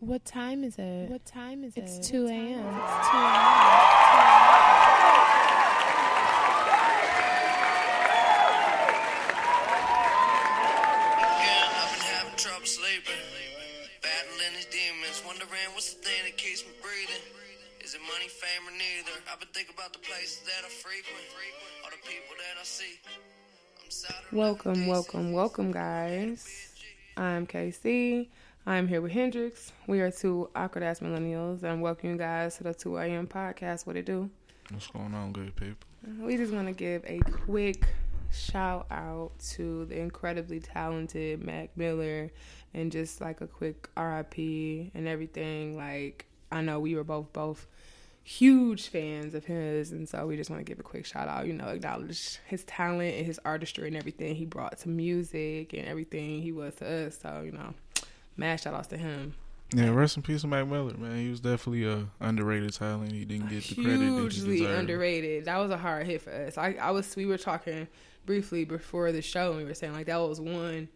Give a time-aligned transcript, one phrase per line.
[0.00, 1.08] What time is it?
[1.10, 2.02] What time is It's it?
[2.02, 2.58] 2 a.m.
[2.58, 4.03] It's 2 a.m.
[24.34, 26.74] Welcome, welcome, welcome, guys.
[27.16, 28.26] I'm KC.
[28.66, 29.70] I'm here with Hendrix.
[29.86, 33.28] We are two awkward ass millennials, and welcome you guys to the 2 a.m.
[33.28, 33.86] podcast.
[33.86, 34.28] What it do?
[34.72, 35.86] What's going on, good people?
[36.18, 37.86] We just want to give a quick
[38.32, 42.32] shout out to the incredibly talented Mac Miller
[42.74, 44.36] and just like a quick RIP
[44.94, 45.76] and everything.
[45.76, 47.68] Like, I know we were both both
[48.24, 51.46] huge fans of his, and so we just want to give a quick shout out,
[51.46, 55.86] you know, acknowledge his talent and his artistry and everything he brought to music and
[55.86, 57.18] everything he was to us.
[57.22, 57.74] So, you know,
[58.36, 59.34] mad shout outs to him.
[59.74, 61.18] Yeah, rest in peace to Mac Miller, man.
[61.18, 63.12] He was definitely a underrated talent.
[63.12, 65.44] He didn't get the credit he hugely underrated.
[65.44, 66.56] That was a hard hit for us.
[66.56, 67.88] I, I was we were talking
[68.24, 70.88] briefly before the show and we were saying like that was one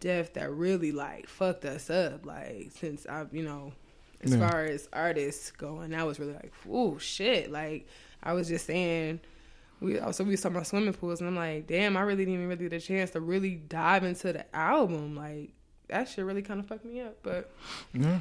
[0.00, 2.24] death that really like fucked us up.
[2.24, 3.72] Like since i've you know,
[4.24, 4.48] as Yeah.
[4.48, 7.50] far as artists going, I was really like oh shit.
[7.50, 7.86] Like
[8.22, 9.20] I was just saying
[9.80, 12.34] we also we was talking about swimming pools and I'm like, damn, I really didn't
[12.34, 15.14] even really get a chance to really dive into the album.
[15.16, 15.50] Like
[15.88, 17.18] that shit really kind of fucked me up.
[17.22, 17.50] But
[17.92, 18.20] Yeah,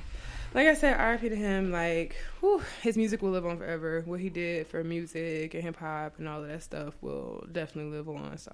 [0.54, 1.72] like I said, RIP to him.
[1.72, 4.04] Like, whew, his music will live on forever.
[4.06, 7.92] What he did for music and hip hop and all of that stuff will definitely
[7.98, 8.38] live on.
[8.38, 8.54] So,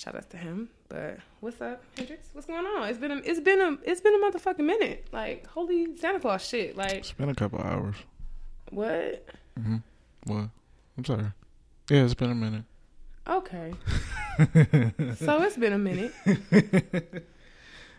[0.00, 0.70] shout out to him.
[0.88, 2.28] But what's up, Hendrix?
[2.32, 2.88] What's going on?
[2.88, 5.06] It's been a, it's been a it's been a motherfucking minute.
[5.12, 6.76] Like, holy Santa Claus shit.
[6.76, 7.96] Like, it's been a couple hours.
[8.70, 9.26] what?
[9.58, 9.76] Mm-hmm.
[10.24, 10.48] What?
[10.96, 11.26] I'm sorry.
[11.90, 12.64] Yeah, it's been a minute.
[13.28, 13.72] Okay.
[15.16, 16.12] so it's been a minute.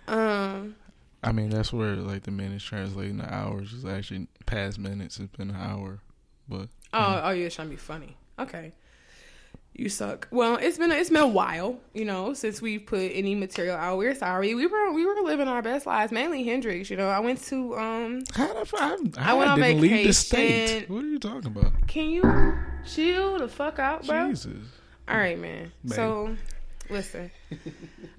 [0.07, 0.75] Um.
[1.23, 5.19] I mean, that's where like the minutes translating to hours is actually past minutes.
[5.19, 5.99] It's been an hour,
[6.49, 8.17] but Oh, oh, you're trying to be funny.
[8.39, 8.73] Okay.
[9.73, 10.27] You suck.
[10.31, 13.97] Well, it's been it's been a while, you know, since we've put any material out.
[13.97, 14.53] We're sorry.
[14.53, 16.89] We were we were living our best lives, mainly Hendrix.
[16.89, 18.23] You know, I went to um.
[18.33, 20.13] how the I, I went on didn't leave the vacation.
[20.13, 20.89] state.
[20.89, 21.87] What are you talking about?
[21.87, 22.53] Can you
[22.85, 24.29] chill the fuck out, bro?
[24.29, 24.57] Jesus.
[25.07, 25.71] All right, man.
[25.83, 25.93] Babe.
[25.93, 26.35] So,
[26.89, 27.31] listen,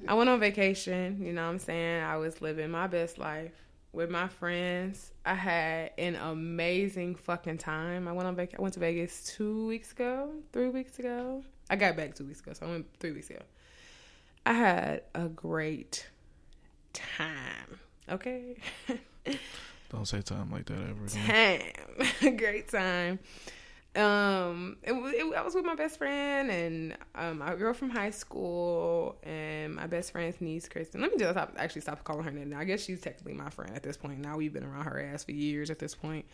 [0.08, 1.22] I went on vacation.
[1.22, 2.02] You know what I'm saying?
[2.02, 3.52] I was living my best life
[3.92, 5.12] with my friends.
[5.24, 8.08] I had an amazing fucking time.
[8.08, 11.44] I went on vac- I went to Vegas two weeks ago, three weeks ago.
[11.70, 13.40] I got back two weeks ago, so I went three weeks ago.
[14.44, 16.08] I had a great
[16.92, 17.78] time.
[18.08, 18.56] Okay.
[19.90, 21.72] Don't say time like that ever again.
[22.20, 23.18] time, great time.
[23.94, 28.10] Um, it, it, I was with my best friend and um, my girl from high
[28.10, 31.02] school and my best friend's niece, Kristen.
[31.02, 32.58] Let me just stop, actually stop calling her that.
[32.58, 34.18] I guess she's technically my friend at this point.
[34.20, 36.24] Now we've been around her ass for years at this point,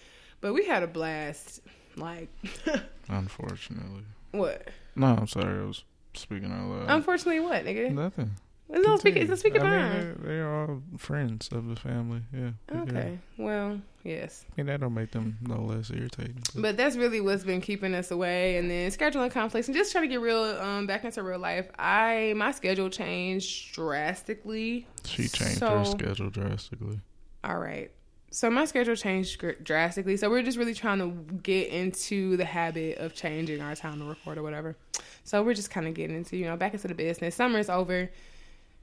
[0.41, 1.61] but we had a blast.
[1.97, 2.29] Like,
[3.09, 4.05] Unfortunately.
[4.31, 4.69] what?
[4.95, 5.61] No, I'm sorry.
[5.61, 5.83] I was
[6.15, 6.87] speaking out loud.
[6.97, 7.91] Unfortunately, what, nigga?
[7.91, 8.37] Nothing.
[8.71, 9.17] No, speak.
[9.17, 12.21] It's a speak of I mean, they're, they're all friends of the family.
[12.33, 12.51] Yeah.
[12.73, 12.83] Yeah.
[12.83, 13.19] Okay.
[13.39, 14.45] Well, yes.
[14.51, 16.43] I mean, that don't make them no less irritating.
[16.55, 20.05] But that's really what's been keeping us away, and then scheduling conflicts and just trying
[20.05, 21.71] to get real um, back into real life.
[21.79, 24.87] I my schedule changed drastically.
[25.05, 27.01] she changed so- her schedule drastically.
[27.45, 27.91] All right,
[28.31, 30.17] so my schedule changed drastically.
[30.19, 34.05] So we're just really trying to get into the habit of changing our time to
[34.05, 34.77] record or whatever.
[35.25, 37.35] So we're just kind of getting into you know back into the business.
[37.35, 38.11] Summer's over,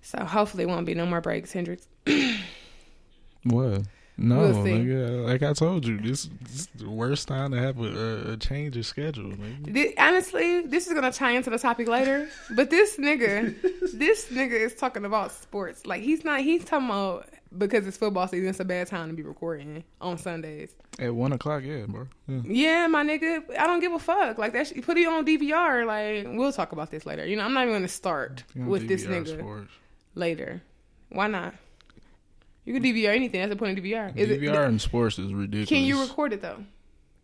[0.05, 1.88] so hopefully it won't be no more breaks, Hendrix.
[3.45, 3.83] What?
[4.17, 5.25] No, We'll nigga.
[5.25, 8.77] Like I told you, this, this is the worst time to have a, a, change
[8.77, 9.31] of schedule.
[9.31, 9.73] Nigga.
[9.73, 12.29] Thi- honestly, this is gonna tie into the topic later.
[12.55, 13.61] But this nigga,
[13.93, 15.85] this nigga is talking about sports.
[15.85, 16.39] Like he's not.
[16.39, 17.27] He's talking about
[17.57, 18.47] because it's football season.
[18.47, 20.73] It's a bad time to be recording on Sundays.
[20.97, 22.07] At one o'clock, yeah, bro.
[22.27, 22.41] Yeah.
[22.45, 23.43] Yeah, my nigga.
[23.59, 24.37] I don't give a fuck.
[24.37, 24.72] Like that.
[24.81, 25.85] Put it on DVR.
[25.85, 27.25] Like we'll talk about this later.
[27.25, 29.73] You know, I'm not even gonna start with this nigga Sports.
[30.16, 30.62] Later.
[31.09, 31.53] Why not?
[32.66, 33.41] You can DVR anything.
[33.41, 34.16] That's the point of DVR.
[34.17, 35.70] Is it- DVR in sports is ridiculous.
[35.70, 36.64] can you record it though?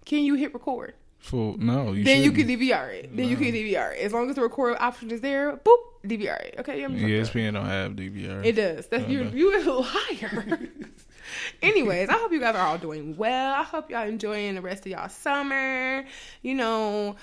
[0.05, 0.93] Can you hit record?
[1.19, 1.57] Full?
[1.57, 2.47] No, you then you shouldn't.
[2.59, 3.15] can DVR it.
[3.15, 3.99] Then you can DVR it.
[3.99, 6.55] As long as the record option is there, boop, DVR it.
[6.59, 7.01] Okay, I'm E.
[7.01, 8.43] ESPN don't have DVR.
[8.43, 8.87] It does.
[8.87, 9.19] That's you.
[9.21, 9.27] Okay.
[9.27, 9.37] Uh-huh.
[9.37, 9.73] You a
[10.41, 10.59] liar.
[11.61, 13.53] Anyways, I hope you guys are all doing well.
[13.53, 16.03] I hope y'all enjoying the rest of y'all summer.
[16.41, 17.15] You know,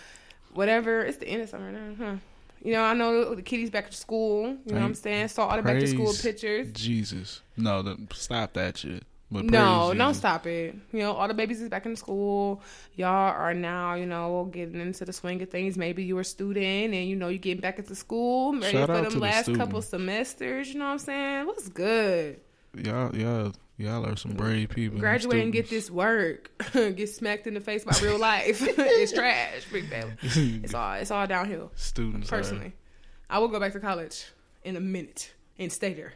[0.54, 1.00] whatever.
[1.02, 2.16] It's the end of summer now, huh?
[2.62, 4.48] You know, I know the kiddies back to school.
[4.66, 5.28] You know what I'm saying?
[5.28, 6.72] Saw all the back to school pictures.
[6.72, 9.04] Jesus, no, the, stop that shit.
[9.30, 10.74] But No, don't stop it.
[10.90, 12.62] You know, all the babies is back in school.
[12.94, 15.76] Y'all are now, you know, getting into the swing of things.
[15.76, 18.92] Maybe you're a student and you know you're getting back into school, ready Shout for
[18.94, 19.62] out them to the last student.
[19.62, 20.68] couple semesters.
[20.72, 21.46] You know what I'm saying?
[21.46, 22.40] What's good?
[22.82, 24.98] Y'all, y'all, y'all are some brave people.
[24.98, 26.50] Graduate and get this work.
[26.72, 28.60] get smacked in the face by real life.
[28.62, 30.14] it's trash, big family.
[30.62, 31.72] It's all it's all downhill.
[31.76, 32.28] students.
[32.30, 32.72] are- Personally,
[33.30, 34.26] I will go back to college
[34.64, 36.12] in a minute and stay there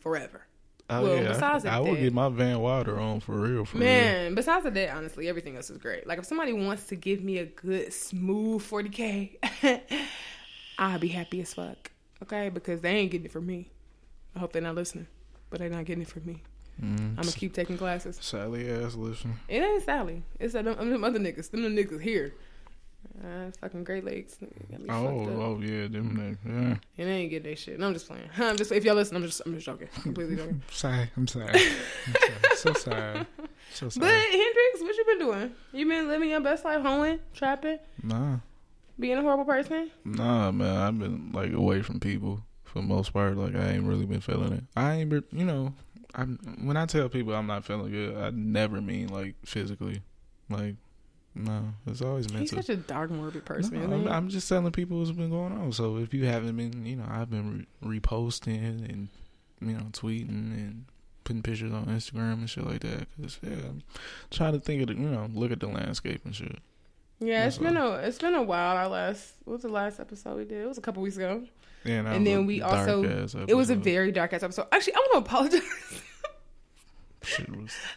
[0.00, 0.42] forever.
[0.90, 3.64] Oh, Well, yeah, besides I, I will get my Van Wilder on for real.
[3.64, 3.86] For real.
[3.86, 6.06] Man, besides that, honestly, everything else is great.
[6.06, 9.80] Like if somebody wants to give me a good smooth 40k,
[10.78, 11.90] I'll be happy as fuck.
[12.22, 13.70] Okay, because they ain't getting it from me.
[14.34, 15.06] I hope they're not listening,
[15.50, 16.42] but they're not getting it from me.
[16.80, 18.18] Mm, I'm gonna keep taking classes.
[18.20, 19.34] Sallie ass listen.
[19.48, 20.22] It ain't Sallie.
[20.40, 21.50] It's them, them other niggas.
[21.50, 22.34] Them, them niggas here.
[23.22, 24.38] Uh, fucking Great Lakes.
[24.88, 26.38] Oh, oh yeah, them niggas.
[26.46, 26.52] Yeah.
[26.62, 27.78] And they ain't getting that shit.
[27.78, 28.28] No, I'm just playing.
[28.38, 29.88] I'm just if y'all listen, I'm just I'm just joking.
[30.02, 30.62] Completely joking.
[30.70, 31.48] Sorry, I'm sorry.
[31.48, 32.56] I'm sorry.
[32.56, 33.26] So sorry.
[33.74, 34.20] So but sorry.
[34.30, 35.52] Hendrix, what you been doing?
[35.72, 38.38] You been living your best life, hoeing, trapping, Nah,
[38.98, 39.90] being a horrible person?
[40.04, 40.76] nah, man.
[40.76, 43.36] I've been like away from people for the most part.
[43.36, 44.64] Like I ain't really been feeling it.
[44.74, 45.74] I ain't, been, you know,
[46.14, 50.02] I'm when I tell people I'm not feeling good, I never mean like physically.
[50.50, 50.74] Like,
[51.34, 52.56] no, it's always mental.
[52.56, 53.88] He's such a dark, morbid person.
[53.88, 54.08] No, I'm.
[54.08, 55.72] I'm just telling people what's been going on.
[55.72, 59.08] So if you haven't been, you know, I've been re- reposting and
[59.60, 60.84] you know tweeting and
[61.24, 63.06] putting pictures on Instagram and shit like that.
[63.20, 63.82] Cause yeah, I'm
[64.30, 66.58] trying to think of the, you know, look at the landscape and shit.
[67.20, 68.76] yeah, it's been a it's been a while.
[68.76, 70.62] Our last what was the last episode we did?
[70.62, 71.44] It was a couple weeks ago.
[71.84, 73.02] Yeah, And then we also
[73.48, 74.66] it was a very dark ass episode.
[74.72, 75.62] Actually, I want to apologize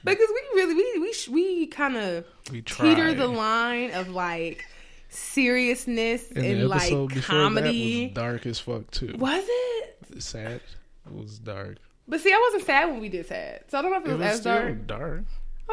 [0.04, 4.66] because we really we we we kind of we teeter the line of like
[5.10, 6.92] seriousness And and, like
[7.24, 8.08] comedy.
[8.08, 9.16] dark as fuck too.
[9.18, 10.22] Was it?
[10.22, 10.62] Sad.
[11.08, 11.78] It was dark.
[12.08, 14.10] But see, I wasn't sad when we did sad, so I don't know if it,
[14.12, 14.88] It was, was as dark.
[14.88, 15.22] dark.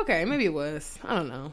[0.01, 0.99] Okay, maybe it was.
[1.05, 1.53] I don't know.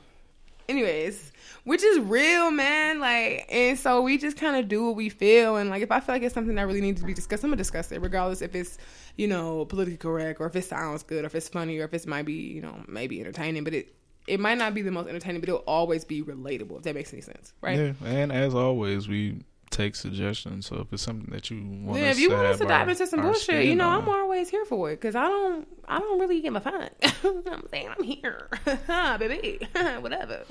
[0.70, 1.29] Anyways,
[1.64, 3.00] which is real, man.
[3.00, 6.00] Like, and so we just kind of do what we feel, and like, if I
[6.00, 8.42] feel like it's something that really needs to be discussed, I'm gonna discuss it, regardless
[8.42, 8.78] if it's,
[9.18, 11.94] you know, politically correct, or if it sounds good, or if it's funny, or if
[11.94, 13.64] it might be, you know, maybe entertaining.
[13.64, 13.96] But it,
[14.28, 16.78] it might not be the most entertaining, but it'll always be relatable.
[16.78, 17.78] If that makes any sense, right?
[17.78, 20.66] Yeah, and as always, we take suggestions.
[20.66, 22.90] So if it's something that you want, Yeah, if you want us to dive our-
[22.92, 26.00] into some bullshit, you know, on, I'm always here for it because I don't, I
[26.00, 26.92] don't really give a fuck.
[27.24, 28.50] I'm saying I'm here,
[29.20, 29.60] baby,
[30.00, 30.42] whatever.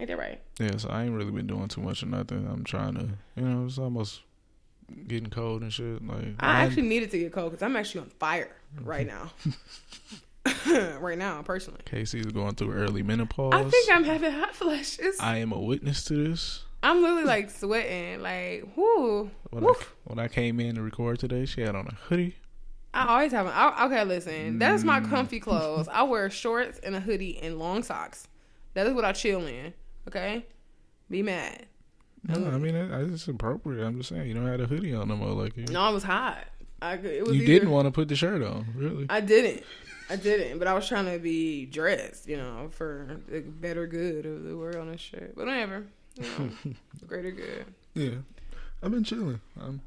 [0.00, 0.40] Ain't that right?
[0.58, 2.48] Yeah, so I ain't really been doing too much of nothing.
[2.50, 4.22] I'm trying to, you know, it's almost
[5.06, 6.04] getting cold and shit.
[6.06, 9.30] Like I actually needed to get cold because I'm actually on fire right now.
[11.00, 11.80] right now, personally.
[11.84, 13.52] Casey's going through early menopause.
[13.54, 15.16] I think I'm having hot flashes.
[15.20, 16.64] I am a witness to this.
[16.82, 19.30] I'm literally like sweating, like whoo.
[19.50, 19.72] When I,
[20.04, 22.36] when I came in to record today, she had on a hoodie.
[22.94, 23.46] I always have.
[23.48, 25.10] I, okay, listen, that's my Mm.
[25.10, 25.88] comfy clothes.
[25.88, 28.26] I wear shorts and a hoodie and long socks.
[28.74, 29.74] That is what I chill in.
[30.10, 30.44] Okay,
[31.08, 31.66] be mad.
[32.26, 33.86] No, I mean it, it's appropriate.
[33.86, 35.28] I'm just saying you don't have a hoodie on no more.
[35.30, 36.44] Like you, No, I was hot.
[36.82, 39.06] I could- it was you either- didn't want to put the shirt on, really.
[39.08, 39.62] I didn't.
[40.08, 44.26] I didn't, but I was trying to be dressed, you know, for the better good
[44.26, 45.36] of the world and shit.
[45.36, 45.86] But whatever,
[46.16, 46.50] you know,
[47.06, 47.64] greater good.
[47.94, 48.16] Yeah,
[48.82, 49.40] I've been chilling.
[49.60, 49.80] I'm,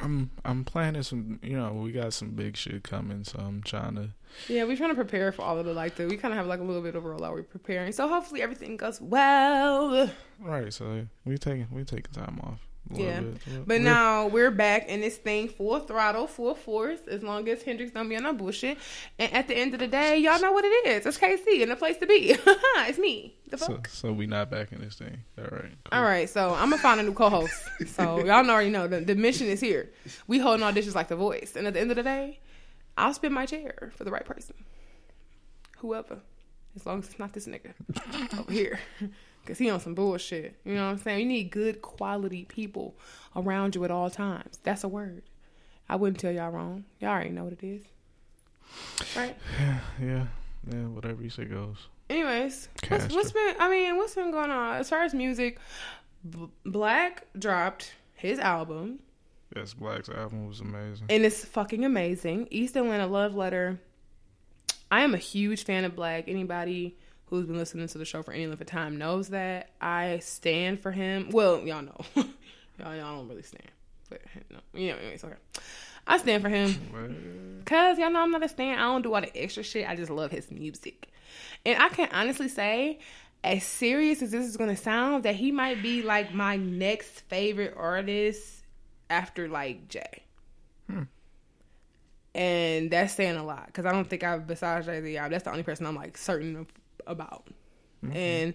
[0.00, 1.38] I'm, I'm planning some.
[1.42, 4.08] You know, we got some big shit coming, so I'm trying to.
[4.48, 6.06] Yeah, we're trying to prepare for all of the like the.
[6.06, 7.34] We kind of have like a little bit of a rollout.
[7.34, 10.10] We're preparing, so hopefully everything goes well.
[10.40, 12.60] Right, so we taking we taking time off.
[12.90, 13.20] Yeah.
[13.20, 13.36] bit.
[13.60, 16.98] But We're- now we're back in this thing full throttle, full force.
[17.08, 18.78] As long as Hendrix don't be on no bullshit,
[19.18, 21.06] and at the end of the day, y'all know what it is.
[21.06, 22.36] It's KC and the place to be.
[22.88, 23.36] it's me.
[23.48, 23.88] The so, fuck.
[23.88, 25.22] so we not back in this thing.
[25.38, 25.62] All right.
[25.84, 25.92] cool.
[25.92, 27.54] All right, so I'm gonna find a new co-host.
[27.86, 29.90] So y'all know already know the, the mission is here.
[30.26, 32.40] We holding auditions like the voice, and at the end of the day,
[32.96, 34.54] I'll spin my chair for the right person,
[35.78, 36.18] whoever,
[36.76, 37.72] as long as it's not this nigga
[38.38, 38.78] over here,
[39.42, 40.56] because he on some bullshit.
[40.64, 41.20] You know what I'm saying?
[41.20, 42.96] You need good quality people
[43.34, 44.58] around you at all times.
[44.62, 45.22] That's a word.
[45.88, 46.84] I wouldn't tell y'all wrong.
[47.00, 47.82] Y'all already know what it is,
[49.16, 49.36] right?
[50.00, 50.26] Yeah,
[50.70, 50.86] yeah.
[50.86, 51.88] Whatever you say goes.
[52.08, 53.54] Anyways, what's, what's been?
[53.58, 55.58] I mean, what's been going on as far as music?
[56.28, 59.00] B- 6LACK dropped his album,
[59.54, 61.06] Yes, 6LACK's album was amazing.
[61.10, 62.48] and it's fucking amazing.
[62.50, 63.78] East Atlanta Love Letter.
[64.90, 66.24] I am a huge fan of Black.
[66.28, 70.18] Anybody who's been listening to the show for any length of time knows that I
[70.18, 71.30] stand for him.
[71.32, 73.70] Well, y'all know, y'all y'all don't really stand,
[74.10, 75.36] but no, you know, anyways, okay.
[76.06, 76.72] I stand for him.
[76.90, 77.64] What?
[77.64, 78.78] Cause y'all know I'm not a stan.
[78.78, 79.88] I don't do all the extra shit.
[79.88, 81.08] I just love his music.
[81.64, 82.98] And I can honestly say,
[83.44, 87.74] as serious as this is gonna sound, that he might be like my next favorite
[87.76, 88.61] artist
[89.12, 90.22] after like Jay.
[90.90, 91.02] Hmm.
[92.34, 95.50] and that's saying a lot because I don't think I've besides Jay Z, that's the
[95.50, 96.66] only person I'm like certain
[97.06, 97.46] about.
[98.04, 98.16] Mm-hmm.
[98.16, 98.54] And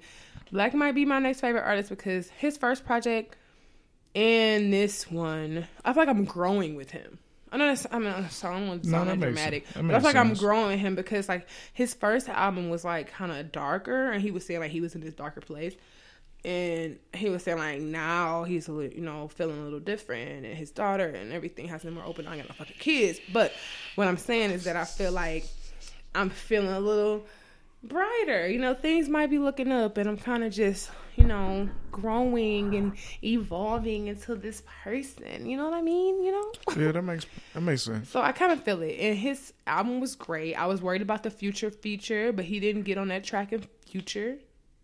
[0.52, 3.38] 6LACK might be my next favorite artist because his first project
[4.16, 7.20] and this one, I feel like I'm growing with him.
[7.52, 9.86] I know that's, I mean, so I don't want to No, that dramatic, sense.
[9.86, 13.12] But I feel like I'm growing with him because like his first album was like
[13.12, 15.76] kind of darker, and he was saying like he was in this darker place,
[16.46, 20.72] and he was saying like now he's you know feeling a little different, and his
[20.72, 22.28] daughter and everything has been more open.
[22.28, 23.54] I got no fucking kids, but
[23.96, 25.46] what I'm saying is that I feel like
[26.16, 27.26] I'm feeling a little
[27.84, 28.48] brighter.
[28.48, 32.76] You know, things might be looking up, and I'm kind of just, you know, growing
[32.76, 35.46] and evolving into this person.
[35.46, 36.24] You know what I mean?
[36.24, 36.52] You know?
[36.78, 38.10] Yeah, that makes that makes sense.
[38.10, 38.98] So I kind of feel it.
[39.00, 40.56] And his album was great.
[40.56, 43.64] I was worried about the future feature, but he didn't get on that track in
[43.86, 44.38] future.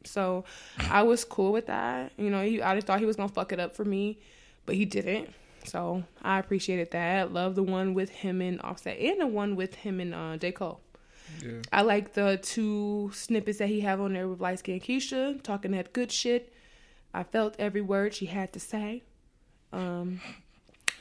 [0.06, 0.46] So
[0.90, 2.12] I was cool with that.
[2.18, 4.20] You know, he, I just thought he was going to fuck it up for me,
[4.66, 5.34] but he didn't.
[5.66, 7.32] So I appreciated that.
[7.34, 10.52] Love the one with him and Offset and the one with him and uh, J.
[10.52, 10.82] Cole.
[11.44, 11.62] Yeah.
[11.72, 15.72] I like the two snippets that he have on there with light skin Keisha talking
[15.72, 16.54] that good shit.
[17.14, 19.04] I felt every word she had to say.
[19.72, 20.20] Um,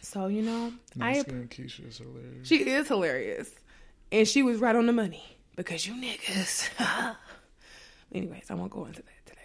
[0.00, 2.48] so you know, I Nice skin Keisha is hilarious.
[2.48, 3.50] she is hilarious,
[4.10, 5.24] and she was right on the money
[5.56, 6.68] because you niggas.
[8.14, 9.40] anyways, I won't go into that today.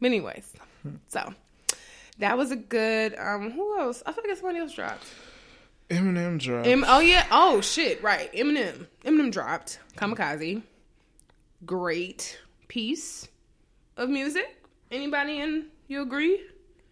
[0.00, 0.52] But anyways,
[1.08, 1.34] so
[2.18, 3.14] that was a good.
[3.18, 4.02] Um, who else?
[4.06, 5.06] I feel like somebody else dropped.
[5.90, 6.66] Eminem dropped.
[6.68, 7.26] M- oh yeah.
[7.30, 8.02] Oh shit.
[8.02, 8.32] Right.
[8.32, 8.86] Eminem.
[9.04, 10.62] Eminem dropped Kamikaze.
[11.66, 12.38] Great
[12.68, 13.28] piece
[13.96, 14.62] of music.
[14.90, 15.66] Anybody in?
[15.88, 16.40] You agree?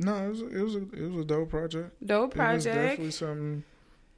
[0.01, 2.07] no, it was, it was a it was a dope project.
[2.07, 2.77] Dope It was project.
[2.77, 3.65] definitely something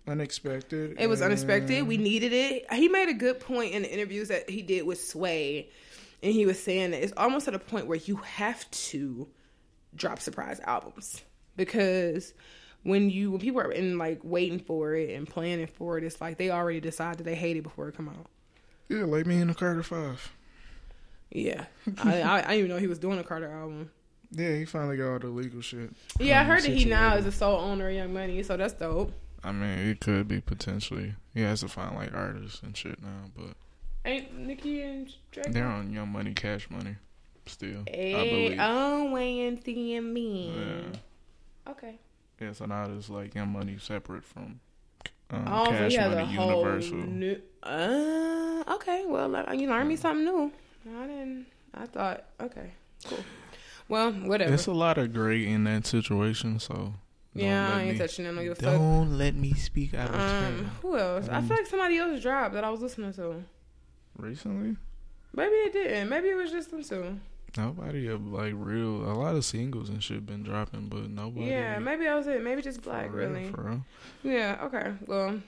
[0.08, 0.96] unexpected.
[0.98, 1.86] It was and- unexpected.
[1.86, 2.72] We needed it.
[2.72, 5.68] He made a good point in the interviews that he did with Sway,
[6.22, 9.28] and he was saying that it's almost at a point where you have to
[9.94, 11.22] drop surprise albums
[11.56, 12.32] because
[12.82, 16.20] when you when people are in like waiting for it and planning for it, it's
[16.20, 18.26] like they already decide that they hate it before it come out.
[18.88, 20.32] Yeah, like me in the Carter Five.
[21.30, 21.66] Yeah,
[22.02, 23.90] I, I I didn't even know he was doing a Carter album.
[24.32, 25.90] Yeah, he finally got all the legal shit.
[26.18, 27.28] Yeah, I um, heard that he now is situated.
[27.28, 29.12] a sole owner of Young Money, so that's dope.
[29.42, 31.14] I mean, it could be potentially.
[31.34, 33.54] He has to find like artists and shit now, but
[34.04, 35.52] Ain't Nicki and Drake?
[35.52, 36.96] they're on Young Money, Cash Money,
[37.46, 37.82] still.
[37.86, 38.58] I Hey, believe.
[38.60, 40.54] oh, and seeing me.
[40.56, 41.70] Yeah.
[41.72, 41.98] Okay.
[42.40, 44.60] Yeah, so now it's like Young Money separate from
[45.30, 46.96] um, Oh, Cash he has Money a whole Universal.
[46.96, 47.40] new.
[47.62, 49.04] Uh, okay.
[49.06, 50.50] Well, like, you learned me something new.
[50.98, 51.46] I didn't.
[51.74, 52.24] I thought.
[52.40, 52.70] Okay.
[53.06, 53.18] Cool.
[53.88, 54.54] Well, whatever.
[54.54, 56.94] It's a lot of gray in that situation, so don't
[57.34, 58.32] yeah, let I ain't me- touching it.
[58.32, 58.64] No give a fuck.
[58.76, 60.70] Don't let me speak out of Um, turn.
[60.80, 61.28] who else?
[61.28, 63.44] I Um, feel like somebody else dropped that I was listening to.
[64.16, 64.76] Recently,
[65.32, 66.08] Maybe it didn't.
[66.08, 67.18] Maybe it was just them two.
[67.56, 69.04] nobody have like real.
[69.10, 71.46] A lot of singles and shit been dropping, but nobody.
[71.46, 72.42] Yeah, maybe I was it.
[72.42, 73.50] Maybe just 6LACK, real, really.
[73.52, 73.84] For real.
[74.24, 74.58] Yeah.
[74.64, 74.92] Okay.
[75.06, 75.40] Well,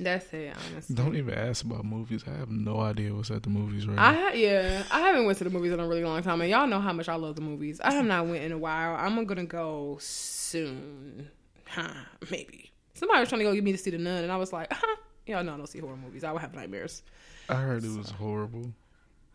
[0.00, 0.56] that's it.
[0.72, 0.94] Honestly.
[0.96, 2.24] Don't even ask about movies.
[2.26, 4.20] I have no idea what's at the movies right I now.
[4.20, 6.66] ha- yeah, I haven't went to the movies in a really long time, and y'all
[6.66, 7.78] know how much I love the movies.
[7.82, 8.96] I have not went in a while.
[8.96, 11.30] I'm gonna go soon,
[11.68, 11.92] huh?
[12.30, 14.52] Maybe somebody was trying to go get me to see the Nun, and I was
[14.52, 14.96] like, huh?
[15.26, 16.24] y'all know I don't see horror movies.
[16.24, 17.02] I would have nightmares.
[17.48, 18.72] I heard it was horrible,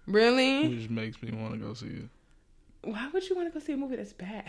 [0.06, 0.68] Really?
[0.68, 2.10] which makes me want to go see it.
[2.84, 4.46] Why would you want to go see a movie that's bad?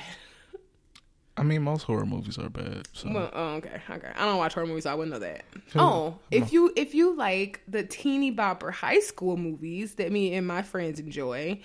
[1.37, 2.89] I mean, most horror movies are bad.
[2.93, 4.11] So Well, oh, okay, okay.
[4.17, 5.45] I don't watch horror movies, so I wouldn't know that.
[5.77, 10.47] Oh, if you if you like the teeny bopper high school movies that me and
[10.47, 11.61] my friends enjoy,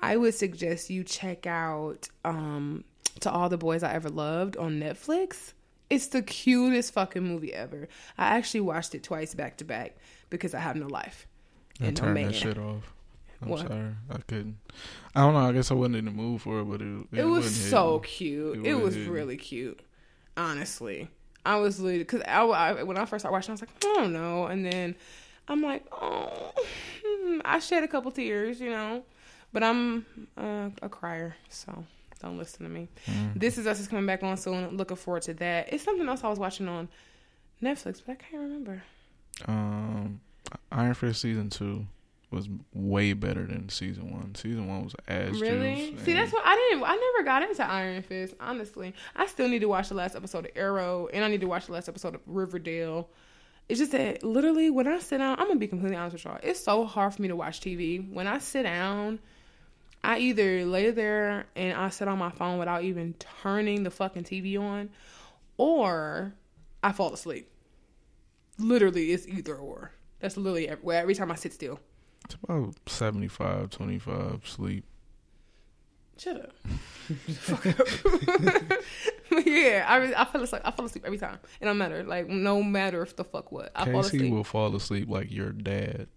[0.00, 2.84] I would suggest you check out um
[3.20, 5.52] To All the Boys I Ever Loved on Netflix.
[5.90, 7.88] It's the cutest fucking movie ever.
[8.16, 9.96] I actually watched it twice back to back
[10.30, 11.26] because I have no life
[11.80, 12.92] I turned that shit off.
[13.40, 13.68] I'm What?
[13.68, 14.56] sorry, I couldn't.
[15.14, 15.40] I don't know.
[15.48, 18.00] I guess I wasn't in the mood for it, but it it, It was so
[18.00, 18.58] cute.
[18.58, 19.10] It It, hitting.
[19.10, 19.80] really cute.
[20.36, 21.08] Honestly,
[21.46, 23.94] I was literally because I, I- when I first started watching, I was like, I
[23.94, 24.94] don't know, and then
[25.48, 26.52] I'm like, oh.
[27.44, 29.02] I shed a couple tears, you know,
[29.52, 30.04] but I'm
[30.36, 31.84] uh, a crier, so
[32.20, 32.88] don't listen to me.
[33.06, 33.38] Mm.
[33.38, 34.76] This is us is coming back on soon.
[34.76, 35.72] Looking forward to that.
[35.72, 36.88] It's something else I was watching on
[37.62, 38.82] Netflix, but I can't remember.
[39.46, 40.20] Um,
[40.72, 41.86] Iron Fist season two
[42.30, 44.34] was way better than season one.
[44.34, 45.96] Season one was ass Really?
[46.04, 46.84] See, that's what I didn't.
[46.84, 48.34] I never got into Iron Fist.
[48.40, 51.46] Honestly, I still need to watch the last episode of Arrow, and I need to
[51.46, 53.08] watch the last episode of Riverdale.
[53.68, 56.38] It's just that literally when I sit down, I'm gonna be completely honest with y'all.
[56.42, 58.10] It's so hard for me to watch TV.
[58.12, 59.20] When I sit down,
[60.04, 64.24] I either lay there and I sit on my phone without even turning the fucking
[64.24, 64.90] TV on,
[65.56, 66.34] or
[66.82, 67.50] I fall asleep.
[68.58, 69.92] Literally, it's either or.
[70.20, 71.78] That's literally every, every time I sit still.
[72.24, 74.84] It's about 75, 25 sleep.
[76.18, 76.52] Shut up.
[77.30, 78.80] Fuck up.
[79.46, 80.62] yeah, I I fell asleep.
[80.64, 81.38] I fall asleep every time.
[81.60, 82.02] It don't matter.
[82.02, 83.70] Like no matter if the fuck what.
[83.76, 84.32] I fall Casey asleep.
[84.32, 86.08] will fall asleep like your dad.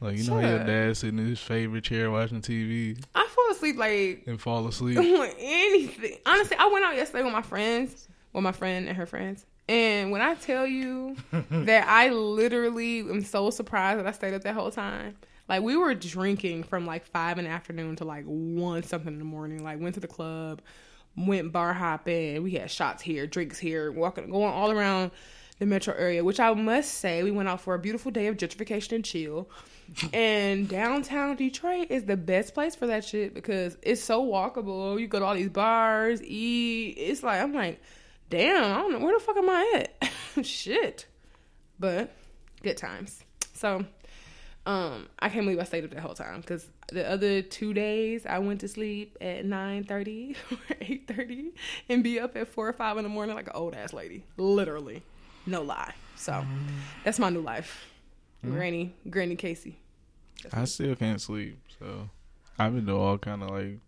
[0.00, 3.50] Like you know how your dad sitting in his favorite chair watching TV I fall
[3.50, 4.96] asleep like and fall asleep.
[4.98, 6.18] on anything.
[6.24, 9.44] Honestly, I went out yesterday with my friends, with my friend and her friends.
[9.68, 11.16] And when I tell you
[11.50, 15.16] that I literally am so surprised that I stayed up that whole time.
[15.48, 19.18] Like we were drinking from like five in the afternoon to like one something in
[19.18, 19.62] the morning.
[19.64, 20.60] Like went to the club,
[21.16, 22.42] went bar hopping.
[22.42, 25.10] We had shots here, drinks here, walking, going all around
[25.58, 26.22] the metro area.
[26.22, 29.48] Which I must say, we went out for a beautiful day of gentrification and chill.
[30.12, 35.00] and downtown Detroit is the best place for that shit because it's so walkable.
[35.00, 36.94] You go to all these bars, eat.
[36.98, 37.80] It's like I'm like,
[38.30, 40.10] damn, I don't know where the fuck am I at.
[40.44, 41.06] shit,
[41.78, 42.14] but
[42.62, 43.24] good times.
[43.54, 43.84] So,
[44.66, 48.26] um, I can't believe I stayed up that whole time because the other two days
[48.26, 51.52] I went to sleep at nine thirty or eight thirty
[51.88, 54.24] and be up at four or five in the morning like an old ass lady,
[54.36, 55.02] literally,
[55.46, 55.94] no lie.
[56.16, 56.44] So
[57.04, 57.86] that's my new life,
[58.44, 59.78] Granny, Granny Casey.
[60.52, 62.08] I still can't sleep, so
[62.58, 63.78] I've been doing all kind of like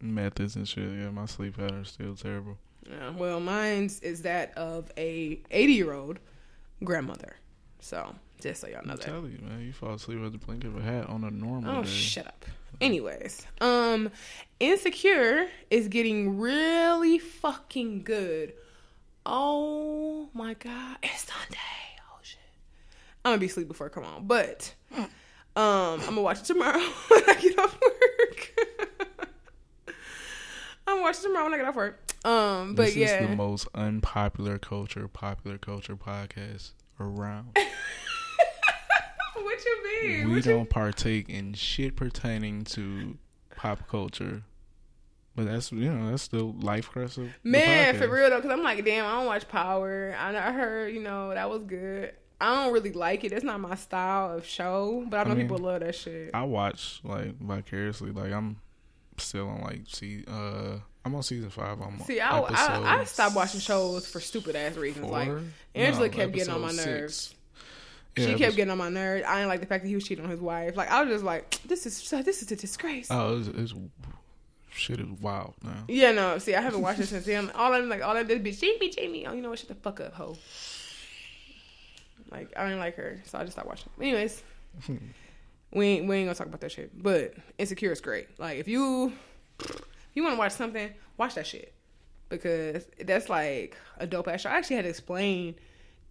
[0.00, 0.84] methods and shit.
[0.84, 2.58] Yeah, my sleep pattern's still terrible.
[2.88, 6.18] Yeah, well, mine's is that of a 80 year old
[6.84, 7.36] grandmother.
[7.80, 9.00] So just so y'all know I'm that.
[9.06, 11.78] telling you, man, you fall asleep with the blink of a hat on a normal
[11.78, 11.88] Oh, day.
[11.88, 12.44] shut up.
[12.80, 14.10] Anyways, um,
[14.58, 18.54] Insecure is getting really fucking good.
[19.24, 21.58] Oh my god, it's Sunday.
[22.10, 22.38] Oh shit,
[23.24, 25.04] I'm gonna be asleep before it come on, but um,
[25.54, 28.52] I'm gonna watch it tomorrow when I get off work.
[30.86, 32.11] I'm gonna watch it tomorrow when I get off work.
[32.24, 37.56] Um, but this yeah, is the most unpopular culture, popular culture podcast around.
[39.34, 40.28] what you mean?
[40.28, 43.18] we What don't partake in shit pertaining to
[43.56, 44.42] pop culture.
[45.34, 48.62] But that's you know that's the life crest of Man, for real though, because I'm
[48.62, 50.14] like, damn, I don't watch Power.
[50.18, 52.12] I, I heard, you know, that was good.
[52.38, 53.32] I don't really like it.
[53.32, 56.32] It's not my style of show, but I know I mean, people love that shit.
[56.34, 58.10] I watch like vicariously.
[58.10, 58.58] Like I'm
[59.16, 61.80] still on like see uh I'm on season five.
[61.80, 65.10] I'm See, I, I, I stopped watching shows for stupid ass reasons.
[65.10, 65.30] Like?
[65.74, 67.14] Angela No, kept getting on my nerves.
[67.16, 67.34] six.
[68.16, 69.24] She kept episode- getting on my nerves.
[69.26, 70.76] I didn't like the fact that he was cheating on his wife.
[70.76, 73.08] Like I was just like, this is this is a disgrace.
[73.10, 73.74] Oh, it's, it's
[74.70, 75.84] shit is wild now.
[75.88, 76.38] Yeah, no.
[76.38, 77.50] See, I haven't watched it since then.
[77.52, 79.26] All I'm like, all I did is be Jamie, Jamie.
[79.26, 79.58] Oh, you know what?
[79.58, 80.36] Shut the fuck up, hoe.
[82.30, 83.90] Like I didn't like her, so I just stopped watching.
[84.00, 84.42] Anyways,
[84.86, 84.96] hmm.
[85.72, 86.90] we ain't we ain't gonna talk about that shit.
[87.02, 88.38] But Insecure is great.
[88.38, 89.12] Like if you
[90.14, 91.72] you want to watch something, watch that shit
[92.28, 94.50] because that's like a dope ass show.
[94.50, 95.54] I actually had to explain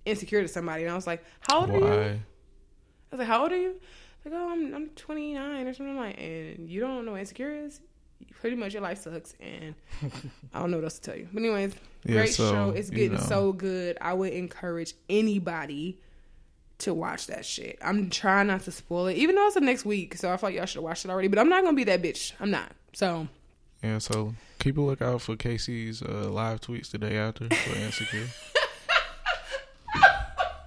[0.06, 2.20] Insecure to somebody, and I was like, "How old are you?" I
[3.12, 3.76] was like, "How old are you?"
[4.26, 7.52] Like, "Oh, I'm I'm 29 or something." I'm like, and you don't know what Insecure
[7.66, 7.82] is?
[8.40, 9.74] Pretty much your life sucks, and
[10.54, 11.28] I don't know what else to tell you.
[11.34, 12.70] But anyways, Yeah, great so, show.
[12.70, 13.20] It's you getting know.
[13.24, 13.98] so good.
[14.02, 16.00] I would encourage anybody
[16.80, 17.78] to watch that shit.
[17.84, 20.16] I'm trying not to spoil it, even though it's the next week.
[20.18, 21.28] So I feel like y'all should have watched it already.
[21.28, 22.34] But I'm not gonna be that bitch.
[22.40, 22.72] I'm not.
[22.94, 23.28] So
[23.84, 28.28] Yeah, so keep a lookout for Casey's uh, live tweets the day after for Insecure.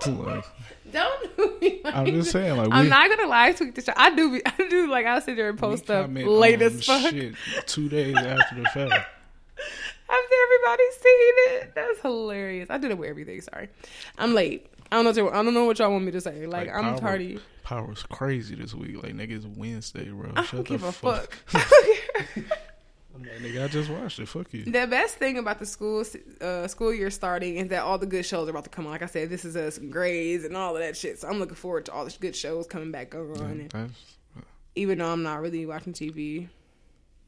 [0.07, 0.45] like,
[0.93, 3.83] don't do me like I'm just saying, like I'm we, not gonna live tweet the
[3.83, 3.93] show.
[3.97, 4.33] I do.
[4.33, 7.11] Be, I do like I'll sit there and we post stuff comment late as fuck
[7.11, 7.35] Shit
[7.67, 8.77] two days after the fact.
[10.11, 11.73] after everybody's seen it.
[11.75, 12.69] That's hilarious.
[12.71, 13.41] I did it with everything.
[13.41, 13.69] Sorry,
[14.19, 14.67] I'm late.
[14.93, 15.25] I don't know.
[15.25, 16.47] What, I don't know what y'all want me to say.
[16.47, 17.39] Like, I'm Power- tardy.
[17.63, 19.03] Power's crazy this week.
[19.03, 20.33] Like niggas Wednesday, bro.
[20.37, 21.33] I Shut don't the give a fuck.
[21.47, 22.45] fuck.
[23.15, 24.27] I'm like, nigga, I just watched it.
[24.27, 24.65] Fuck you.
[24.65, 26.05] The best thing about the school
[26.41, 28.93] uh, school year starting is that all the good shows are about to come on.
[28.93, 31.21] Like I said, this is us Grey's and all of that shit.
[31.21, 33.69] So I'm looking forward to all the good shows coming back on.
[33.73, 33.95] And
[34.75, 36.49] even though I'm not really watching TV,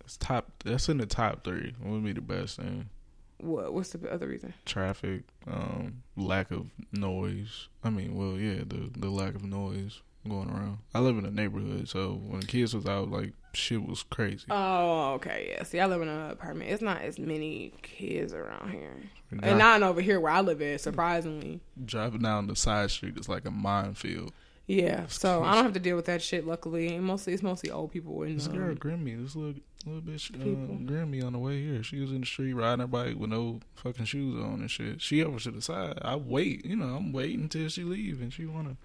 [0.01, 0.51] that's top.
[0.65, 1.75] That's in the top three.
[1.81, 2.91] What would be the best thing?
[3.39, 4.55] what what's the other reason?
[4.65, 7.69] Traffic, um, lack of noise.
[7.85, 10.79] I mean, well, yeah, the the lack of noise going around.
[10.95, 14.47] I live in a neighborhood, so when the kids was out, like shit was crazy.
[14.51, 15.63] Oh, okay, yeah.
[15.63, 16.71] See, I live in an apartment.
[16.71, 18.95] It's not as many kids around here,
[19.31, 20.81] Dri- and not over here where I live at.
[20.81, 24.33] Surprisingly, driving down the side street is like a minefield.
[24.67, 25.07] Yeah.
[25.09, 26.47] So I don't have to deal with that shit.
[26.47, 29.55] Luckily, and mostly it's mostly old people and This girl um, Grimmy, this little
[29.87, 30.45] little bitch uh.
[30.91, 31.83] Grimmy on the way here.
[31.85, 35.01] She was in the street riding her bike with no fucking shoes on and shit.
[35.01, 35.99] She over to the side.
[36.03, 38.77] I wait, you know, I'm waiting until she leave and she wanna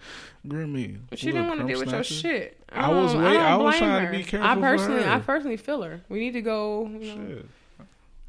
[0.48, 1.00] Grimmy.
[1.16, 2.58] She didn't want to deal with your shit.
[2.70, 4.12] I was don't- wait- don't I was trying to her.
[4.18, 5.10] be careful I personally, her.
[5.10, 6.02] I personally feel her.
[6.10, 6.86] We need to go.
[6.88, 7.46] You know, Shit.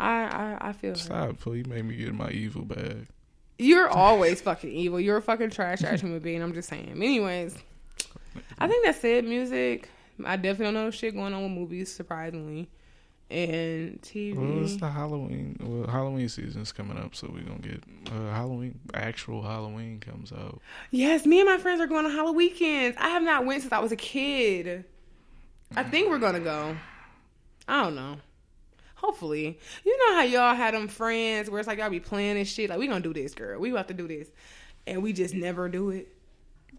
[0.00, 0.96] I, I, I feel her.
[0.96, 1.66] Stop, please.
[1.66, 3.06] You made me get in my evil bag.
[3.58, 4.98] You're always fucking evil.
[4.98, 6.42] You're a fucking trash ass human being.
[6.42, 6.90] I'm just saying.
[6.90, 7.56] Anyways,
[8.58, 9.24] I think that's it.
[9.24, 9.88] Music.
[10.24, 11.92] I definitely don't know shit going on with movies.
[11.92, 12.68] Surprisingly,
[13.30, 14.34] and TV.
[14.36, 15.56] Well, it's the Halloween.
[15.60, 18.78] Well, Halloween season's coming up, so we're gonna get uh, Halloween.
[18.94, 20.60] Actual Halloween comes out.
[20.90, 22.96] Yes, me and my friends are going on Halloween weekends.
[23.00, 24.84] I have not went since I was a kid.
[25.74, 26.76] I think we're gonna go.
[27.66, 28.16] I don't know.
[29.02, 32.48] Hopefully, you know how y'all had them friends where it's like y'all be planning and
[32.48, 32.70] shit.
[32.70, 33.60] Like we gonna do this, girl.
[33.60, 34.28] We about to do this,
[34.86, 36.08] and we just never do it.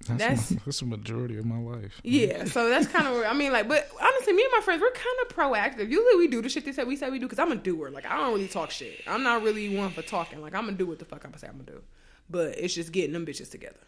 [0.07, 1.99] That's That's- that's the majority of my life.
[2.03, 3.23] Yeah, so that's kind of.
[3.25, 5.89] I mean, like, but honestly, me and my friends, we're kind of proactive.
[5.89, 7.89] Usually, we do the shit they say we say we do because I'm a doer.
[7.89, 9.01] Like, I don't really talk shit.
[9.07, 10.41] I'm not really one for talking.
[10.41, 11.81] Like, I'm gonna do what the fuck I'm gonna say I'm gonna do.
[12.29, 13.79] But it's just getting them bitches together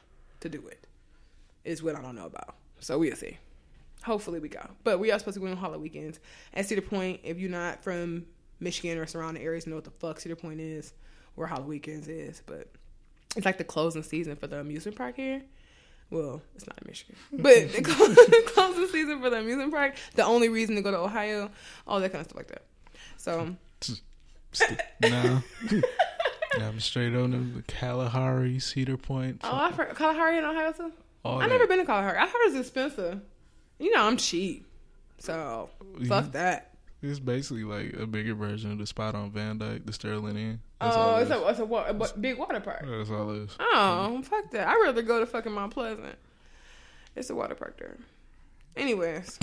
[0.41, 0.86] to do it
[1.63, 2.56] is what I don't know about.
[2.80, 3.38] So we'll see.
[4.06, 4.62] Hopefully, we go.
[4.84, 6.20] But we are supposed to go on Halloween weekends
[6.54, 7.22] at Cedar Point.
[7.24, 8.26] If you're not from
[8.60, 10.94] Michigan or surrounding areas, you know what the fuck Cedar Point is,
[11.34, 12.44] where Halloween weekends is.
[12.46, 12.68] But
[13.36, 15.41] it's like the closing season for the amusement park here.
[16.12, 19.96] Well, it's not in Michigan, but the clo- closing season for the amusement park.
[20.13, 21.50] The only reason to go to Ohio,
[21.88, 22.63] all that kind of stuff like that.
[23.18, 23.56] So
[25.02, 25.41] nah.
[26.62, 29.41] I'm straight on the Kalahari, Cedar Point.
[29.44, 30.94] Oh, I've heard Kalahari in Ohio too.
[31.24, 31.56] all I've that.
[31.56, 32.18] never been to Kalahari.
[32.20, 33.20] I heard it's expensive.
[33.80, 34.66] You know, I'm cheap,
[35.20, 35.70] so
[36.08, 36.72] fuck that.
[37.02, 40.60] It's basically like a bigger version of the spot on Van Dyke, the Sterling Inn.
[40.82, 42.84] Oh, it's it a, it's a, wa- a big water park.
[42.88, 43.56] That's all it is.
[43.60, 44.68] Oh, fuck that.
[44.68, 46.16] I'd rather go to fucking Mount Pleasant.
[47.16, 47.98] It's a water park there.
[48.76, 49.38] Anyways,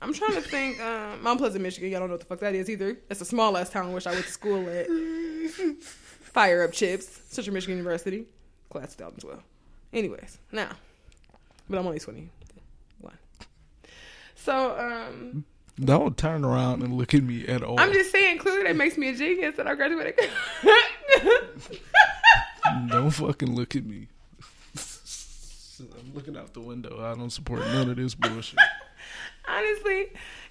[0.00, 0.80] I'm trying to think.
[0.88, 1.90] Um, Mount Pleasant, Michigan.
[1.90, 2.96] Y'all don't know what the fuck that is either.
[3.10, 3.92] It's a small ass town.
[3.92, 4.86] Which I went to school at.
[5.82, 7.20] Fire up chips.
[7.30, 8.26] Central Michigan University,
[8.70, 9.42] class 2012.
[9.92, 10.70] Anyways, now,
[11.68, 12.30] but I'm only 21.
[14.44, 15.44] So, um,
[15.78, 17.78] Don't turn around and look at me at all.
[17.78, 20.30] I'm just saying, clearly that makes me a genius that I graduated.
[22.88, 24.08] Don't fucking look at me.
[25.80, 27.04] I'm looking out the window.
[27.04, 28.58] I don't support none of this bullshit.
[29.48, 30.08] Honestly,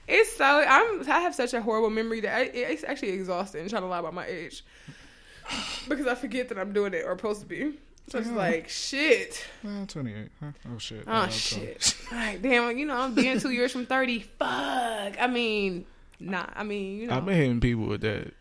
[0.07, 3.81] it's so I'm I have such a horrible memory that I, it's actually exhausting trying
[3.81, 4.63] to lie about my age
[5.89, 7.73] because I forget that I'm doing it or supposed to be.
[8.09, 9.45] So it's like shit.
[9.63, 10.29] Well, 28.
[10.39, 10.51] Huh?
[10.73, 11.03] Oh shit.
[11.07, 11.95] Oh uh, I'm shit.
[12.11, 14.19] Like damn, you know I'm being two years from thirty.
[14.19, 15.21] Fuck.
[15.21, 15.85] I mean,
[16.19, 16.45] nah.
[16.55, 17.17] I mean, you know.
[17.17, 18.33] I've been hitting people with that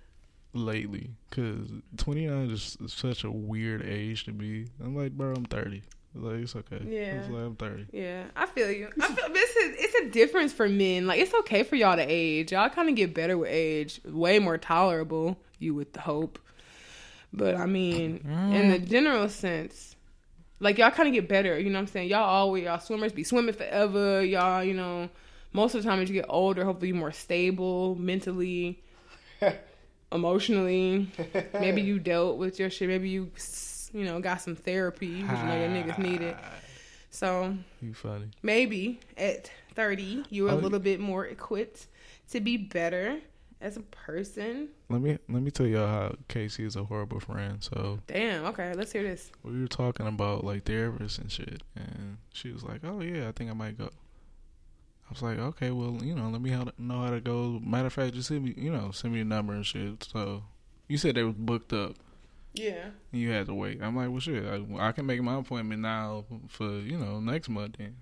[0.56, 4.66] lately because 29 is such a weird age to be.
[4.82, 5.82] I'm like, bro, I'm 30.
[6.14, 6.80] Like, it's okay.
[6.86, 7.20] Yeah.
[7.20, 7.86] It's like, I'm 30.
[7.92, 8.88] Yeah, I feel you.
[9.00, 11.06] I feel this is it's a difference for men.
[11.06, 12.52] Like it's okay for y'all to age.
[12.52, 14.00] Y'all kind of get better with age.
[14.04, 15.36] Way more tolerable.
[15.58, 16.38] You would hope.
[17.32, 18.20] But I mean,
[18.52, 18.88] in the mm.
[18.88, 19.94] general sense,
[20.60, 21.58] like y'all kind of get better.
[21.58, 22.08] You know what I'm saying?
[22.08, 24.24] Y'all always y'all swimmers be swimming forever.
[24.24, 25.10] Y'all, you know,
[25.52, 28.82] most of the time as you get older, hopefully you're more stable mentally,
[30.12, 31.10] emotionally.
[31.52, 32.88] Maybe you dealt with your shit.
[32.88, 33.30] Maybe you,
[33.92, 35.22] you know, got some therapy.
[35.22, 36.36] Which you know your niggas need it.
[36.40, 36.50] Ah.
[37.10, 38.26] So You funny.
[38.42, 41.86] maybe at 30 you're a Oh, little bit more equipped
[42.30, 43.18] to be better
[43.60, 47.62] as a person Let me let me tell y'all how Casey is a horrible friend.
[47.62, 52.18] So damn okay let's hear this we were talking about like therapists and shit, and
[52.32, 53.90] she was like, "Oh yeah, I think I might go."
[55.08, 57.60] I was like, "Okay, well, you know, let me how to, know how to go."
[57.64, 60.04] Matter of fact, just send me, you know, send me the number and shit.
[60.04, 60.42] So
[60.88, 61.94] you said they was booked up.
[62.54, 63.82] yeah You had to wait.
[63.82, 64.44] I'm like, well, shit.
[64.44, 67.76] I, I can make my appointment now for you know next month.
[67.78, 67.96] Then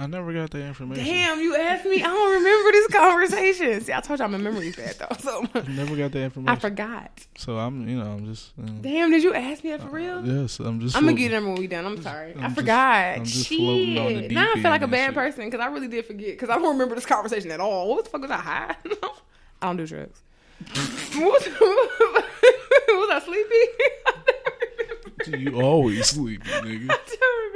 [0.00, 1.04] I never got that information.
[1.04, 4.76] damn you asked me i don't remember this conversation see i told y'all my memory's
[4.76, 6.48] bad though so Never got that information.
[6.48, 8.52] i forgot so I'm, you know, I'm just.
[8.58, 10.96] You know, damn did you ask me that for uh, real Yes, I'm just.
[10.96, 11.86] I'm gonna get it when we done.
[11.86, 12.34] I'm sorry.
[12.34, 13.18] I'm I forgot.
[13.18, 13.98] I'm just Shit.
[13.98, 15.14] on the deep now I feel like a bad shit.
[15.14, 17.88] person because I really did forget because I don't remember this conversation at all.
[17.90, 18.74] What the fuck was I high?
[19.62, 20.20] I don't do drugs.
[21.14, 25.30] what was, I sleepy?
[25.30, 26.88] Do you always sleepy, nigga.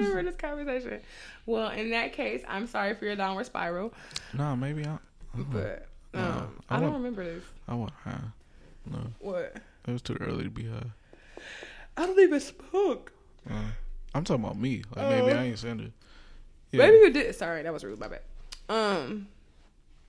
[0.08, 1.00] Remember this conversation.
[1.46, 3.92] Well, in that case, I'm sorry for your downward spiral,
[4.34, 4.98] Nah, maybe I.
[5.34, 7.44] but um, Nah, I, I don't want- remember this.
[7.68, 8.20] I want high.
[8.90, 9.56] No, What?
[9.86, 10.86] it was too early to be high.
[11.96, 13.12] I don't even smoke.
[13.48, 13.54] Uh,
[14.14, 14.82] I'm talking about me.
[14.96, 15.38] Like maybe Oh.
[15.38, 15.92] I ain't send it.
[16.72, 17.34] Maybe you did.
[17.34, 17.98] Sorry, that was rude.
[18.00, 18.22] My bad.
[18.68, 19.28] Um,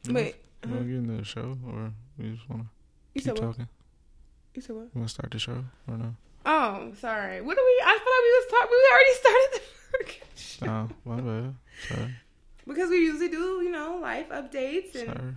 [0.08, 0.36] You wait.
[0.66, 2.68] You want to get into the show, or we just want to
[3.14, 3.42] keep said what?
[3.42, 3.68] talking?
[4.56, 4.84] You said what?
[4.86, 6.16] You want to start the show or no?
[6.46, 7.42] Oh, sorry.
[7.42, 7.84] What do we?
[7.84, 8.70] I feel like we was talking.
[8.72, 9.62] We already started the
[10.36, 10.66] show.
[10.68, 11.56] Oh, my bad.
[11.88, 12.16] Sorry.
[12.68, 15.34] because we usually do, you know, life updates and Sorry.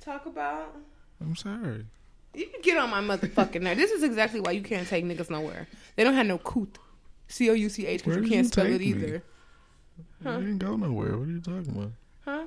[0.00, 0.74] talk about.
[1.20, 1.86] I'm sorry.
[2.34, 3.76] You can get on my motherfucking nerve.
[3.78, 5.66] This is exactly why you can't take niggas nowhere.
[5.96, 6.78] They don't have no couth,
[7.28, 8.86] c o u c h, because you can't you spell it me?
[8.86, 9.22] either.
[10.22, 10.36] Huh?
[10.38, 11.16] We didn't go nowhere.
[11.16, 11.92] What are you talking about?
[12.24, 12.46] Huh?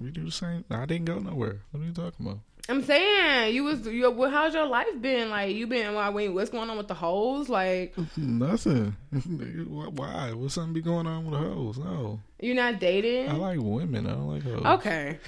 [0.00, 0.64] We do the same.
[0.70, 1.60] I didn't go nowhere.
[1.70, 2.38] What are you talking about?
[2.68, 3.86] I'm saying you was.
[3.86, 5.30] You, well, how's your life been?
[5.30, 5.94] Like you been?
[5.94, 6.10] Why?
[6.10, 7.48] Wait, what's going on with the hoes?
[7.48, 8.96] Like Nothing.
[9.68, 10.32] Why?
[10.32, 11.78] What's something be going on with the hoes?
[11.78, 12.20] No.
[12.40, 13.28] you're not dating?
[13.28, 14.06] I like women.
[14.06, 14.64] I don't like hoes.
[14.80, 15.18] Okay.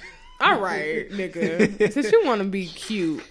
[0.41, 1.91] All right, nigga.
[1.91, 3.23] Since you want to be cute,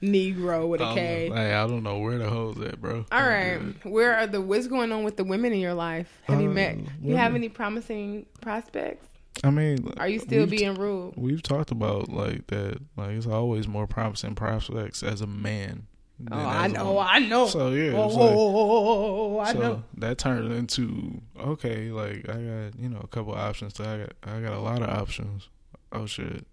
[0.00, 1.28] Negro with a K.
[1.28, 3.04] Um, hey, I don't know where the hoes at, bro.
[3.10, 6.08] All right, where are the what's going on with the women in your life?
[6.24, 6.78] Have you Uh, met?
[7.00, 9.06] You have any promising prospects?
[9.44, 11.14] I mean, Are you still being rude?
[11.16, 12.78] We've talked about like that.
[12.96, 15.86] Like it's always more promising prospects as a man.
[16.30, 16.98] Oh, I know.
[16.98, 17.46] I know.
[17.48, 19.84] So yeah, oh, oh, oh, I so know.
[19.98, 21.90] that turned into okay.
[21.90, 23.74] Like I got you know a couple options.
[23.74, 25.48] So I got I got a lot of options.
[25.90, 26.46] Oh shit,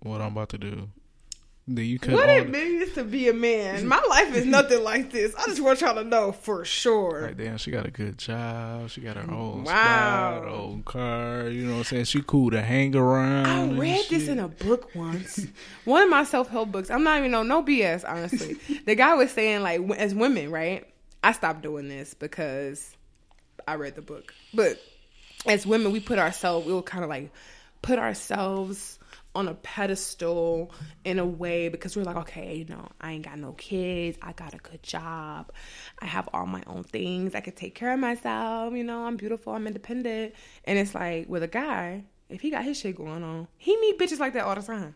[0.00, 0.88] what I'm about to do?
[1.68, 3.88] Then you cut What it means to be a man.
[3.88, 5.34] My life is nothing like this.
[5.34, 7.22] I just want y'all to know for sure.
[7.22, 8.88] Like damn, she got a good job.
[8.90, 9.72] She got her own Wow.
[10.42, 11.48] spot, own car.
[11.48, 12.04] You know what I'm saying?
[12.04, 13.76] She cool to hang around.
[13.76, 15.44] I read this in a book once.
[15.84, 16.88] One of my self help books.
[16.88, 18.04] I'm not even know no BS.
[18.08, 20.86] Honestly, the guy was saying like as women, right?
[21.24, 22.94] I stopped doing this because
[23.66, 24.32] I read the book.
[24.54, 24.80] But
[25.46, 26.64] as women, we put ourselves.
[26.64, 27.32] We will kind of like
[27.82, 29.00] put ourselves
[29.36, 30.72] on a pedestal
[31.04, 34.18] in a way because we're like, okay, you know, I ain't got no kids.
[34.22, 35.52] I got a good job.
[36.00, 37.34] I have all my own things.
[37.34, 38.74] I can take care of myself.
[38.74, 39.52] You know, I'm beautiful.
[39.52, 40.34] I'm independent.
[40.64, 43.98] And it's like with a guy, if he got his shit going on, he meet
[43.98, 44.94] bitches like that all the time.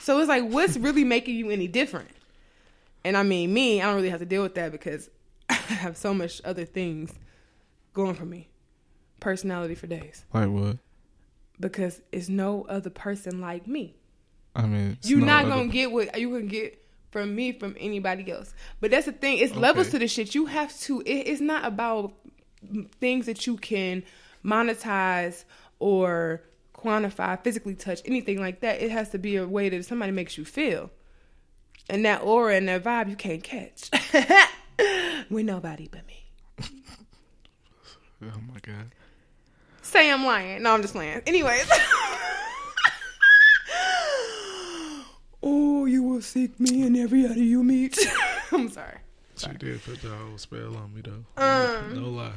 [0.00, 2.10] So it's like, what's really making you any different?
[3.04, 5.10] And I mean, me, I don't really have to deal with that because
[5.48, 7.12] I have so much other things
[7.94, 8.48] going for me.
[9.20, 10.24] Personality for days.
[10.32, 10.78] Like what?
[11.62, 13.94] Because it's no other person like me.
[14.54, 18.30] I mean, You're no not gonna get what you can get from me from anybody
[18.30, 18.52] else.
[18.80, 19.38] But that's the thing.
[19.38, 20.34] It's levels to the shit.
[20.34, 21.00] You have to.
[21.02, 22.12] It, it's not about
[23.00, 24.02] things that you can
[24.44, 25.44] monetize
[25.78, 26.42] or
[26.74, 28.82] quantify, physically touch, anything like that.
[28.82, 30.90] It has to be a way that somebody makes you feel,
[31.88, 33.88] and that aura and that vibe you can't catch
[35.30, 36.18] with nobody but me.
[38.24, 38.92] Oh my god.
[39.92, 40.62] Say I'm lying.
[40.62, 41.20] No, I'm just playing.
[41.26, 41.68] Anyways.
[45.42, 47.98] oh, you will seek me in every other you meet.
[48.52, 48.96] I'm sorry.
[49.36, 51.24] She did put the whole spell on me though.
[51.36, 52.32] Um, no lie.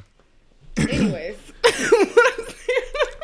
[0.78, 1.38] Anyways.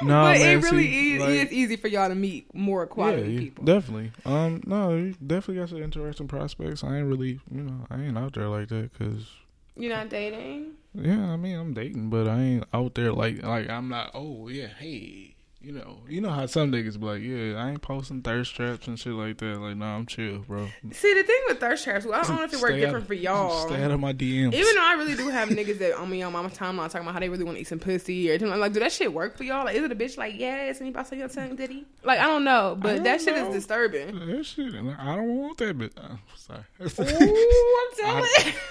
[0.04, 2.88] No, but man, it really see, is, like- is easy for y'all to meet more
[2.88, 3.66] quality you- people.
[3.66, 4.12] Definitely.
[4.26, 6.84] Um, no, you definitely got some interesting prospects.
[6.84, 9.28] I ain't really, you know, I ain't out there like that because,
[9.76, 10.72] You're not dating?
[10.94, 14.12] Yeah, I mean, I'm dating, but I ain't out there like, like I'm not.
[14.14, 15.31] Oh yeah, hey,
[15.64, 18.88] you know, you know how some niggas be like, yeah, I ain't posting thirst traps
[18.88, 19.60] and shit like that.
[19.60, 20.68] Like, nah, I'm chill, bro.
[20.92, 23.08] See, the thing with thirst traps, well, I don't know if it works different out-
[23.08, 23.68] for y'all.
[23.68, 24.54] Stay out of my DMs.
[24.54, 27.14] Even though I really do have niggas that on me on my timeline talking about
[27.14, 29.38] how they really want to eat some pussy or something, like, do that shit work
[29.38, 29.66] for y'all?
[29.66, 31.86] Like, is it a bitch like yes and you about to say your tongue diddy?
[32.04, 33.48] Like, I don't know, but don't that shit know.
[33.50, 34.28] is disturbing.
[34.28, 35.78] that shit, I don't want that.
[35.78, 38.24] But uh, sorry, Ooh, I'm telling.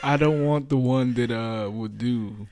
[0.03, 2.49] I, I don't want the one that uh would do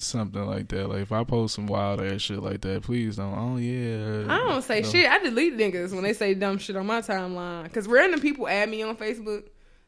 [0.00, 0.88] something like that.
[0.88, 3.34] Like if I post some wild ass shit like that, please don't.
[3.36, 4.24] Oh yeah.
[4.32, 4.88] I don't say No.
[4.88, 5.10] shit.
[5.10, 8.68] I delete niggas when they say dumb shit on my timeline because random people add
[8.68, 9.44] me on Facebook.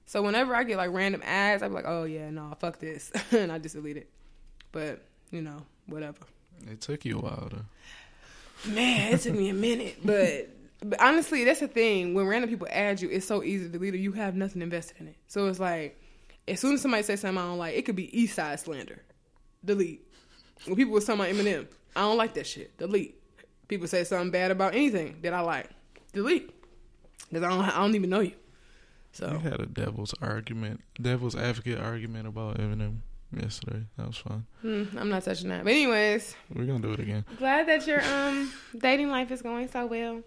[0.06, 3.52] So whenever I get like random ads, I'm like, oh yeah, no, fuck this, and
[3.52, 4.10] I just delete it.
[4.72, 6.18] But you know, whatever.
[6.70, 8.70] It took you a while though.
[8.72, 10.48] Man, it took me a minute, but
[10.82, 12.14] but honestly, that's the thing.
[12.14, 13.98] When random people add you, it's so easy to delete it.
[14.00, 15.16] You have nothing invested in it.
[15.28, 16.00] So it's like,
[16.48, 19.02] as soon as somebody says something I don't like, it could be East Side slander.
[19.64, 20.06] Delete.
[20.66, 22.76] When people were talking about Eminem, I don't like that shit.
[22.78, 23.16] Delete.
[23.68, 25.68] People say something bad about anything that I like.
[26.12, 26.50] Delete.
[27.28, 28.30] Because I don't, I don't even know you.
[28.30, 28.36] We
[29.12, 32.98] So had a devil's argument, devil's advocate argument about Eminem
[33.36, 33.84] yesterday.
[33.96, 34.46] That was fun.
[34.60, 35.64] hmm, I'm not touching that.
[35.64, 37.24] But anyways, We're gonna do it again.
[37.38, 40.22] glad that your um dating life is going so well.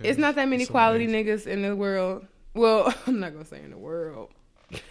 [0.00, 1.26] It's not that many it's quality amazing.
[1.26, 2.24] niggas in the world.
[2.54, 4.30] Well, I'm not gonna say in the world,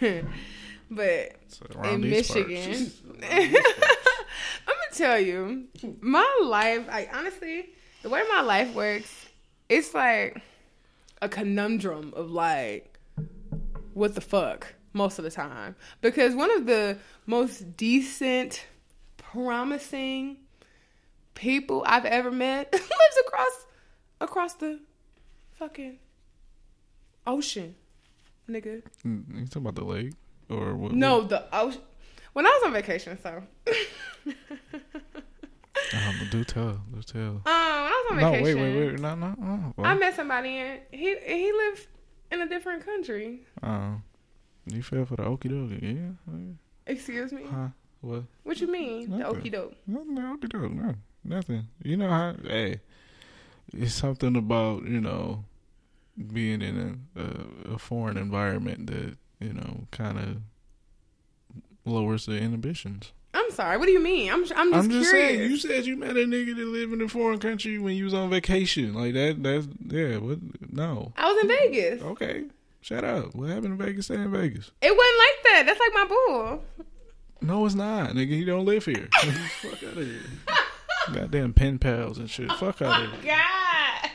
[0.90, 1.32] but
[1.74, 2.10] around in.
[2.10, 2.92] Michigan.
[3.30, 5.64] I'm gonna tell you,
[6.00, 6.86] my life.
[6.90, 7.70] I honestly,
[8.02, 9.26] the way my life works,
[9.68, 10.40] it's like
[11.22, 12.98] a conundrum of like,
[13.94, 15.76] what the fuck most of the time.
[16.00, 18.64] Because one of the most decent,
[19.16, 20.38] promising
[21.34, 23.66] people I've ever met lives across
[24.20, 24.80] across the
[25.58, 25.98] fucking
[27.26, 27.74] ocean,
[28.48, 28.82] nigga.
[29.06, 30.12] Mm, You talking about the lake
[30.50, 30.92] or what?
[30.92, 31.80] No, the ocean.
[32.32, 33.42] When I was on vacation, so.
[35.94, 36.80] Um, do tell.
[36.92, 37.20] Do tell.
[37.22, 39.00] Um, when I was on No, vacation, wait, wait, wait.
[39.00, 39.34] No, no.
[39.40, 41.86] Oh, well, I met somebody and he he lived
[42.30, 43.40] in a different country.
[43.62, 43.92] uh,
[44.66, 46.34] you fell for the okie dokie, yeah?
[46.34, 46.52] yeah.
[46.86, 47.44] Excuse me.
[47.50, 47.68] Huh?
[48.02, 48.24] What?
[48.42, 49.10] What you mean?
[49.10, 49.40] The Nothing.
[49.40, 49.74] okie doke.
[49.86, 51.68] No, no, okie doke, no, nothing.
[51.82, 52.34] You know how?
[52.46, 52.80] Hey,
[53.72, 55.44] it's something about you know
[56.32, 60.36] being in a a, a foreign environment that you know kind of
[61.84, 63.12] lowers the inhibitions.
[63.34, 63.76] I'm sorry.
[63.76, 64.30] What do you mean?
[64.30, 65.10] I'm I'm just, I'm just curious.
[65.10, 65.50] saying.
[65.50, 68.14] You said you met a nigga that lived in a foreign country when you was
[68.14, 68.94] on vacation.
[68.94, 69.42] Like that.
[69.42, 70.16] That's yeah.
[70.18, 70.38] What?
[70.72, 71.12] No.
[71.16, 72.02] I was in Vegas.
[72.02, 72.44] Okay.
[72.80, 73.34] Shut up.
[73.34, 74.06] What happened in Vegas?
[74.06, 74.70] Stay in Vegas.
[74.80, 75.62] It wasn't like that.
[75.66, 76.84] That's like my boo.
[77.40, 78.28] No, it's not, nigga.
[78.28, 79.08] You don't live here.
[79.62, 80.20] Fuck out of here.
[81.12, 82.50] Goddamn pen pals and shit.
[82.52, 83.34] Fuck out of oh, here.
[83.34, 84.10] God.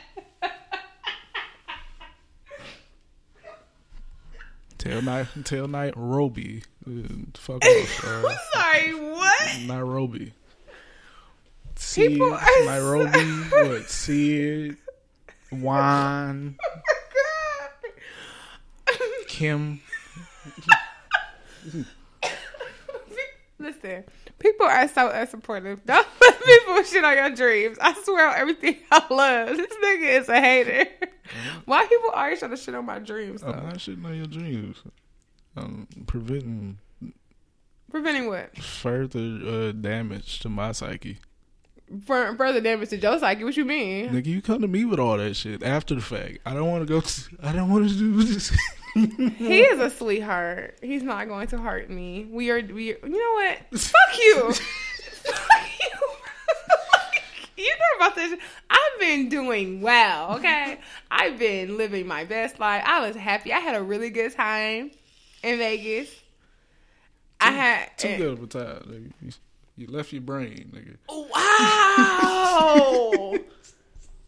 [4.84, 6.62] Tail night, tail night, Roby.
[6.86, 6.90] Uh,
[7.34, 8.04] Fuck off.
[8.04, 8.94] I'm Uh, sorry.
[8.94, 9.58] What?
[9.62, 10.32] Nairobi.
[11.76, 13.24] Sid, People are so- Nairobi.
[13.50, 13.88] What?
[13.88, 14.76] Sid,
[15.50, 16.56] Juan,
[19.26, 19.80] Kim.
[23.58, 24.04] Listen,
[24.44, 25.80] people are so unsupportive.
[25.86, 27.78] Don't let people shit on your dreams.
[27.80, 29.56] I swear on everything I love.
[29.56, 30.86] This nigga is a hater.
[31.64, 33.40] Why people always trying to shit on my dreams?
[33.40, 33.52] Though?
[33.52, 34.76] I'm not shitting on your dreams.
[35.56, 36.78] I'm preventing
[37.90, 38.56] Preventing what?
[38.58, 41.18] further uh, damage to my psyche.
[42.06, 43.44] For further damage to Joe psyche.
[43.44, 44.10] What you mean?
[44.10, 46.38] Nigga, you come to me with all that shit after the fact.
[46.44, 47.00] I don't want to go.
[47.00, 48.50] To, I don't want to do this.
[49.38, 50.78] He is a sweetheart.
[50.80, 52.28] He's not going to hurt me.
[52.30, 52.60] We are.
[52.60, 52.88] We.
[52.88, 53.80] You know what?
[53.80, 54.52] Fuck you.
[55.24, 55.98] Fuck you.
[57.64, 58.38] you know about this.
[58.70, 60.36] I've been doing well.
[60.36, 60.78] Okay.
[61.10, 62.84] I've been living my best life.
[62.86, 63.52] I was happy.
[63.52, 64.92] I had a really good time
[65.42, 66.08] in Vegas.
[67.40, 69.12] I had Too good of a time, nigga.
[69.20, 69.32] You,
[69.76, 70.96] you left your brain, nigga.
[72.30, 73.38] Wow.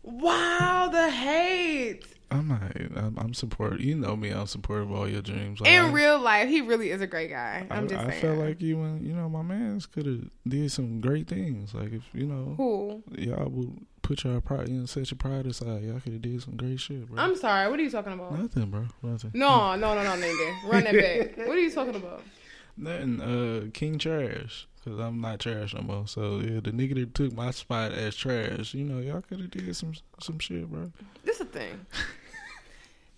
[0.02, 0.88] wow.
[0.92, 2.15] The hate.
[2.38, 2.62] I'm not.
[2.96, 3.80] I'm, I'm supportive.
[3.80, 4.30] You know me.
[4.30, 5.60] I'm supportive of all your dreams.
[5.60, 7.66] Like, In real life, he really is a great guy.
[7.70, 8.20] I'm I, just I saying.
[8.20, 11.74] felt like you and you know my man's could have did some great things.
[11.74, 13.02] Like if you know Who?
[13.18, 15.82] y'all would put your pride, you know, set your pride aside.
[15.82, 17.22] Y'all could have did some great shit, bro.
[17.22, 17.68] I'm sorry.
[17.70, 18.38] What are you talking about?
[18.38, 18.86] Nothing, bro.
[19.02, 19.30] Nothing.
[19.34, 20.70] No, no, no, no, nigga.
[20.70, 21.36] Run that back.
[21.46, 22.22] What are you talking about?
[22.76, 23.20] Nothing.
[23.20, 24.68] Uh, King Trash.
[24.84, 26.06] Cause I'm not trash no more.
[26.06, 29.50] So yeah, the nigga that took my spot as trash, you know, y'all could have
[29.50, 30.92] did some some shit, bro.
[31.24, 31.86] This is the thing.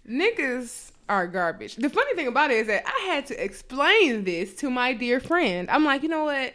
[0.08, 1.76] Niggas are garbage.
[1.76, 5.20] The funny thing about it is that I had to explain this to my dear
[5.20, 5.68] friend.
[5.70, 6.54] I'm like, you know what?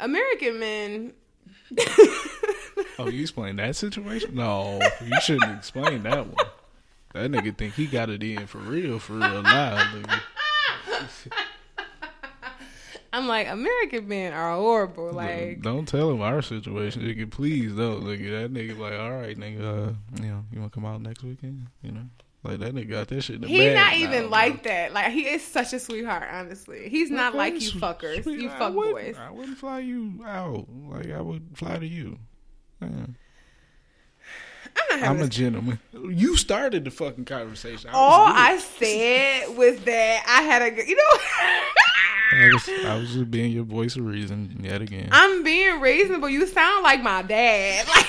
[0.00, 1.12] American men.
[2.98, 4.34] Oh, you explain that situation?
[4.34, 6.46] No, you shouldn't explain that one.
[7.14, 10.20] That nigga think he got it in for real, for real now, nigga.
[13.12, 15.12] I'm like, American men are horrible.
[15.12, 17.30] Like, don't tell him our situation, nigga.
[17.30, 18.42] Please don't, nigga.
[18.42, 19.60] That nigga like, all right, nigga.
[19.60, 19.92] Uh,
[20.22, 21.66] you know, you want to come out next weekend?
[21.82, 22.04] You know,
[22.44, 23.36] like that nigga got that shit.
[23.36, 24.30] In the he bag not now, even bro.
[24.30, 24.92] like that.
[24.92, 26.26] Like, he is such a sweetheart.
[26.30, 29.16] Honestly, he's not like you fuckers, sweet- you I fuck boys.
[29.18, 30.66] I wouldn't fly you out.
[30.88, 32.18] Like I would fly to you.
[32.80, 32.88] Yeah.
[34.92, 35.78] I'm I'm a gentleman.
[35.92, 37.90] You started the fucking conversation.
[37.90, 41.18] I All I said was that I had a you know.
[42.34, 45.10] I was, I was just being your voice of reason yet again.
[45.12, 46.30] I'm being reasonable.
[46.30, 47.86] You sound like my dad.
[47.96, 48.06] Like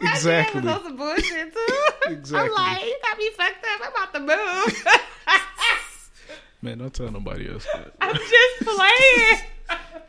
[0.00, 0.60] Exactly.
[0.62, 1.76] Dad was bullshit too.
[2.12, 2.50] Exactly.
[2.50, 3.80] I'm like, you got me fucked up.
[3.82, 4.86] I'm about to move.
[6.62, 7.92] Man, don't tell nobody else that.
[8.00, 9.40] I'm just playing.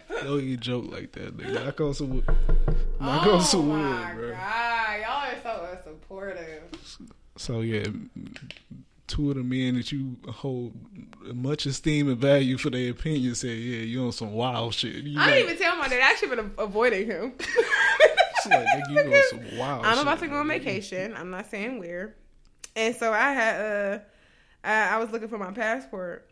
[0.24, 1.66] Don't you joke like that, nigga.
[1.66, 2.26] Knock on some wood.
[3.00, 4.32] Knock on some oh wood, my bro.
[4.32, 6.62] god, y'all are so unsupportive.
[7.38, 7.86] So yeah,
[9.08, 10.74] two of the men that you hold
[11.34, 14.96] much esteem and value for their opinion say, yeah, you on some wild shit.
[15.04, 16.02] You I like, didn't even tell my dad.
[16.02, 17.34] I actually been avoiding him.
[18.50, 20.02] like, nigga, you on some wild I'm shit.
[20.04, 21.14] about to go on vacation.
[21.16, 22.16] I'm not saying where.
[22.76, 24.00] And so I had uh
[24.64, 26.30] I, I was looking for my passport.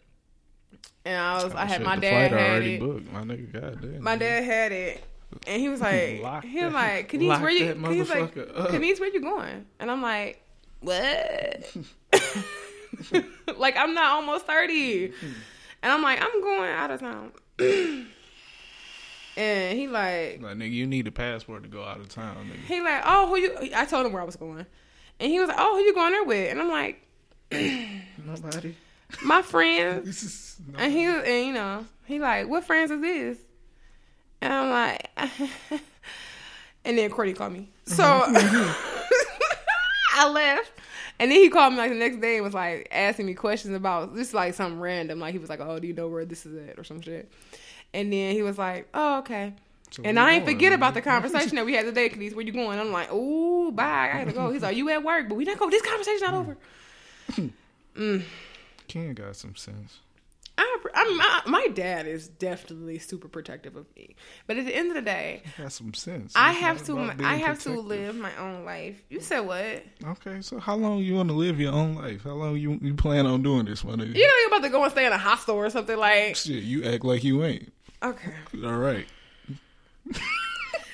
[1.05, 2.79] And I was I Oh, had shit, my dad had already it.
[2.81, 3.11] booked.
[3.13, 4.03] My nigga, goddamn.
[4.03, 5.03] My dad had it.
[5.47, 8.09] And he was like Lock he was that- like, lock where you that he was
[8.09, 8.35] like.
[8.35, 9.65] Kenise, where you going?
[9.79, 10.41] And I'm like,
[10.81, 11.73] What?
[13.57, 15.05] like I'm not almost thirty.
[15.83, 17.31] And I'm like, I'm going out of town.
[19.37, 22.65] and he like Like nigga, you need a passport to go out of town, nigga.
[22.67, 23.69] he like, oh, who you?
[23.75, 24.65] I told him where I was going,
[25.19, 26.51] and he was like, oh, who you going there with?
[26.51, 27.01] And I'm like,
[27.51, 28.75] Nobody.
[29.23, 30.05] my friends.
[30.05, 30.79] This is no.
[30.79, 33.37] And he was, and you know, he like, what friends is this?
[34.41, 35.09] And I'm like,
[36.85, 38.03] and then Courtney called me, so
[40.13, 40.71] I left.
[41.19, 43.73] And then he called me like the next day and was like asking me questions
[43.73, 45.19] about this like something random.
[45.19, 47.31] Like he was like, "Oh, do you know where this is at?" or some shit.
[47.93, 49.53] And then he was like, "Oh, okay."
[49.91, 50.75] So And I ain't going, forget nigga?
[50.75, 52.09] about the conversation that we had today.
[52.09, 52.79] Cause where you going?
[52.79, 54.11] I'm like, oh, bye.
[54.13, 54.51] I gotta go.
[54.51, 55.69] He's like, you at work, but we not go.
[55.69, 56.37] This conversation's not hmm.
[56.37, 56.57] over.
[57.31, 57.47] Hmm.
[57.95, 58.23] Mm.
[58.89, 59.99] Ken got some sense.
[60.57, 64.15] I, I'm, my, my dad is definitely super protective of me,
[64.47, 66.33] but at the end of the day, Got some sense.
[66.35, 66.97] I have to.
[67.19, 69.01] I have to live my own life.
[69.09, 69.83] You said what?
[70.05, 72.23] Okay, so how long you want to live your own life?
[72.23, 74.15] How long you you plan on doing this, my nigga?
[74.15, 76.35] You know you're about to go and stay in a hostel or something like.
[76.35, 77.73] Shit, you act like you ain't.
[78.01, 78.33] Okay.
[78.63, 79.05] All right.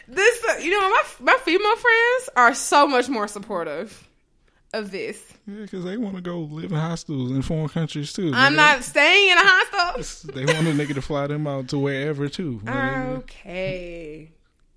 [0.07, 4.09] This, uh, you know, my my female friends are so much more supportive
[4.73, 5.21] of this.
[5.47, 8.31] Yeah, because they want to go live in hostels in foreign countries too.
[8.33, 10.31] I'm not staying in a hostel.
[10.33, 12.61] They want a nigga to fly them out to wherever too.
[12.67, 14.31] Okay.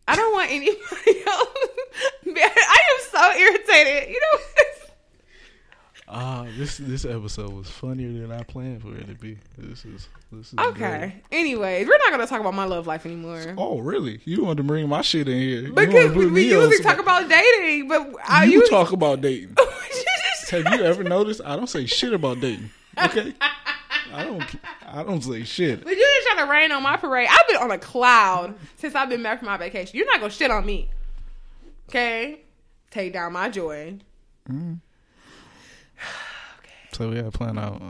[0.07, 0.77] I don't want anybody
[1.27, 1.49] else.
[2.27, 4.11] I am so irritated.
[4.11, 4.39] You know.
[6.17, 9.37] Ah, this this episode was funnier than I planned for it to be.
[9.59, 11.21] This is this is Okay.
[11.33, 13.55] Anyways, we're not gonna talk about my love life anymore.
[13.59, 14.21] Oh, really?
[14.25, 15.73] You want to bring my shit in here?
[15.73, 19.57] Because we, we usually talk about dating, but I You usually talk about dating.
[20.51, 21.41] Have you ever noticed?
[21.45, 22.71] I don't say shit about dating.
[22.97, 23.35] Okay.
[24.13, 24.45] I don't.
[24.87, 25.83] I don't say shit.
[25.83, 27.27] But you just trying to rain on my parade.
[27.29, 29.97] I've been on a cloud since I've been back from my vacation.
[29.97, 30.91] You're not gonna shit on me.
[31.89, 32.43] Okay?
[32.93, 33.99] Take down my joy.
[36.95, 37.83] So yeah, plan out.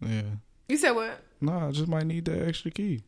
[0.00, 0.22] Yeah.
[0.68, 1.20] You said what?
[1.40, 3.02] No, I just might need that extra key.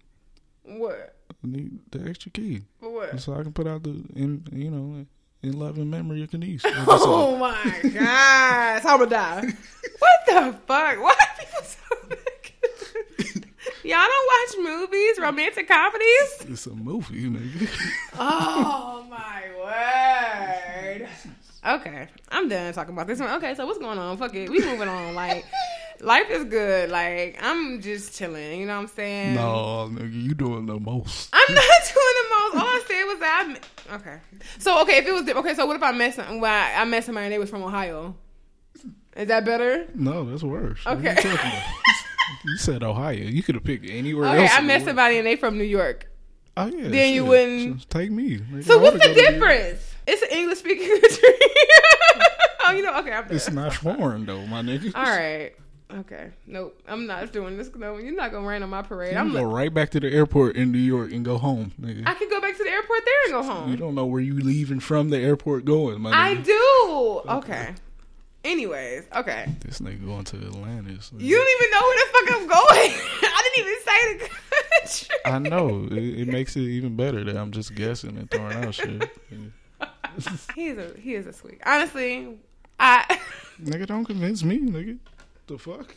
[0.62, 1.16] What?
[1.30, 3.20] I need the extra key For what?
[3.20, 5.04] so I can put out the in you know
[5.42, 6.62] in love and memory of Kanice.
[6.88, 8.84] Oh my gosh.
[8.84, 9.46] I'm gonna die.
[9.98, 10.96] What the fuck?
[11.02, 11.78] Why are people so?
[13.82, 16.36] Y'all don't watch movies, romantic comedies?
[16.48, 17.68] It's a movie, nigga.
[18.18, 19.42] Oh my
[21.00, 21.08] word.
[21.66, 23.30] Okay, I'm done talking about this one.
[23.36, 24.16] Okay, so what's going on?
[24.18, 25.14] Fuck it, we moving on.
[25.14, 25.44] Like,
[26.00, 26.90] life is good.
[26.90, 28.60] Like, I'm just chilling.
[28.60, 29.34] You know what I'm saying?
[29.34, 31.30] no, nigga, you doing the most.
[31.32, 32.56] I'm not doing the most.
[32.62, 33.44] All I said was that.
[33.46, 34.18] I, me- okay.
[34.58, 36.40] So okay, if it was okay, so what if I met some?
[36.40, 38.14] Well, I met somebody and they was from Ohio.
[39.16, 39.86] Is that better?
[39.94, 40.84] No, that's worse.
[40.84, 41.10] What are Okay.
[41.10, 41.62] you, talking about?
[42.44, 43.14] you said Ohio.
[43.24, 44.52] You could have picked anywhere Okay, else.
[44.52, 46.10] I in met somebody and they from New York.
[46.56, 46.88] Oh yeah.
[46.88, 48.38] Then you wouldn't- So take me.
[48.38, 48.64] nigga.
[48.64, 49.32] So I what's the go to New York.
[49.34, 49.93] difference?
[50.06, 51.28] It's an English speaking country.
[52.66, 52.98] oh, you know.
[52.98, 53.36] Okay, I'm done.
[53.36, 54.94] It's not foreign though, my nigga.
[54.94, 55.52] All right.
[55.92, 56.30] Okay.
[56.46, 56.80] Nope.
[56.88, 57.70] I'm not doing this.
[57.74, 59.12] No, you're not gonna rain on my parade.
[59.12, 59.32] You I'm.
[59.32, 62.02] go Like, right back to the airport in New York and go home, nigga.
[62.06, 63.70] I can go back to the airport there and go home.
[63.70, 66.14] you don't know where you leaving from the airport going, my nigga.
[66.14, 67.30] I do.
[67.38, 67.74] Okay.
[68.44, 69.46] Anyways, okay.
[69.60, 71.10] This nigga going to Atlantis.
[71.14, 71.20] nigga.
[71.22, 72.92] You don't even know where the fuck I'm going.
[73.22, 74.28] I didn't even say the
[74.80, 75.16] country.
[75.24, 75.88] I know.
[75.90, 79.10] It, it makes it even better that I'm just guessing and throwing out shit.
[80.54, 81.60] He is a he is a sweet.
[81.66, 82.36] Honestly,
[82.78, 83.18] I
[83.62, 84.98] nigga, don't convince me, nigga.
[85.46, 85.94] The fuck?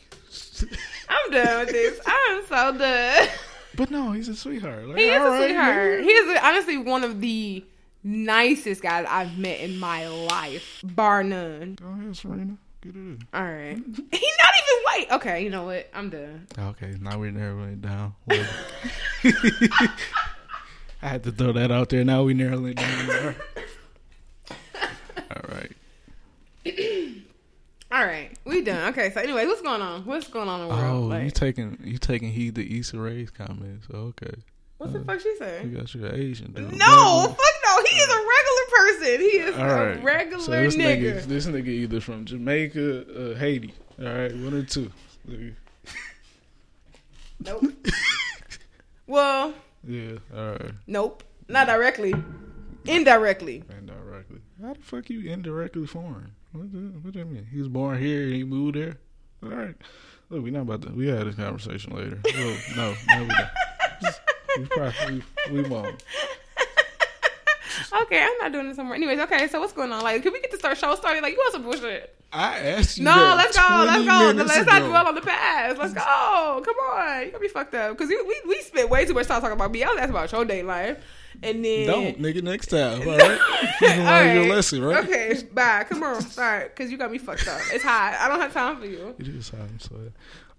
[1.08, 2.00] I'm done with this.
[2.06, 3.28] I'm so done.
[3.76, 4.86] But no, he's a sweetheart.
[4.88, 5.76] Like, He is a right, sweetheart.
[6.00, 6.02] nigga.
[6.02, 7.64] He is honestly one of the
[8.02, 11.76] nicest guys I've met in my life, bar none.
[11.80, 12.56] Go ahead, Serena.
[12.80, 13.18] Get it in.
[13.34, 13.76] All right.
[13.76, 15.06] He's not even white.
[15.12, 15.88] Okay, you know what?
[15.94, 16.46] I'm done.
[16.58, 18.14] Okay, now we're narrowing it down.
[21.00, 22.04] I had to throw that out there.
[22.04, 23.34] Now we narrowing it down.
[25.44, 25.72] All right.
[27.90, 28.90] All right, we done.
[28.92, 30.04] Okay, so anyway, what's going on?
[30.04, 31.04] What's going on in the world?
[31.04, 33.86] Oh, Like, you taking you taking heed to Issa Rae's comments.
[33.92, 34.34] Okay.
[34.76, 35.62] what the fuck she say?
[35.64, 36.76] You got your Asian dude.
[36.76, 37.84] No, fuck no.
[37.88, 39.20] He is a regular person.
[39.20, 39.98] He is All right.
[39.98, 41.14] a regular so this nigga.
[41.14, 43.72] nigga, this nigga either from Jamaica, uh, Haiti.
[43.98, 44.92] All right, one or two.
[47.40, 47.64] Nope.
[49.06, 49.54] well,
[49.86, 50.18] Yeah.
[50.36, 50.72] All right.
[50.86, 51.22] nope.
[51.48, 52.12] Not directly.
[52.84, 53.64] Indirectly.
[53.78, 54.40] Indirectly.
[54.60, 56.32] How the fuck you indirectly foreign?
[56.52, 57.46] What, the, what mean?
[57.50, 58.96] He was born here and he moved there.
[59.42, 59.76] All right.
[60.30, 60.90] Look, we not about to.
[60.90, 62.20] We had this conversation later.
[62.34, 64.18] No, no, we don't.
[64.58, 66.02] We probably we, we won't.
[68.02, 68.96] Okay, I'm not doing this anymore.
[68.96, 70.02] Anyways, okay, so what's going on?
[70.02, 71.22] Like, can we get to start show started?
[71.22, 72.17] Like, you want some bullshit?
[72.32, 73.04] I asked you.
[73.04, 74.32] No, let's go, let's go.
[74.44, 74.88] Let's not ago.
[74.88, 75.78] dwell on the past.
[75.78, 76.62] Let's go.
[76.64, 77.22] Come on.
[77.22, 77.96] You're gonna be fucked up.
[77.96, 79.82] Because we, we, we spent way too much time talking about me.
[79.82, 80.98] I was asking about your date life.
[81.42, 81.86] And then.
[81.86, 82.42] Don't, nigga.
[82.42, 83.40] Next time, all right?
[83.80, 85.04] You All learn your lesson, right?
[85.04, 85.86] Okay, bye.
[85.88, 86.20] Come on.
[86.20, 87.60] Sorry, because you got me fucked up.
[87.72, 88.16] It's hot.
[88.20, 89.14] I don't have time for you.
[89.18, 89.60] It is hot.
[89.60, 90.12] I'm sorry.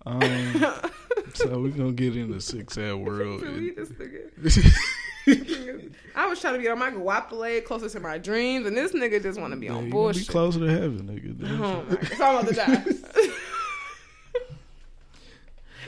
[0.05, 0.81] Um,
[1.33, 3.43] so we're gonna get into six ad world.
[5.35, 5.93] Delete and- this nigga.
[6.15, 9.21] I was trying to be on my guapole closer to my dreams, and this nigga
[9.21, 10.27] just want to be Yeah, on gonna be bullshit.
[10.27, 11.49] closer to heaven, nigga.
[11.61, 12.83] Oh my god, so I'm about to die.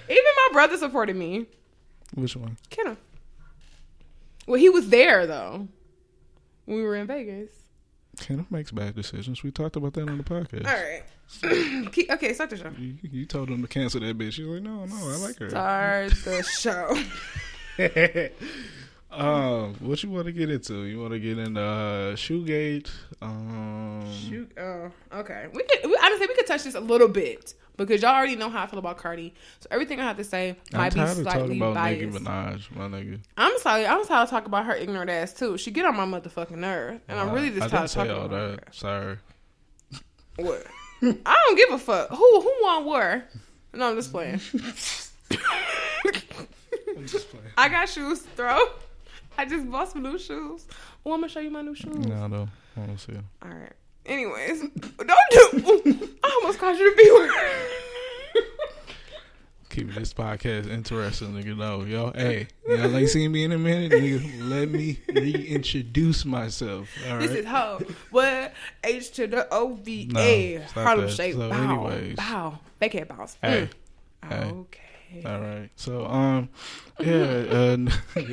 [0.09, 1.45] Even my brother supported me.
[2.15, 2.57] Which one?
[2.69, 2.97] Kenneth.
[4.47, 5.67] Well, he was there though.
[6.65, 7.49] When we were in Vegas.
[8.19, 9.41] Kenneth makes bad decisions.
[9.43, 10.65] We talked about that on the podcast.
[10.67, 11.03] All right.
[12.11, 12.71] Okay, start the show.
[12.77, 14.33] You, you told him to cancel that bitch.
[14.33, 15.49] She's like, no, no, I like her.
[15.49, 16.97] Start the show.
[19.11, 20.83] um, what you want to get into?
[20.83, 22.89] You want to get into uh, Shoegate?
[23.21, 24.51] Um, Shoot.
[24.57, 25.47] Oh, okay.
[25.53, 28.49] We could we, honestly we could touch this a little bit because y'all already know
[28.49, 29.33] how I feel about Cardi.
[29.59, 32.71] So everything I have to say might be tired of talking slightly about Nicki biased.
[32.71, 33.19] Minaj, my nigga.
[33.37, 33.85] I'm sorry.
[33.85, 35.57] I'm tired of talking about her ignorant ass too.
[35.57, 38.11] She get on my motherfucking nerve, and I'm really Uh, I just tired of talking
[38.11, 38.55] all about her.
[38.57, 38.75] that.
[38.75, 39.17] Sorry.
[40.37, 40.65] What?
[41.03, 42.09] I don't give a fuck.
[42.09, 43.23] Who who won war?
[43.73, 44.39] No, I'm just playing.
[44.53, 44.59] I'm
[47.07, 47.45] just playing.
[47.57, 48.59] I got shoes to throw.
[49.41, 50.67] I just bought some new shoes.
[51.03, 51.95] Oh, I'm gonna show you my new shoes.
[51.95, 53.13] No, no, I want to see.
[53.13, 53.23] it.
[53.41, 53.73] All right.
[54.05, 56.09] Anyways, don't do.
[56.23, 57.31] I almost called you the B word.
[59.69, 61.57] Keeping this podcast interesting, nigga.
[61.57, 64.49] No, yo, hey, y'all ain't seen me in a minute, nigga.
[64.49, 66.89] Let me reintroduce myself.
[67.07, 67.21] All right.
[67.27, 67.79] This is how.
[68.11, 70.61] What H to the O V No, A.
[70.67, 71.11] stop Harlem that.
[71.13, 71.33] Shake.
[71.33, 71.87] So bow.
[71.87, 72.15] anyways.
[72.15, 72.59] bow.
[72.79, 73.37] Backhand bounce.
[73.41, 73.69] Hey,
[74.23, 74.29] Mm.
[74.29, 74.51] hey.
[74.51, 75.25] Okay.
[75.25, 75.69] All right.
[75.77, 76.49] So, um,
[76.99, 77.15] yeah,
[77.49, 77.77] uh,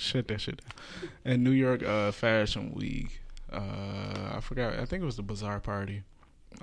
[0.00, 1.10] shut that shit down.
[1.24, 3.20] And New York uh, Fashion Week,
[3.52, 4.74] uh, I forgot.
[4.74, 6.02] I think it was the Bazaar Party.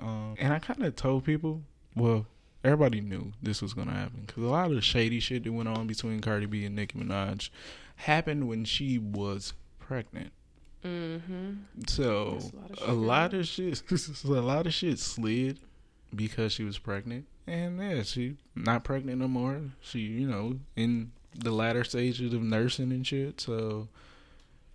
[0.00, 1.62] Um, and I kind of told people,
[1.96, 2.26] well,
[2.64, 5.68] everybody knew this was gonna happen because a lot of the shady shit that went
[5.68, 7.50] on between Cardi B and Nicki Minaj
[7.96, 10.32] happened when she was pregnant.
[10.84, 11.52] Mm-hmm.
[11.86, 12.38] So
[12.86, 13.82] a a lot lot of of shit,
[14.24, 15.58] a lot of shit slid
[16.14, 19.60] because she was pregnant, and yeah, she not pregnant no more.
[19.80, 23.40] She, you know, in the latter stages of nursing and shit.
[23.40, 23.88] So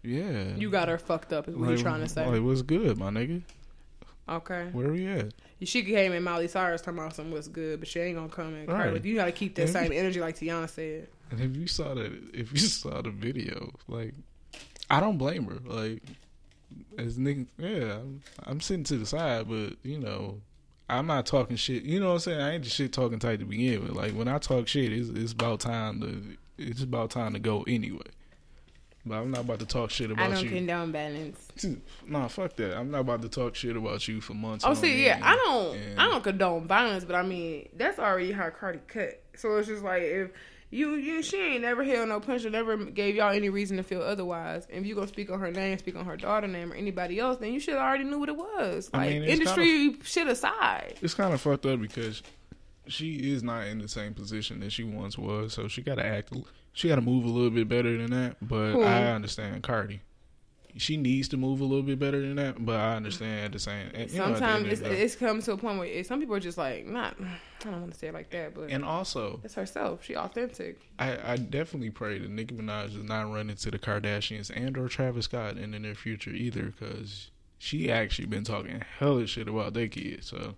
[0.01, 2.25] yeah, You got her fucked up, is what like, you trying to say.
[2.25, 3.41] Like, what's good, my nigga?
[4.27, 4.69] okay.
[4.71, 5.33] Where we at?
[5.63, 8.53] She came in Miley Cyrus talking about something was good, but she ain't gonna come
[8.55, 8.65] in.
[8.67, 9.03] Right.
[9.03, 11.07] You gotta keep that same energy, like Tiana said.
[11.31, 14.13] And if you saw that, if you saw the video, like,
[14.89, 15.59] I don't blame her.
[15.65, 16.03] Like,
[16.97, 20.41] as niggas, yeah, I'm, I'm sitting to the side, but you know,
[20.89, 21.83] I'm not talking shit.
[21.83, 22.41] You know what I'm saying?
[22.41, 23.91] I ain't just shit talking tight to begin with.
[23.93, 27.63] Like when I talk shit, it's it's about time to it's about time to go
[27.67, 28.01] anyway.
[29.05, 30.31] But I'm not about to talk shit about you.
[30.31, 30.49] I don't you.
[30.51, 31.49] condone balance.
[32.07, 32.77] Nah, fuck that.
[32.77, 34.63] I'm not about to talk shit about you for months.
[34.65, 35.23] Oh, see, yeah, end.
[35.25, 39.21] I don't, And- I don't condone violence, but I mean, that's already how Cardi cut.
[39.35, 40.31] So it's just like if
[40.69, 43.83] you, you, she ain't never held no punch or never gave y'all any reason to
[43.83, 44.67] feel otherwise.
[44.69, 47.37] If you gonna speak on her name, speak on her daughter name or anybody else,
[47.39, 48.89] then you should already knew what it was.
[48.93, 50.95] I Like mean, it's industry shit aside.
[51.01, 52.23] it's kind of fucked up because
[52.87, 55.53] she is not in the same position that she once was.
[55.53, 56.33] So she got to act,
[56.73, 58.37] she got to move a little bit better than that.
[58.41, 58.75] But?
[58.77, 60.01] I understand Cardi.
[60.75, 62.65] She needs to move a little bit better than that.
[62.65, 63.91] But I understand the same.
[63.93, 66.87] know, Sometimes of it's, it's come to a point where some people are just like
[66.87, 67.15] not.
[67.19, 70.03] I don't want to say it like that, but and also, it's herself.
[70.03, 70.81] She authentic.
[70.97, 74.89] I, I definitely pray that Nicki Minaj does not run into the Kardashians and or
[74.89, 77.29] Travis Scott in the near future either, because
[77.59, 80.27] she actually been talking hella shit about their kids.
[80.27, 80.55] So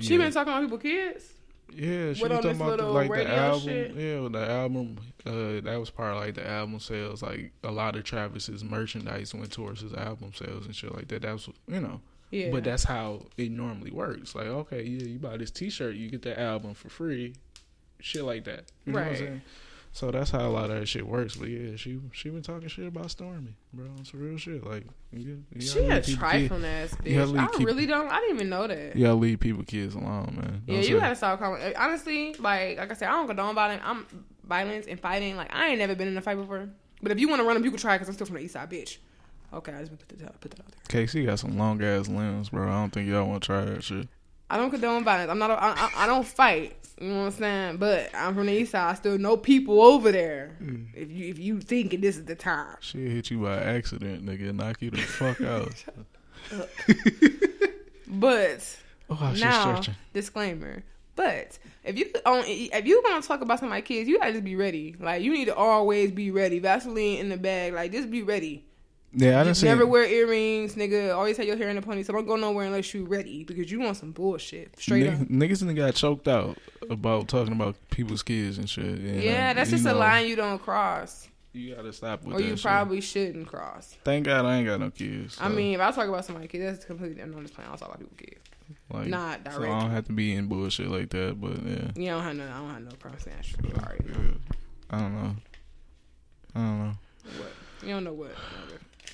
[0.00, 1.34] She been talking about people kids.
[1.74, 3.60] Yeah, she was talking about the, like the album.
[3.68, 3.94] shit?
[3.94, 4.96] Yeah, the album.
[5.26, 7.22] Uh, that was part of like the album sales.
[7.22, 11.22] Like a lot of Travis's merchandise went towards his album sales and shit like that.
[11.22, 12.00] That's you know.
[12.30, 14.34] Yeah, But that's how it normally works.
[14.34, 17.34] Like, okay, yeah, you buy this T-shirt, you get the album for free,
[18.00, 18.64] shit like that.
[18.84, 19.18] You know what I'm Right.
[19.18, 19.42] saying?
[19.96, 21.36] So that's how a lot of that shit works.
[21.36, 23.86] But yeah, she she been talking shit about Stormi, bro.
[23.98, 24.62] It's real shit.
[24.62, 27.38] Like, you, you she a trifling ass bitch.
[27.38, 28.10] I keep- really don't.
[28.10, 28.94] I didn't even know that.
[28.94, 30.62] You gotta leave people kids alone, man.
[30.66, 31.62] Yeah, Don't you say- gotta stop calling.
[31.62, 33.82] Uh, honestly, like like I said, I don't condone violence.
[33.86, 34.06] I'm
[34.44, 35.34] violence and fighting.
[35.34, 36.68] Like I ain't never been in a fight before.
[37.00, 37.94] But if you want to run them, you can try.
[37.94, 38.98] Because I'm still from the east side, bitch.
[39.54, 41.06] Okay, I just put that put that out there.
[41.06, 42.68] KC got some long ass limbs, bro.
[42.68, 44.08] I don't think y'all want to try that shit.
[44.48, 45.30] I don't condone violence.
[45.30, 45.50] I'm not.
[45.50, 46.76] A, I, I, don't fight.
[47.00, 47.76] You know what I'm saying?
[47.78, 48.90] But I'm from the east side.
[48.90, 50.56] I still know people over there.
[50.62, 50.86] Mm.
[50.94, 54.54] If you if you thinking this is the time, Shit hit you by accident, nigga.
[54.54, 55.84] Knock you the fuck out.
[58.06, 58.76] but
[59.08, 59.82] Oh, now
[60.12, 60.82] disclaimer.
[61.14, 64.32] But if you on if you gonna talk about some of my kids, you gotta
[64.32, 64.94] just be ready.
[64.98, 66.58] Like you need to always be ready.
[66.58, 67.72] Vaseline in the bag.
[67.72, 68.65] Like just be ready.
[69.18, 69.66] Yeah, I didn't see.
[69.66, 71.16] never wear earrings, nigga.
[71.16, 72.02] Always have your hair in a pony.
[72.02, 74.78] So don't go nowhere unless you ready because you want some bullshit.
[74.78, 75.14] Straight up.
[75.20, 76.58] Niggas, done got choked out
[76.90, 78.84] about talking about people's kids and shit.
[78.84, 82.42] And, Yeah, that's just a line you don't cross, You gotta stop with that.
[82.42, 82.62] or you shit.
[82.62, 83.96] probably shouldn't cross.
[84.04, 85.38] Thank God I ain't got no kids.
[85.40, 87.22] I mean, if I talk about somebody's kids, that's completely.
[87.22, 87.70] I'm just playing.
[87.70, 88.40] I'll talk about people's kids.
[88.92, 91.40] like, not so I don't have to be in bullshit like that.
[91.40, 92.44] But yeah, You don't have no.
[92.44, 93.62] I don't have no problem saying that shit.
[93.64, 94.22] Know.
[94.22, 94.30] yeah.
[94.90, 95.36] I don't know.
[96.54, 96.92] I don't know.
[97.38, 97.52] What?
[97.82, 98.32] You don't know what.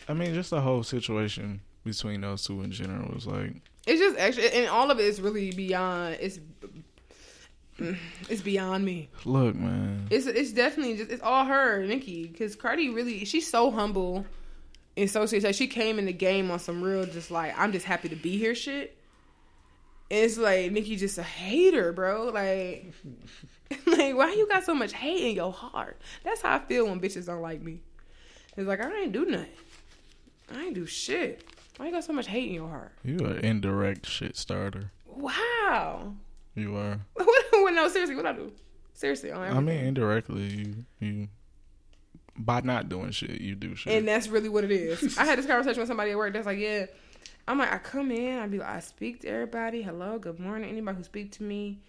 [0.09, 3.55] I mean, just the whole situation between those two in general was like,
[3.86, 6.18] It's just extra, and all of it is really beyond.
[6.20, 6.38] It's
[8.28, 9.09] it's beyond me.
[9.24, 10.07] look, man.
[10.11, 14.26] It's it's definitely just it's all her, Nicki, because Cardi really she's so humble
[14.96, 15.44] and so serious.
[15.44, 18.16] Like she came in the game on some real just like I'm just happy to
[18.16, 18.96] be here shit.
[20.11, 22.26] And it's like Nicki just a hater, bro.
[22.26, 22.92] Like,
[23.86, 25.98] like why you got so much hate in your heart?
[26.22, 27.80] That's how I feel when bitches don't like me.
[28.57, 29.48] It's like I ain't do nothing.
[30.55, 31.44] I ain't do shit.
[31.76, 32.92] Why you got so much hate in your heart?
[33.05, 34.90] You are an indirect shit starter.
[35.07, 36.14] Wow.
[36.55, 37.00] You are.
[37.14, 38.53] what, no, seriously, what I do?
[38.94, 41.28] Seriously, I mean, indirectly, you you
[42.36, 43.92] by not doing shit, you do shit.
[43.92, 45.18] And that's really what it is.
[45.18, 46.86] I had this conversation with somebody at work that's like, yeah.
[47.48, 49.82] I'm like, I come in, I be like, I speak to everybody.
[49.82, 50.70] Hello, good morning.
[50.70, 51.80] Anybody who speak to me,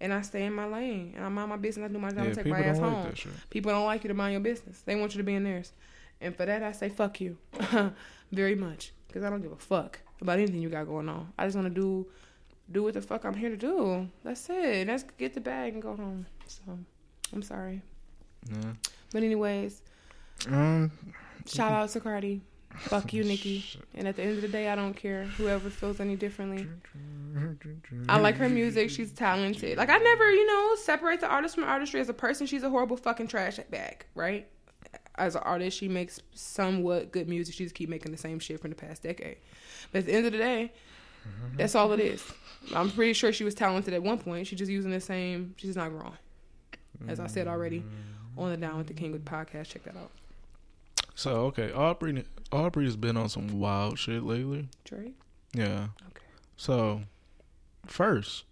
[0.00, 1.88] and I stay in my lane and I mind my business.
[1.88, 2.24] I do my job.
[2.24, 3.12] Yeah, I take my ass like home.
[3.50, 4.82] People don't like you to mind your business.
[4.82, 5.72] They want you to be in theirs.
[6.20, 7.38] And for that, I say fuck you,
[8.32, 11.32] very much, because I don't give a fuck about anything you got going on.
[11.38, 12.06] I just want to do
[12.70, 14.08] do what the fuck I'm here to do.
[14.24, 14.86] That's it.
[14.88, 16.26] Let's get the bag and go home.
[16.46, 16.62] So
[17.32, 17.82] I'm sorry,
[18.50, 18.72] Yeah.
[19.12, 19.80] but anyways,
[20.48, 20.90] Um.
[21.46, 22.42] shout out to Cardi.
[22.76, 23.64] Fuck you, Nicki.
[23.94, 26.66] And at the end of the day, I don't care whoever feels any differently.
[28.08, 28.90] I like her music.
[28.90, 29.78] She's talented.
[29.78, 32.00] Like I never, you know, separate the artist from artistry.
[32.00, 34.46] As a person, she's a horrible fucking trash bag, right?
[35.18, 37.54] As an artist, she makes somewhat good music.
[37.54, 39.36] She just keep making the same shit from the past decade.
[39.92, 40.72] But at the end of the day,
[41.56, 42.24] that's all it is.
[42.74, 44.46] I'm pretty sure she was talented at one point.
[44.46, 45.54] She's just using the same.
[45.56, 46.16] She's not growing.
[47.06, 48.42] As I said already, mm.
[48.42, 49.68] on the Down with the King with podcast.
[49.68, 50.10] Check that out.
[51.14, 52.24] So okay, Aubrey.
[52.50, 54.68] Aubrey's been on some wild shit lately.
[54.84, 55.14] Drake.
[55.52, 55.88] Yeah.
[56.08, 56.24] Okay.
[56.56, 57.02] So
[57.86, 58.44] first,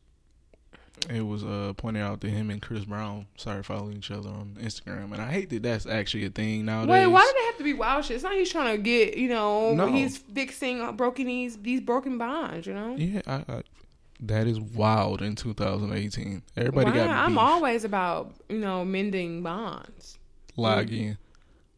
[1.11, 4.57] it was uh pointed out that him and Chris Brown started following each other on
[4.61, 6.91] Instagram, and I hate that that's actually a thing nowadays.
[6.91, 8.17] Wait, why did it have to be wild shit?
[8.17, 9.87] It's not he's trying to get, you know, No.
[9.87, 12.97] he's fixing uh, broken these these broken bonds, you know.
[12.97, 13.63] Yeah, I, I,
[14.21, 16.43] that is wild in 2018.
[16.57, 16.97] Everybody Why?
[16.97, 20.19] got I'm always about, you know, mending bonds.
[20.57, 21.19] log in.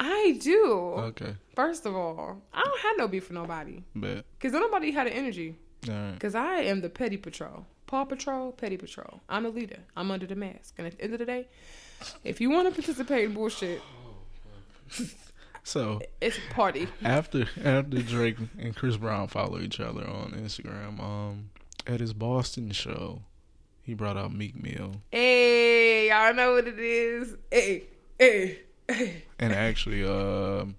[0.01, 0.73] I do.
[0.97, 5.09] Okay, First of all, I don't have no beef for nobody But because nobody had
[5.09, 5.57] the energy.
[5.87, 6.13] All right.
[6.13, 9.21] Because I am the petty patrol, Paw Patrol, petty patrol.
[9.29, 9.79] I'm the leader.
[9.97, 10.75] I'm under the mask.
[10.79, 11.47] And at the end of the day,
[12.25, 13.81] if you want to participate in bullshit,
[15.65, 16.89] So it's a party.
[17.05, 21.51] after after Drake and Chris Brown follow each other on Instagram, um,
[21.87, 23.21] at his Boston show,
[23.83, 27.37] he brought out Meek Mill, Hey, y'all know what it is.
[27.51, 27.85] Hey,
[28.19, 29.25] hey, hey.
[29.39, 30.77] and actually, um,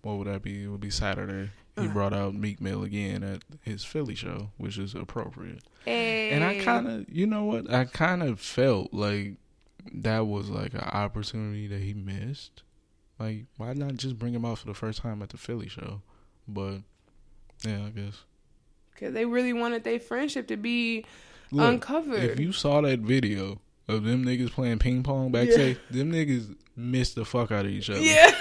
[0.00, 0.64] what would that be?
[0.64, 1.50] It would be Saturday.
[1.76, 1.92] He Uh-huh.
[1.92, 5.62] brought out Meek Mill again at his Philly show, which is appropriate.
[5.84, 6.30] Hey.
[6.30, 7.72] And I kind of, you know what?
[7.72, 9.34] I kind of felt like
[9.94, 12.62] that was like an opportunity that he missed.
[13.18, 16.02] Like, why not just bring him out for the first time at the Philly show?
[16.46, 16.78] But
[17.64, 18.22] yeah, I guess.
[18.92, 21.04] Because they really wanted their friendship to be
[21.50, 22.22] Look, uncovered.
[22.22, 27.14] if you saw that video of them niggas playing ping pong backstage, them niggas missed
[27.14, 28.00] the fuck out of each other.
[28.00, 28.34] yeah.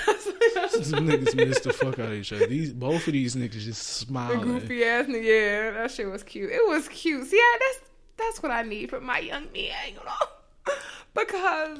[0.89, 2.47] Them niggas missed the fuck out of each other.
[2.47, 4.41] These both of these niggas just the smiling.
[4.41, 5.23] goofy ass nigga.
[5.23, 6.51] Yeah, that shit was cute.
[6.51, 7.27] It was cute.
[7.27, 10.73] See, yeah, that's that's what I need from my young man, you know?
[11.13, 11.79] because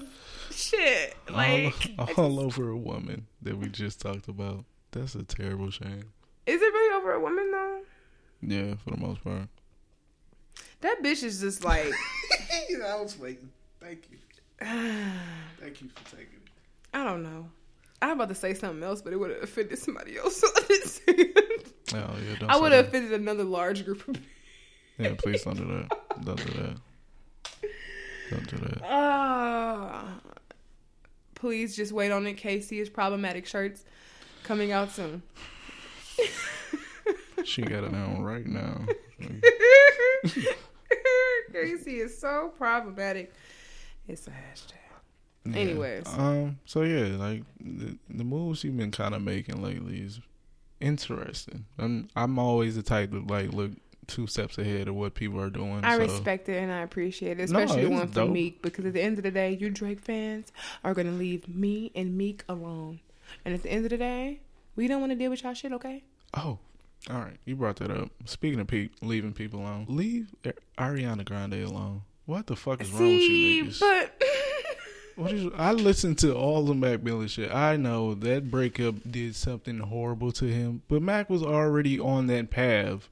[0.52, 4.66] shit, like all, all just- over a woman that we just talked about.
[4.92, 6.04] That's a terrible shame.
[6.46, 7.82] is it really over a woman though?
[8.42, 9.48] Yeah, for the most part.
[10.82, 11.92] That bitch is just like
[12.52, 13.50] I was waiting.
[13.80, 14.18] Thank you.
[15.60, 16.50] Thank you for taking it.
[16.94, 17.50] I don't know.
[18.02, 20.42] I was about to say something else, but it would have offended somebody else.
[20.42, 21.68] So I didn't say it.
[21.94, 24.22] Oh yeah, don't I would have offended another large group of people.
[24.98, 25.90] Yeah, please don't do that.
[26.24, 26.78] Don't do that.
[28.32, 28.84] Don't do that.
[28.86, 30.04] Uh,
[31.36, 32.34] please just wait on it.
[32.38, 33.84] Casey's problematic shirts
[34.44, 35.22] coming out soon.
[37.44, 38.86] She got it on right now.
[41.52, 43.34] Casey is so problematic.
[44.08, 44.81] It's a hashtag.
[45.46, 45.58] Yeah.
[45.58, 46.08] Anyways.
[46.08, 46.60] um.
[46.66, 50.20] So yeah, like the, the moves you've been kind of making lately is
[50.80, 51.66] interesting.
[51.78, 53.72] I'm I'm always the type to like look
[54.08, 55.84] two steps ahead of what people are doing.
[55.84, 56.04] I so.
[56.04, 58.32] respect it and I appreciate it, No, especially the it's one from dope.
[58.32, 60.52] Meek, because at the end of the day, you Drake fans
[60.84, 63.00] are gonna leave me and Meek alone.
[63.46, 64.42] And at the end of the day,
[64.76, 66.04] we don't want to deal with y'all shit, okay?
[66.34, 66.60] Oh,
[67.10, 67.38] all right.
[67.46, 68.10] You brought that up.
[68.26, 70.36] Speaking of pe- leaving people alone, leave
[70.78, 72.04] Ariana Grande alone.
[72.26, 73.80] What the fuck is wrong with you niggas?
[73.80, 74.22] but
[75.16, 75.52] What is?
[75.58, 77.54] I listened to all the Mac Miller shit.
[77.54, 82.50] I know that breakup did something horrible to him, but Mac was already on that
[82.50, 83.10] path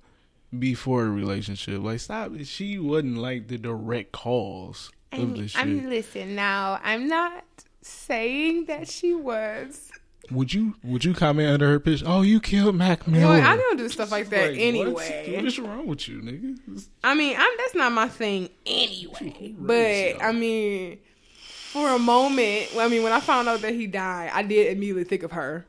[0.58, 1.82] before the relationship.
[1.82, 2.32] Like, stop.
[2.44, 5.62] She wasn't like the direct cause of this shit.
[5.62, 6.80] I'm listen now.
[6.84, 7.44] I'm not
[7.82, 9.92] saying that she was.
[10.32, 10.76] would you?
[10.84, 12.04] Would you comment under her pitch?
[12.06, 13.34] Oh, you killed Mac Miller.
[13.34, 15.34] Well, I don't do stuff like that Like, anyway.
[15.34, 15.44] What?
[15.44, 16.88] What's wrong with you, nigga?
[17.04, 19.54] I mean, I'm, that's not my thing anyway.
[19.58, 21.00] But I mean,
[21.72, 25.04] for a moment, I mean, when I found out that he died, I did immediately
[25.04, 25.68] think of her.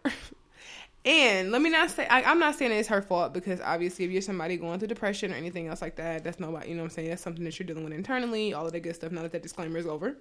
[1.04, 4.10] and let me not say I, I'm not saying it's her fault because obviously, if
[4.10, 6.70] you're somebody going through depression or anything else like that, that's nobody.
[6.70, 7.10] You know what I'm saying?
[7.10, 8.54] That's something that you're dealing with internally.
[8.54, 9.12] All of that good stuff.
[9.12, 10.16] Now that that disclaimer is over.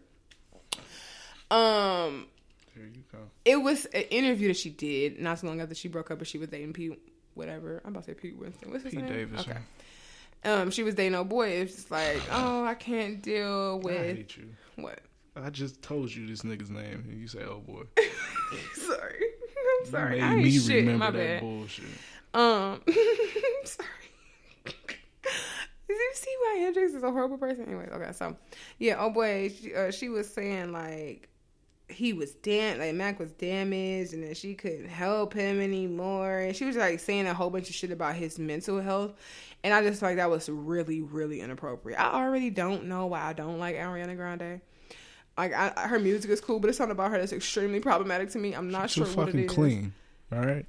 [1.50, 2.28] Um,
[2.76, 3.20] there you go.
[3.46, 6.28] it was an interview that she did not so long after she broke up, but
[6.28, 7.00] she was dating Pete,
[7.36, 7.82] whatever.
[7.86, 8.70] I'm about to say Pete Winston.
[8.72, 9.14] What's his Pete name?
[9.14, 9.52] Davidson.
[9.52, 9.60] Okay.
[10.44, 11.50] Um, she was dating a boy.
[11.50, 14.28] It's just like, oh, I can't deal I with
[14.76, 15.00] what?
[15.44, 17.84] I just told you this nigga's name, and you say, "Oh boy."
[18.74, 19.26] sorry,
[19.82, 20.18] I'm sorry.
[20.20, 20.76] You I made ain't me shit.
[20.86, 21.42] remember My that bad.
[21.42, 21.86] bullshit.
[22.34, 22.82] Um,
[23.66, 23.88] sorry.
[25.88, 27.66] Did you see why Hendrix is a horrible person?
[27.66, 28.36] Anyways, okay, so
[28.78, 31.28] yeah, oh boy, she, uh, she was saying like
[31.88, 36.56] he was dam like Mac was damaged and that she couldn't help him anymore, and
[36.56, 39.14] she was like saying a whole bunch of shit about his mental health,
[39.64, 42.00] and I just like that was really really inappropriate.
[42.00, 44.62] I already don't know why I don't like Ariana Grande.
[45.40, 48.38] Like I, her music is cool, but it's something about her that's extremely problematic to
[48.40, 48.54] me.
[48.54, 49.94] I'm not She's sure what it fucking clean.
[50.32, 50.66] All right.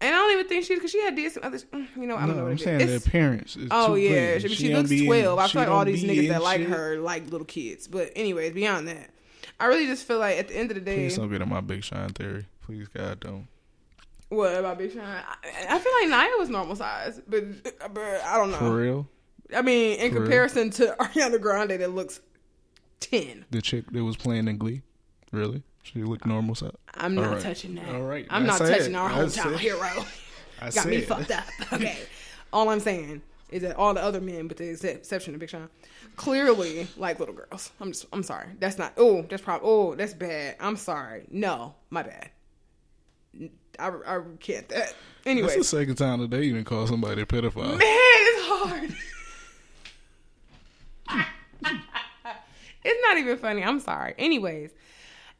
[0.00, 1.56] And I don't even think she's because she had did some other.
[1.58, 3.02] mm, You know, I don't know what I'm saying is.
[3.02, 5.38] the appearance is Oh yeah, she, she looks be in- twelve.
[5.38, 6.68] I feel like all these niggas that like shit.
[6.68, 7.88] her like little kids.
[7.88, 9.08] But anyways, beyond that,
[9.58, 11.48] I really just feel like at the end of the day, Please don't get in
[11.48, 12.44] my Big Sean theory.
[12.62, 13.46] Please, God, don't.
[14.28, 15.02] what about Big Sean?
[15.04, 15.24] I,
[15.70, 17.44] I feel like Naya was normal size, but
[17.94, 18.58] but I don't know.
[18.58, 19.08] For real,
[19.56, 20.22] I mean, in For real?
[20.24, 22.20] comparison to Ariana Grande, that looks
[23.00, 23.44] ten.
[23.50, 24.82] the chick that was playing in Glee,
[25.32, 26.72] really, she looked normal size.
[26.94, 27.40] I'm not right.
[27.40, 27.88] touching that.
[27.88, 30.04] All right, I'm not touching our I hometown hero.
[30.60, 31.08] I Got me said.
[31.08, 31.44] fucked up.
[31.72, 31.98] Okay.
[32.52, 35.68] all I'm saying is that all the other men, with the exception of Big Sean,
[36.16, 37.70] clearly like little girls.
[37.80, 38.48] I'm just, I'm sorry.
[38.58, 38.92] That's not.
[38.96, 39.68] Oh, that's probably.
[39.68, 40.56] Oh, that's bad.
[40.58, 41.26] I'm sorry.
[41.30, 42.30] No, my bad.
[43.78, 44.68] I, I can't.
[44.70, 44.94] That
[45.26, 45.48] anyway.
[45.48, 47.78] That's the second time today you didn't call somebody a pedophile.
[47.78, 48.94] Man, it's hard.
[52.86, 53.62] it's not even funny.
[53.62, 54.14] I'm sorry.
[54.18, 54.70] Anyways,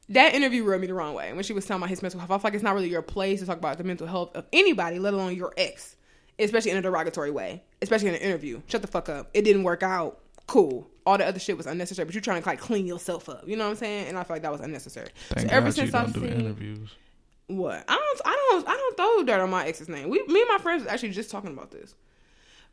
[0.08, 2.30] that interview rubbed me the wrong way when she was talking about his mental health.
[2.30, 4.46] I feel like it's not really your place to talk about the mental health of
[4.52, 5.96] anybody, let alone your ex,
[6.38, 8.60] especially in a derogatory way, especially in an interview.
[8.66, 9.30] Shut the fuck up.
[9.34, 10.20] It didn't work out.
[10.46, 10.88] Cool.
[11.04, 13.48] All the other shit was unnecessary, but you're trying to like clean yourself up.
[13.48, 14.08] You know what I'm saying?
[14.08, 15.08] And I feel like that was unnecessary.
[15.30, 16.90] Thank so ever God since you I've seen interviews.
[17.48, 17.84] what?
[17.88, 20.08] I don't I don't I don't throw dirt on my ex's name.
[20.08, 21.94] We me and my friends was actually just talking about this.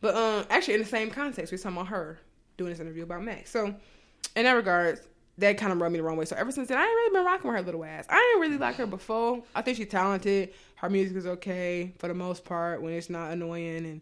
[0.01, 2.19] But um actually in the same context, we are talking about her
[2.57, 3.49] doing this interview about Max.
[3.49, 3.73] So
[4.35, 5.01] in that regards,
[5.39, 6.25] that kind of rubbed me the wrong way.
[6.25, 8.05] So ever since then, I ain't really been rocking with her little ass.
[8.09, 9.43] I ain't really like her before.
[9.55, 10.53] I think she's talented.
[10.75, 14.01] Her music is okay for the most part when it's not annoying and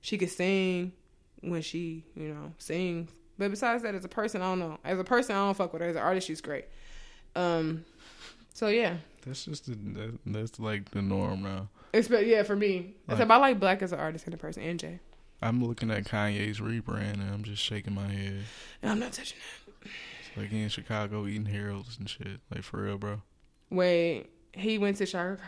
[0.00, 0.92] she can sing
[1.40, 3.10] when she, you know, sings.
[3.38, 4.78] But besides that, as a person, I don't know.
[4.84, 5.88] As a person, I don't fuck with her.
[5.88, 6.64] As an artist, she's great.
[7.34, 7.84] Um,
[8.54, 8.96] so yeah,
[9.26, 11.68] That's just the, that, that's like the norm now.
[11.92, 12.94] it's but yeah for me.
[13.06, 15.00] Like- Except I like Black as an artist and a person, and Jay.
[15.42, 18.42] I'm looking at Kanye's rebrand and I'm just shaking my head.
[18.82, 19.88] And I'm not touching that.
[20.28, 22.40] It's like he in Chicago eating Harold's and shit.
[22.52, 23.22] Like for real, bro.
[23.70, 25.38] Wait, he went to Chicago.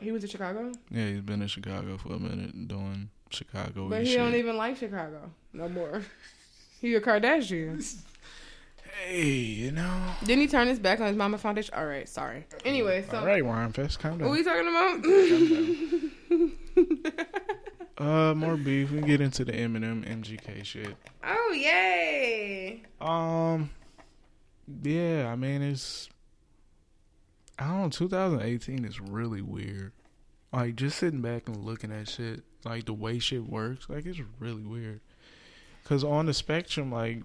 [0.00, 4.02] He went to Chicago, Yeah, he's been in Chicago for a minute doing Chicago but
[4.02, 4.18] he shit.
[4.18, 6.02] don't even like Chicago no more.
[6.80, 7.82] He a Kardashian.
[9.06, 10.02] hey, you know.
[10.22, 11.72] Didn't he turn his back on his mama foundation?
[11.74, 12.44] All right, sorry.
[12.62, 14.28] Anyway, so All right, Ryan Fest, calm down.
[14.28, 16.50] what are we talking about?
[17.96, 18.90] Uh, more beef.
[18.90, 20.96] We get into the Eminem MGK shit.
[21.22, 22.82] oh yay!
[23.00, 23.70] Um,
[24.82, 26.08] yeah, I mean it's.
[27.58, 27.88] I don't know.
[27.88, 29.92] 2018 is really weird.
[30.52, 34.20] Like just sitting back and looking at shit, like the way shit works, like it's
[34.38, 35.00] really weird.
[35.84, 37.22] Cause on the spectrum, like,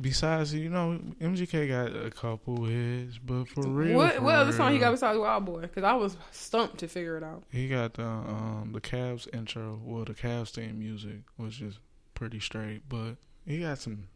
[0.00, 4.52] besides you know, MGK got a couple hits, but for real, What for what other
[4.52, 5.62] song he got besides Wild Boy?
[5.62, 7.42] Because I was stumped to figure it out.
[7.50, 11.78] He got the um the Cavs intro, well the Cavs theme music, which is
[12.14, 14.08] pretty straight, but he got some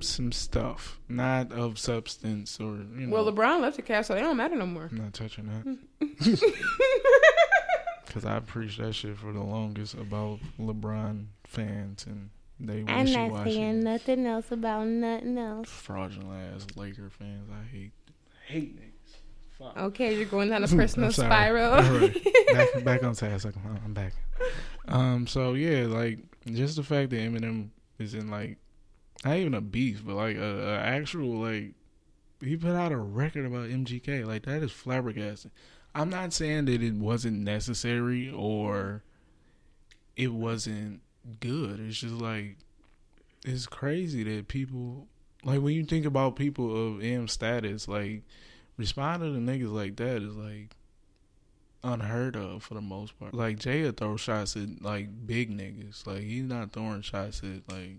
[0.00, 3.14] some stuff, not of substance or you know.
[3.14, 4.88] Well, LeBron left the Cavs, so they don't matter no more.
[4.90, 5.78] I'm not touching that
[8.06, 12.30] because I preached that shit for the longest about LeBron fans and
[12.60, 15.68] they I'm not saying nothing else about nothing else.
[15.68, 17.48] fraudulent ass Laker fans.
[17.50, 17.92] I hate
[18.46, 18.92] hate niggas.
[19.58, 19.76] Fuck.
[19.76, 21.74] Okay, you're going down a personal spiral.
[21.74, 22.26] All right.
[22.52, 23.46] back back on task.
[23.46, 24.12] I'm I'm back.
[24.86, 25.26] Um.
[25.26, 28.58] So yeah, like just the fact that Eminem is in like
[29.24, 31.74] not even a beef, but like a, a actual like
[32.40, 34.26] he put out a record about MGK.
[34.26, 35.50] Like that is flabbergasting.
[35.94, 39.02] I'm not saying that it wasn't necessary or
[40.16, 41.00] it wasn't
[41.40, 41.80] good.
[41.80, 42.56] It's just like
[43.44, 45.06] it's crazy that people
[45.44, 48.22] like when you think about people of M status, like
[48.76, 50.76] responding to niggas like that is like
[51.84, 53.34] unheard of for the most part.
[53.34, 56.06] Like Jay throw shots at like big niggas.
[56.06, 57.98] Like he's not throwing shots at like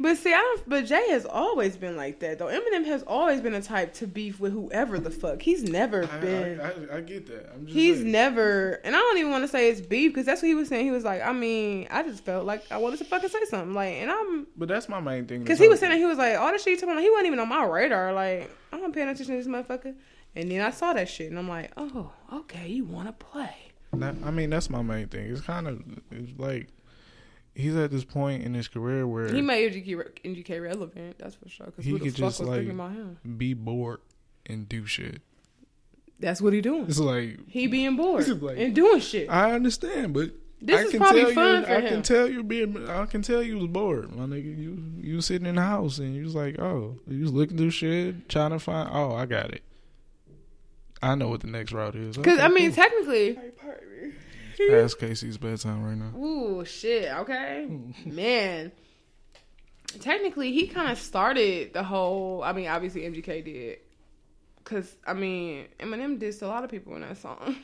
[0.00, 0.68] But see, I don't.
[0.68, 2.46] But Jay has always been like that, though.
[2.46, 5.42] Eminem has always been a type to beef with whoever the fuck.
[5.42, 6.60] He's never been.
[6.60, 7.50] I, I get that.
[7.52, 8.12] I'm just He's saying.
[8.12, 10.68] never, and I don't even want to say it's beef because that's what he was
[10.68, 10.84] saying.
[10.84, 13.74] He was like, I mean, I just felt like I wanted to fucking say something,
[13.74, 15.40] like, and I'm But that's my main thing.
[15.42, 17.10] because he was saying that he was like, all the shit you talking about, he
[17.10, 18.12] wasn't even on my radar.
[18.12, 19.94] Like, I'm not paying attention to this motherfucker.
[20.36, 23.56] And then I saw that shit, and I'm like, oh, okay, you want to play?
[23.94, 25.28] That, I mean, that's my main thing.
[25.30, 25.82] It's kind of
[26.12, 26.68] it's like
[27.58, 30.04] he's at this point in his career where He made MGK, re-
[30.34, 31.66] MGK relevant, that's for sure.
[31.66, 33.18] Because He who the could fuck just, was like- thinking about him?
[33.36, 34.00] be bored
[34.46, 35.20] and do shit.
[36.20, 36.86] That's what he doing.
[36.88, 39.28] It's like He being bored Like- and doing shit.
[39.30, 40.30] I understand, but
[40.60, 41.88] This I is can probably tell fun you, for I him.
[41.88, 42.88] can tell you being.
[42.88, 44.58] I can tell you was bored, my nigga.
[44.58, 47.56] You you was sitting in the house and you was like, oh, you was looking
[47.56, 48.88] through shit, trying to find.
[48.92, 49.62] Oh, I got it.
[51.00, 52.16] I know what the next route is.
[52.16, 52.82] Because Okay, I mean, cool.
[52.82, 53.38] technically,
[54.70, 56.18] past Casey's bedtime right now.
[56.18, 57.10] ooh, shit.
[57.12, 57.68] Okay,
[58.04, 58.72] man.
[60.00, 62.42] Technically, he kind of started the whole.
[62.42, 63.78] I mean, obviously MGK did.
[64.64, 67.56] Cause I mean, Eminem dissed a lot of people in that song.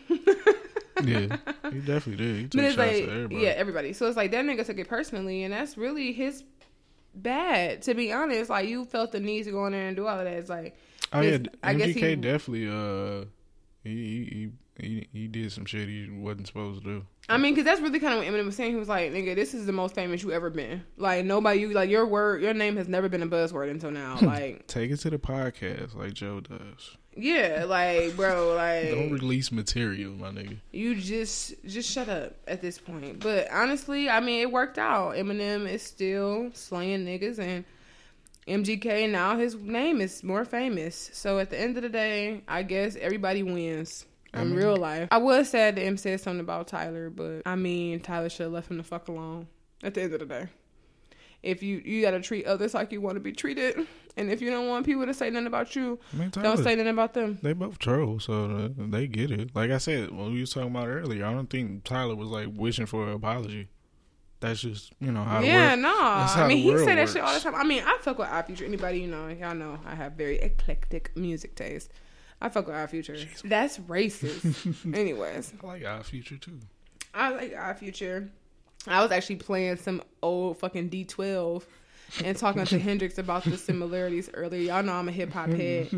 [1.02, 1.36] Yeah,
[1.70, 2.36] he definitely did.
[2.36, 3.36] He took But it's shots like, at everybody.
[3.42, 3.92] yeah, everybody.
[3.92, 6.44] So it's like that nigga took it personally, and that's really his
[7.14, 7.82] bad.
[7.82, 10.18] To be honest, like you felt the need to go in there and do all
[10.18, 10.32] of that.
[10.32, 10.76] It's like,
[11.12, 12.68] oh yeah, I guess MGK he- definitely.
[12.70, 13.24] Uh,
[13.82, 17.06] he, he he he he did some shit he wasn't supposed to do.
[17.28, 18.72] I mean, because that's really kind of what Eminem was saying.
[18.72, 20.82] He was like, "Nigga, this is the most famous you ever been.
[20.96, 24.18] Like nobody, you like your word, your name has never been a buzzword until now.
[24.22, 26.96] Like, Take it to the podcast like Joe does.
[27.16, 30.58] yeah, like bro, like Don't release material, my nigga.
[30.72, 33.20] you just just shut up at this point.
[33.20, 35.14] But honestly, I mean, it worked out.
[35.14, 37.64] Eminem is still slaying niggas, and
[38.46, 41.10] MGK now his name is more famous.
[41.14, 44.04] So at the end of the day, I guess everybody wins.
[44.42, 47.56] In mean- real life, I was sad that M said something about Tyler, but I
[47.56, 49.46] mean, Tyler should have left him the fuck alone.
[49.82, 50.46] At the end of the day,
[51.42, 54.50] if you you gotta treat others like you want to be treated, and if you
[54.50, 57.38] don't want people to say nothing about you, I mean, don't say nothing about them.
[57.42, 59.54] They both troll, so uh, they get it.
[59.54, 62.48] Like I said, when we was talking about earlier, I don't think Tyler was like
[62.54, 63.68] wishing for an apology.
[64.40, 65.88] That's just you know how Yeah, it no.
[65.88, 67.54] How I mean, he say that shit all the time.
[67.54, 68.64] I mean, I fuck with Odd Future.
[68.64, 71.90] Anybody you know, y'all know I have very eclectic music taste.
[72.44, 73.16] I fuck with Odd Future.
[73.44, 74.94] That's racist.
[74.94, 76.58] Anyways, I like Odd Future too.
[77.14, 78.28] I like Odd Future.
[78.86, 81.62] I was actually playing some old fucking D12
[82.22, 84.60] and talking to Hendrix about the similarities earlier.
[84.60, 85.88] Y'all know I'm a hip hop head.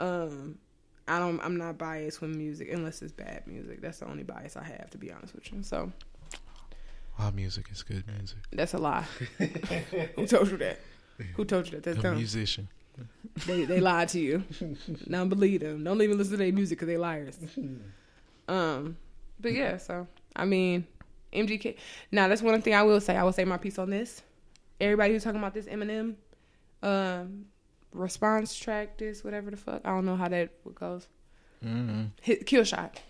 [0.00, 0.58] Um,
[1.06, 1.40] I don't.
[1.44, 3.80] I'm not biased with music unless it's bad music.
[3.80, 5.62] That's the only bias I have, to be honest with you.
[5.62, 5.92] So
[7.20, 8.38] Our music is good music.
[8.52, 9.04] that's a lie.
[10.16, 10.80] Who told you that?
[11.36, 11.82] Who told you that?
[11.84, 12.16] That's A dumb.
[12.16, 12.68] musician.
[13.46, 14.44] They they lied to you.
[15.08, 15.84] Don't believe them.
[15.84, 17.38] Don't even listen to their music because they liars.
[18.48, 18.96] Um,
[19.40, 19.76] but yeah.
[19.76, 20.86] So I mean,
[21.32, 21.76] MGK.
[22.10, 23.16] Now that's one thing I will say.
[23.16, 24.22] I will say my piece on this.
[24.80, 26.16] Everybody who's talking about this Eminem,
[26.82, 27.46] um,
[27.92, 29.80] response track, this whatever the fuck.
[29.84, 31.06] I don't know how that goes.
[31.64, 32.04] Mm-hmm.
[32.20, 33.00] Hit kill shot.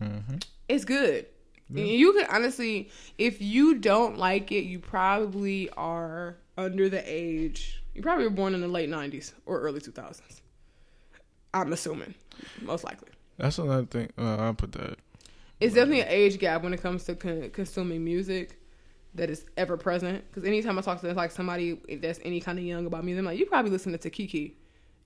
[0.00, 0.36] Mm-hmm.
[0.68, 1.26] It's good.
[1.72, 1.84] Yeah.
[1.84, 7.79] You can honestly, if you don't like it, you probably are under the age.
[8.00, 10.40] You probably were born in the late '90s or early 2000s.
[11.52, 12.14] I'm assuming,
[12.62, 13.10] most likely.
[13.36, 14.08] That's another thing.
[14.16, 14.96] Uh, I'll put that.
[15.60, 18.58] It's definitely an age gap when it comes to con- consuming music
[19.16, 20.24] that is ever present.
[20.26, 23.26] Because anytime I talk to like somebody that's any kind of young about music, I'm
[23.26, 24.56] like, you probably listening to Kiki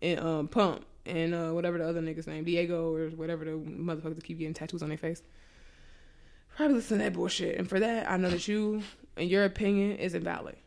[0.01, 4.15] and um, Pump and uh, whatever the other nigga's name, Diego or whatever the motherfuckers
[4.15, 5.21] that keep getting tattoos on their face.
[6.55, 7.59] Probably listen to that bullshit.
[7.59, 8.85] And for that, I know that you
[9.17, 10.59] and your opinion is invalid.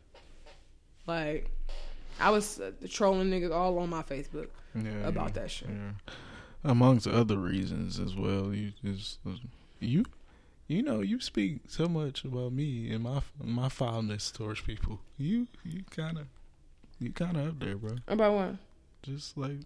[1.06, 1.50] Like,
[2.20, 5.68] I was uh, trolling niggas all on my Facebook Yeah, about yeah, that shit.
[5.68, 6.12] Yeah.
[6.64, 9.18] Amongst other reasons as well, you just
[9.80, 10.04] you
[10.66, 15.00] you know you speak so much about me and my my foulness towards people.
[15.16, 16.26] You you kind of
[16.98, 17.96] you kind of up there, bro.
[18.08, 18.54] About what?
[19.02, 19.58] Just like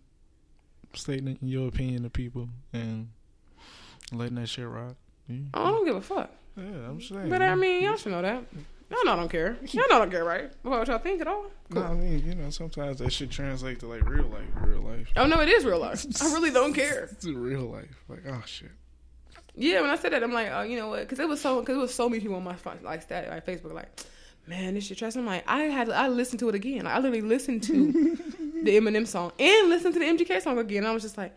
[0.94, 3.08] stating your opinion to people and
[4.12, 4.96] letting that shit rock.
[5.28, 6.30] You- Oh, I don't give a fuck.
[6.56, 7.30] yeah, I'm saying.
[7.30, 8.44] But I mean, y'all should know that.
[8.92, 9.56] Y'all know I don't care.
[9.62, 10.52] Y'all know I don't care, right?
[10.64, 11.46] About what y'all think at all?
[11.70, 15.08] No, I mean, you know, sometimes that should translate to like real life, real life.
[15.16, 16.04] Oh no, it is real life.
[16.20, 17.08] I really don't care.
[17.12, 18.04] It's real life.
[18.08, 18.70] Like, oh shit.
[19.54, 21.00] Yeah, when I said that, I'm like, oh, you know what?
[21.00, 23.46] Because it was so, because it was so many people on my like stat, like
[23.46, 23.88] Facebook, like,
[24.46, 25.16] man, this shit trash.
[25.16, 26.84] I'm like, I had, I listened to it again.
[26.84, 27.92] Like, I literally listened to
[28.62, 30.84] the Eminem song and listened to the MGK song again.
[30.84, 31.34] I was just like,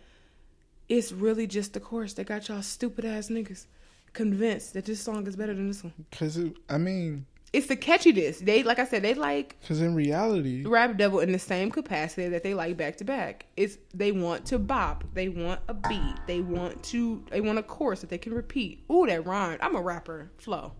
[0.89, 3.66] it's really just the chorus that got y'all stupid ass niggas
[4.14, 5.93] convinced that this song is better than this one.
[6.12, 6.39] Cause
[6.70, 7.26] I mean,
[7.56, 8.39] It's the catchiness.
[8.39, 12.28] They, like I said, they like cause in reality, Rap Devil in the same capacity
[12.28, 13.45] that they like back to back.
[13.56, 17.64] It's they want to bop, they want a beat, they want to they want a
[17.64, 18.84] chorus that they can repeat.
[18.91, 19.60] Ooh, that rhymed.
[19.62, 20.32] I'm a rapper.
[20.38, 20.74] Flow.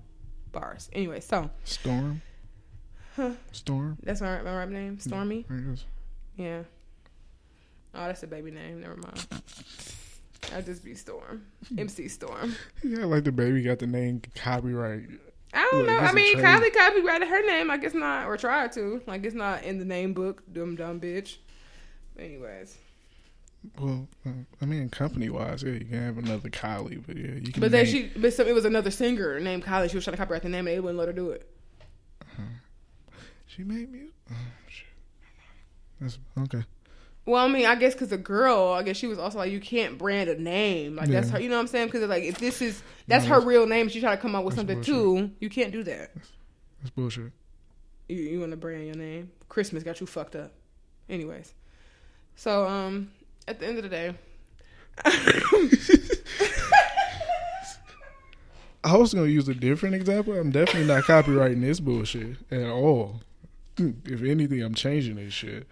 [0.52, 0.90] Bars.
[0.92, 2.22] Anyway, so Storm,
[3.16, 3.32] huh.
[3.54, 3.98] Storm.
[4.04, 5.00] that's my, my rap name.
[5.00, 5.46] Stormy.
[5.50, 5.86] Guess.
[6.36, 6.64] Yeah.
[7.94, 8.82] Oh, that's a baby name.
[8.82, 9.28] Never mind.
[10.54, 11.46] I'll just be Storm.
[11.78, 12.54] MC Storm.
[12.84, 15.08] Yeah, like the baby got the name copyright.
[15.56, 15.98] I don't Look, know.
[15.98, 16.38] I mean.
[16.38, 17.72] Kylie copyrighted her name.
[17.72, 19.02] I guess not, or tried to.
[19.08, 20.44] Like it's not in the name book.
[20.52, 21.38] Dumb dumb bitch.
[22.20, 22.78] Anyways.
[23.80, 24.30] Well, uh,
[24.62, 27.62] I mean, company wise, yeah, you can have another Kylie, but yeah, you can.
[27.62, 29.90] But then name- she, but some, it was another singer named Kylie.
[29.90, 31.50] She was trying to copyright the name, and they wouldn't let her do it.
[33.48, 34.14] she made music.
[34.32, 34.36] Oh,
[34.68, 34.86] shit.
[36.00, 36.64] That's okay.
[37.28, 39.60] Well, I mean, I guess because a girl, I guess she was also like, you
[39.60, 41.40] can't brand a name like that's her.
[41.40, 41.88] You know what I'm saying?
[41.88, 44.36] Because like if this is that's No, her that's- real name, she try to come
[44.36, 44.94] up with something bullshit.
[44.94, 45.32] too.
[45.40, 46.12] You can't do that.
[46.80, 47.32] That's bullshit.
[48.08, 49.32] You, you want to brand your name?
[49.50, 50.52] Christmas got you fucked up.
[51.10, 51.54] Anyways,
[52.36, 53.10] so um,
[53.48, 54.14] at the end of the day,
[58.84, 60.34] I was gonna use a different example.
[60.38, 63.22] I'm definitely not copyrighting this bullshit at all.
[63.78, 65.68] If anything, I'm changing this shit.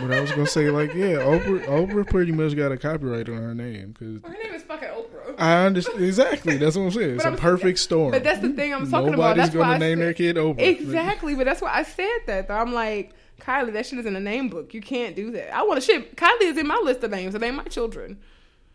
[0.00, 3.36] But I was gonna say like, yeah, Oprah, Oprah pretty much got a copyright on
[3.36, 5.34] her name because her name is fucking Oprah.
[5.38, 6.56] I understand exactly.
[6.56, 7.16] That's what I'm saying.
[7.16, 8.10] It's a perfect storm.
[8.10, 9.36] But that's the thing I'm talking Nobody's about.
[9.36, 10.60] That's gonna name said- their kid Oprah.
[10.60, 12.48] Exactly, but that's why I said that.
[12.48, 14.72] Though I'm like, Kylie, that shit is in the name book.
[14.72, 15.54] You can't do that.
[15.54, 16.16] I want to shit.
[16.16, 17.34] Kylie is in my list of names.
[17.34, 18.18] It ain't my children.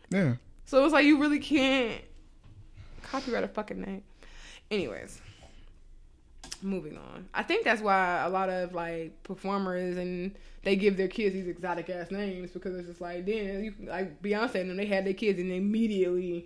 [0.10, 0.36] Yeah.
[0.66, 2.02] So it's like you really can't
[3.04, 4.04] copyright a fucking name.
[4.70, 5.22] Anyways,
[6.68, 7.28] moving on.
[7.34, 11.48] I think that's why a lot of like performers and they give their kids these
[11.48, 15.06] exotic ass names because it's just like then you like Beyonce and them they had
[15.06, 16.46] their kids and they immediately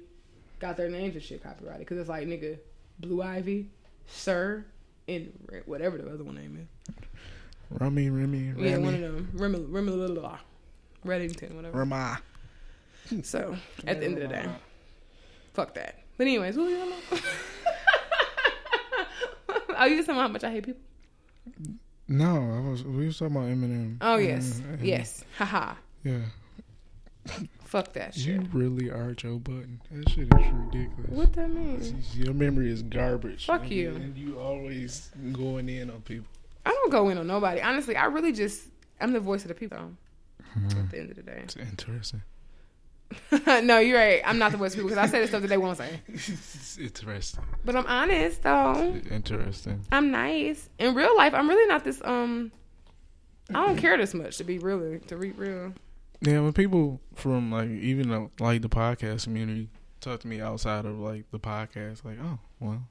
[0.59, 2.59] got their names and shit copyrighted because it's like nigga
[2.99, 3.69] Blue Ivy,
[4.05, 4.65] Sir,
[5.07, 5.31] and
[5.65, 6.95] whatever the other one name is.
[7.79, 9.29] Rummy, Remy, Yeah, one of them.
[9.33, 10.37] Remy, Remy, Remy,
[11.05, 11.79] Reddington, whatever.
[11.79, 12.19] Rama.
[13.23, 13.55] So
[13.87, 14.45] at the end of the day,
[15.53, 15.99] fuck that.
[16.17, 16.93] But anyways, what were you?
[19.81, 20.81] oh, you just talking about how much I hate people?
[22.07, 22.83] No, I was.
[22.83, 23.97] We was talking about Eminem.
[24.01, 25.75] Oh yes, and- yes, haha.
[26.03, 26.19] Yeah.
[27.63, 28.25] Fuck that shit.
[28.25, 29.79] You really are Joe Budden.
[29.91, 31.09] That shit is ridiculous.
[31.09, 32.17] What that means?
[32.17, 33.45] Your memory is garbage.
[33.45, 33.89] Fuck And you.
[33.95, 36.27] And you always going in on people.
[36.65, 37.61] I don't go in on nobody.
[37.61, 38.63] Honestly, I really just
[38.99, 39.77] I'm the voice of the people.
[40.69, 42.23] At the end of the day, It's interesting.
[43.63, 44.21] no, you're right.
[44.25, 45.99] I'm not the worst people because I say the stuff that they won't say.
[46.07, 47.43] it's interesting.
[47.65, 49.01] But I'm honest though.
[49.09, 49.81] Interesting.
[49.91, 50.69] I'm nice.
[50.79, 52.01] In real life, I'm really not this.
[52.03, 52.51] Um,
[53.49, 55.73] I don't care this much to be really to be real.
[56.21, 60.85] Yeah, when people from like even uh, like the podcast community talk to me outside
[60.85, 62.87] of like the podcast, like, oh, well,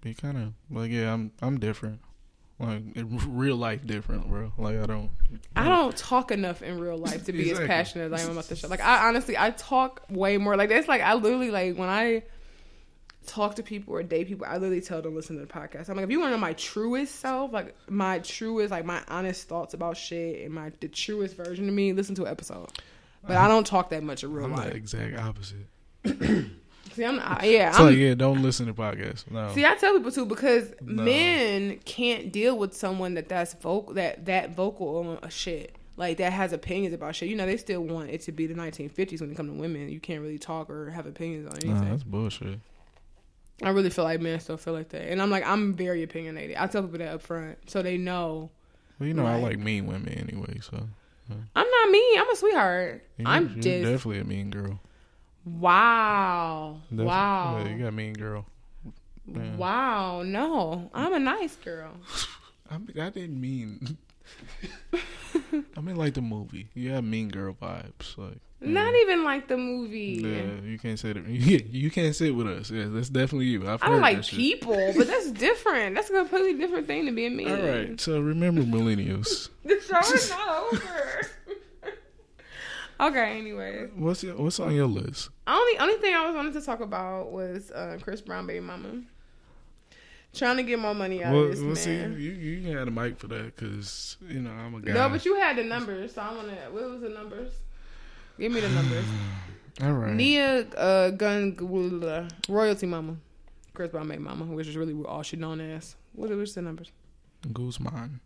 [0.00, 2.00] be kind of like, yeah, I'm I'm different.
[2.62, 4.52] Like in real life, different, bro.
[4.56, 5.10] Like I don't.
[5.56, 7.64] I don't talk enough in real life to be Exactly.
[7.64, 8.68] as passionate as I am about this show.
[8.68, 10.56] Like I honestly, I talk way more.
[10.56, 12.22] Like that's like I literally like when I
[13.26, 15.88] talk to people or date people, I literally tell them listen to the podcast.
[15.88, 19.02] I'm like, if you want to know my truest self, like my truest, like my
[19.08, 22.68] honest thoughts about shit and my the truest version of me, listen to an episode.
[23.26, 24.74] But I don't talk that much in real I'm the life.
[24.74, 25.66] exact opposite.
[26.92, 29.30] See, I'm not, yeah, It's I'm, yeah, don't listen to podcasts.
[29.30, 29.52] No.
[29.54, 31.02] See, I tell people too because No.
[31.04, 36.18] men can't deal with someone that that's vocal that that vocal on a shit like
[36.18, 37.28] that has opinions about shit.
[37.28, 39.88] You know, they still want it to be the 1950s when it comes to women.
[39.88, 41.90] You can't really talk or have opinions on Nah, anything.
[41.90, 42.58] that's bullshit.
[43.62, 46.56] I really feel like men still feel like that, and I'm like I'm very opinionated.
[46.56, 48.50] I tell people that up front so they know
[48.98, 50.76] Well, you know, I like mean women anyway, so
[51.30, 52.18] I'm not mean.
[52.20, 53.04] I'm a sweetheart.
[53.24, 54.80] I'm just definitely a mean girl.
[55.44, 57.06] Wow, Definitely.
[57.06, 58.46] wow, Yeah, you got a mean girl.
[59.26, 59.56] Yeah.
[59.56, 60.22] wow.
[60.22, 61.92] No, I'm a nice girl.
[62.70, 63.96] I, mean, I didn't mean.
[65.76, 66.68] I mean, like the movie.
[66.74, 68.38] You have mean girl vibes, like.
[68.64, 70.20] Not even like the movie.
[70.24, 71.16] Yeah, you can't sit.
[71.26, 72.70] You, you can't sit with us.
[72.70, 73.68] Yeah, that's definitely you.
[73.68, 74.38] I've I don't like that shit.
[74.38, 75.96] people, but that's different.
[75.96, 77.50] That's a completely different thing to be a mean.
[77.50, 79.48] All right, so remember millennials.
[79.64, 81.20] The show is not over.
[83.02, 83.88] Okay, anyway.
[83.96, 85.30] What's your, what's on your list?
[85.46, 89.02] Only only thing I was wanted to talk about was uh, Chris Brown baby mama.
[90.34, 92.12] Trying to get more money out Well, of this well, see, man.
[92.18, 94.92] you you had a mic for that because you know I'm a guy.
[94.94, 96.54] no, but you had the numbers, so I want to.
[96.70, 97.52] What was the numbers?
[98.38, 99.04] Give me the numbers.
[99.82, 100.14] All right.
[100.14, 101.54] Nia uh, Gun
[102.48, 103.16] royalty mama,
[103.74, 105.96] Chris Brown baby mama, which is really all she known as.
[106.14, 106.90] What what's the numbers?
[107.52, 108.20] Guzman.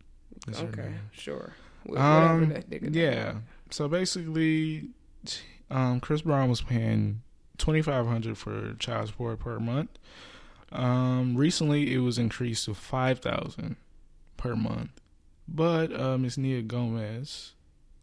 [0.49, 1.53] Okay, sure.
[1.85, 2.07] Whatever
[2.43, 3.33] Um, that nigga yeah.
[3.69, 4.89] So basically,
[5.69, 7.21] um, Chris Brown was paying
[7.57, 9.89] twenty five hundred for child support per month.
[10.71, 13.77] Um, recently, it was increased to five thousand
[14.37, 14.91] per month.
[15.47, 17.53] But uh, Miss Nia Gomez,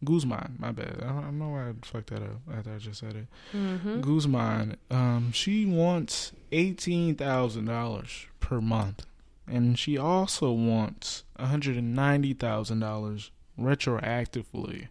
[0.03, 1.01] Guzman, my bad.
[1.01, 3.27] I don't, know why I fucked that up after I just said it.
[3.55, 4.01] Mm-hmm.
[4.01, 9.05] Guzman, um, she wants eighteen thousand dollars per month,
[9.47, 14.87] and she also wants one hundred and ninety thousand dollars retroactively.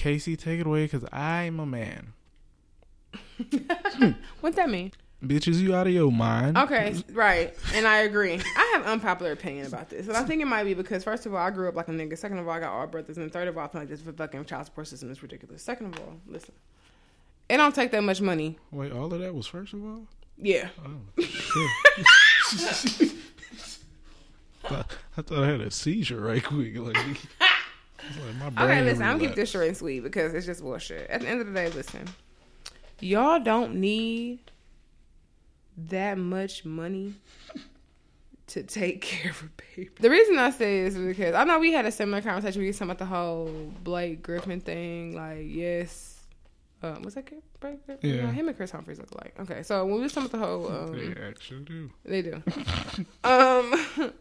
[0.00, 2.14] Casey, take it away, cause I'm a man.
[4.40, 4.92] What that mean?
[5.22, 6.56] Bitches, you out of your mind?
[6.56, 8.40] Okay, right, and I agree.
[8.56, 11.34] I have unpopular opinion about this, and I think it might be because first of
[11.34, 12.16] all, I grew up like a nigga.
[12.16, 14.00] Second of all, I got all brothers, and third of all, I feel like this
[14.00, 15.62] fucking child support system is ridiculous.
[15.62, 16.54] Second of all, listen,
[17.50, 18.58] it don't take that much money.
[18.70, 20.06] Wait, all of that was first of all.
[20.38, 21.24] Yeah, Oh.
[25.16, 26.78] I thought I had a seizure right quick.
[26.78, 26.96] Like,
[28.56, 31.08] Like, Okay, listen, I'm gonna keep this short and sweet because it's just bullshit.
[31.10, 32.06] At the end of the day, listen,
[33.00, 34.40] y'all don't need
[35.88, 37.14] that much money
[38.48, 39.90] to take care of a baby.
[40.00, 42.60] The reason I say this is because I know we had a similar conversation.
[42.62, 45.14] We were talking about the whole Blake Griffin thing.
[45.14, 46.20] Like, yes,
[46.82, 47.30] uh, was that
[47.60, 48.10] Blake Griffin?
[48.10, 48.30] Yeah.
[48.32, 49.34] him and Kris Humphries look alike.
[49.40, 51.90] Okay, so when we was talking about the whole, um, They actually do.
[52.04, 52.42] they do.
[53.24, 54.12] um.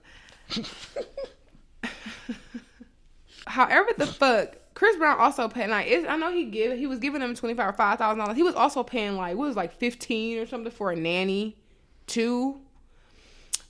[3.50, 5.70] however, the fuck, Chris Brown also paid.
[5.70, 8.20] Like, it's, I know he give he was giving them twenty five or five thousand
[8.20, 8.38] dollars.
[8.38, 11.58] He was also paying like what was like fifteen or something for a nanny,
[12.08, 12.62] too.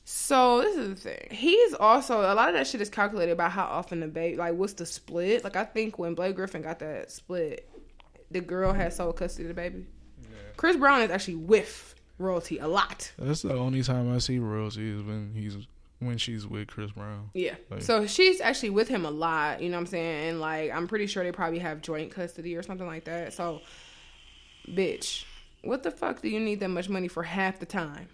[0.05, 1.27] So this is the thing.
[1.30, 4.55] He's also a lot of that shit is calculated by how often the baby like
[4.55, 5.43] what's the split.
[5.43, 7.69] Like I think when Blake Griffin got that split,
[8.32, 9.86] the girl had sole custody of the baby.
[10.57, 13.11] Chris Brown is actually with royalty a lot.
[13.17, 15.55] That's the only time I see royalty is when he's
[16.00, 17.30] when she's with Chris Brown.
[17.34, 17.56] Yeah.
[17.70, 20.30] Like- so she's actually with him a lot, you know what I'm saying?
[20.30, 23.34] And like I'm pretty sure they probably have joint custody or something like that.
[23.34, 23.62] So
[24.68, 25.26] bitch,
[25.64, 28.08] what the fuck do you need that much money for half the time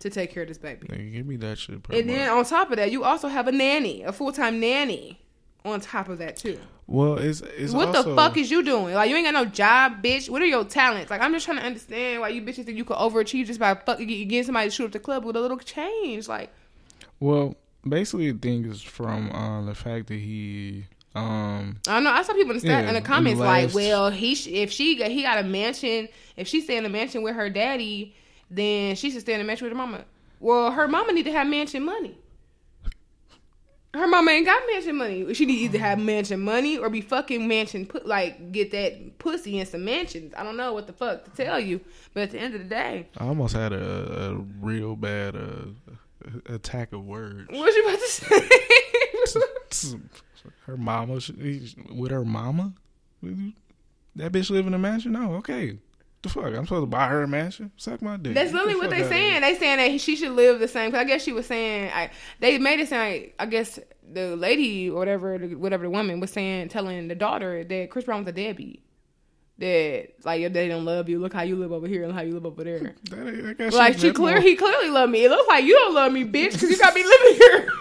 [0.00, 0.86] to take care of this baby?
[0.86, 1.80] Nigga, give me that shit.
[1.90, 5.20] And then on top of that, you also have a nanny, a full-time nanny
[5.64, 6.58] on top of that too.
[6.86, 8.94] well, it's it's what also, the fuck is you doing?
[8.94, 10.30] Like you ain't got no job, bitch.
[10.30, 11.10] What are your talents?
[11.10, 13.74] Like I'm just trying to understand why you bitches think you could overachieve just by
[13.74, 16.28] fucking getting somebody to shoot up the club with a little change.
[16.28, 16.52] Like
[17.20, 17.56] Well,
[17.88, 22.10] basically, the thing is from uh, the fact that he um I know.
[22.10, 24.70] I saw people in the, stat, Yeah, in the comments like, "Well, he sh- if
[24.70, 28.14] she got- he got a mansion, if she stay in a mansion with her daddy,
[28.50, 30.04] then she should stay in a mansion with her mama."
[30.40, 32.16] Well, her mama need to have mansion money.
[33.94, 35.32] Her mama ain't got mansion money.
[35.34, 39.18] She need to either have mansion money or be fucking mansion put like get that
[39.18, 40.34] pussy in some mansions.
[40.36, 41.80] I don't know what the fuck to tell you,
[42.12, 45.87] but at the end of the day, I almost had a, a real bad uh,
[46.46, 47.48] attack of words.
[47.50, 49.98] what you about to say?
[50.66, 52.72] Her mama she- with her mama.
[54.16, 55.12] That bitch live in a mansion.
[55.12, 55.78] No, okay.
[56.22, 56.46] The fuck?
[56.46, 57.70] I'm supposed to buy her a mansion?
[57.76, 58.34] Suck my dick.
[58.34, 59.40] That's Get the literally what they saying.
[59.42, 60.90] They saying that she should live the same.
[60.90, 62.10] Cause I guess she was saying I,
[62.40, 63.78] they made it sound like I guess
[64.10, 68.04] the lady or whatever, the- whatever the woman was saying, telling the daughter that Chris
[68.04, 68.82] Brown was a deadbeat.
[69.58, 71.18] That like your daddy don't love you.
[71.18, 72.94] Look how you live over here and how you live over there.
[73.10, 75.24] That ain't- I guess like she clear, he clearly love me.
[75.24, 77.68] It looks like you don't love me, bitch, because you got me living here.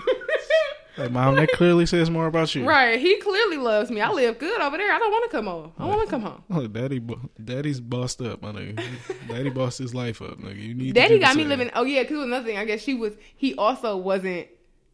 [0.98, 2.68] Like, mom, that clearly says more about you.
[2.68, 3.00] right?
[3.00, 4.02] He clearly loves me.
[4.02, 4.92] I live good over there.
[4.92, 5.72] I don't want to come home.
[5.78, 6.42] I want to come home.
[6.50, 7.00] Look, daddy,
[7.44, 8.84] daddy's bossed up, my nigga.
[9.28, 10.60] daddy bossed his life up, nigga.
[10.60, 10.96] You need.
[10.96, 11.70] Daddy got me living.
[11.76, 12.58] Oh yeah, because another thing.
[12.58, 13.14] I guess she was.
[13.36, 14.48] He also wasn't.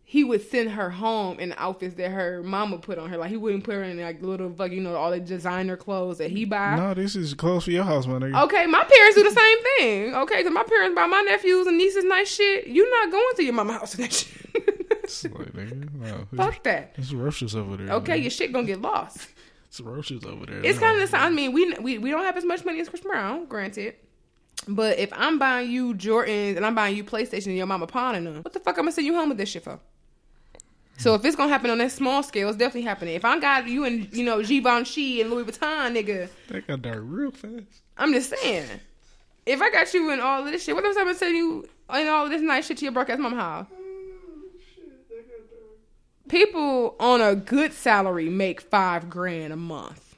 [0.05, 3.17] He would send her home in outfits that her mama put on her.
[3.17, 6.17] Like he wouldn't put her in like little fuck, you know, all the designer clothes
[6.19, 6.75] that he buy.
[6.75, 8.43] No, this is clothes for your house, my nigga.
[8.43, 10.15] Okay, my parents do the same thing.
[10.15, 12.67] Okay, because my parents buy my nephews and nieces nice shit.
[12.67, 14.29] You not going to your mama house and that shit.
[15.03, 16.93] It's like, nigga, no, Fuck that.
[16.97, 17.95] It's roaches over there.
[17.95, 18.21] Okay, nigga.
[18.21, 19.27] your shit gonna get lost.
[19.67, 20.63] it's roaches over there.
[20.63, 21.21] It's kind of the same.
[21.21, 23.95] I mean, we, we we don't have as much money as Chris Brown, granted.
[24.67, 28.23] But if I'm buying you Jordans and I'm buying you PlayStation and your mama pawning
[28.25, 29.79] them, what the fuck I'm gonna send you home with this shit for?
[31.03, 33.15] So if it's gonna happen on that small scale, it's definitely happening.
[33.15, 37.01] If I got you and you know Givenchy and Louis Vuitton, nigga, That got dark
[37.03, 37.81] real fast.
[37.97, 38.65] I'm just saying.
[39.45, 42.07] If I got you in all of this shit, what if I'm sending you in
[42.07, 43.67] all of this nice shit to your broke ass mama house?
[46.29, 50.15] People on a good salary make five grand a month.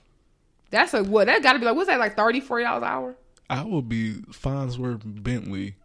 [0.69, 1.25] That's a what?
[1.25, 3.15] That got to be like what's that like thirty, forty dollars an hour?
[3.49, 5.77] I would be Fonzworth Bentley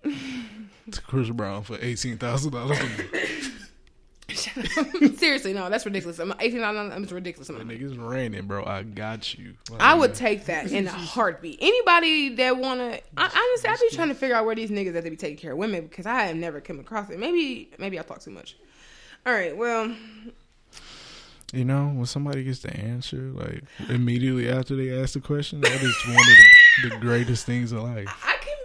[0.91, 2.79] to Chris Brown for eighteen thousand dollars.
[5.17, 6.19] Seriously, no, that's ridiculous.
[6.19, 6.93] I'm eighteen dollars.
[7.03, 7.49] It's ridiculous.
[7.49, 7.69] amount.
[7.69, 8.65] Niggas raining, bro.
[8.65, 9.55] I got you.
[9.79, 11.59] I would take that in a heartbeat.
[11.61, 15.05] Anybody that wanna, I, honestly, I be trying to figure out where these niggas that
[15.05, 17.19] they be taking care of women because I have never come across it.
[17.19, 18.57] Maybe, maybe I talk too much.
[19.27, 19.95] All right, well,
[21.53, 25.83] You know, when somebody gets the answer, like immediately after they ask the question, that
[25.83, 26.25] is one of
[26.83, 28.07] the, the greatest things in life.
[28.25, 28.57] I I can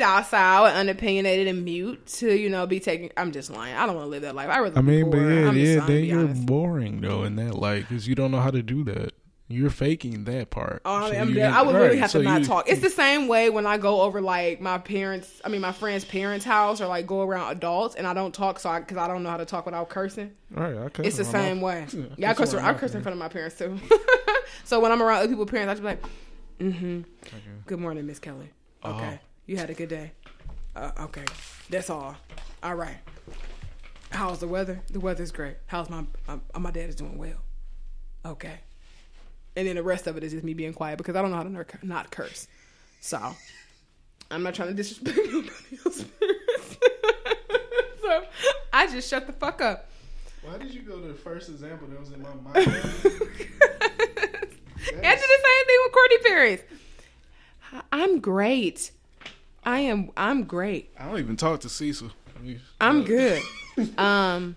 [0.00, 3.10] docile and unopinionated and mute to you know be taking.
[3.16, 3.76] I'm just lying.
[3.76, 4.48] I don't want to live that life.
[4.50, 4.76] I really.
[4.76, 6.46] I mean, but yeah, I'm yeah, then you're honest.
[6.46, 9.12] boring though in that light because you don't know how to do that.
[9.52, 10.80] You're faking that part.
[10.84, 11.52] Oh, I, So I'm dead.
[11.52, 12.68] I would really have so to not you- talk.
[12.68, 16.04] It's the same way when I go over like my parents, I mean my friend's
[16.04, 19.24] parents' house, or like go around adults, and I don't talk, so because I, don't
[19.24, 20.30] know how to talk without cursing.
[20.52, 21.86] Right, I cuss It's the same way.
[21.92, 22.54] Yeah, Yeah, I curse.
[22.54, 23.76] I curse in front of my parents too.
[24.64, 26.02] so when I'm around other people's parents, I just be like,
[26.60, 27.00] "Mm-hmm.
[27.66, 28.50] Good morning, Miss Kelly.
[28.84, 29.26] Okay, Oh.
[29.50, 30.12] You had a good day.
[30.76, 31.24] Uh, okay,
[31.68, 32.14] that's all.
[32.62, 32.98] All right.
[34.10, 34.80] How's the weather?
[34.92, 35.56] The weather's great.
[35.66, 37.42] How's my my, my dad is doing well.
[38.24, 38.60] Okay.
[39.56, 41.36] And then the rest of it is just me being quiet because I don't know
[41.38, 42.46] how to not curse.
[43.00, 43.34] So
[44.30, 45.50] I'm not trying to disrespect nobody
[45.84, 46.76] else's parents.
[48.00, 48.24] so
[48.72, 49.90] I just shut the fuck up.
[50.42, 52.54] Why did you go to the first example that was in my mind?
[54.80, 56.60] Did the same thing with Courtney Paris.
[57.92, 58.92] I'm great.
[59.64, 60.10] I am.
[60.16, 60.90] I'm great.
[60.98, 62.10] I don't even talk to Cecil.
[62.36, 63.42] I mean, I'm uh, good.
[63.96, 64.56] Um,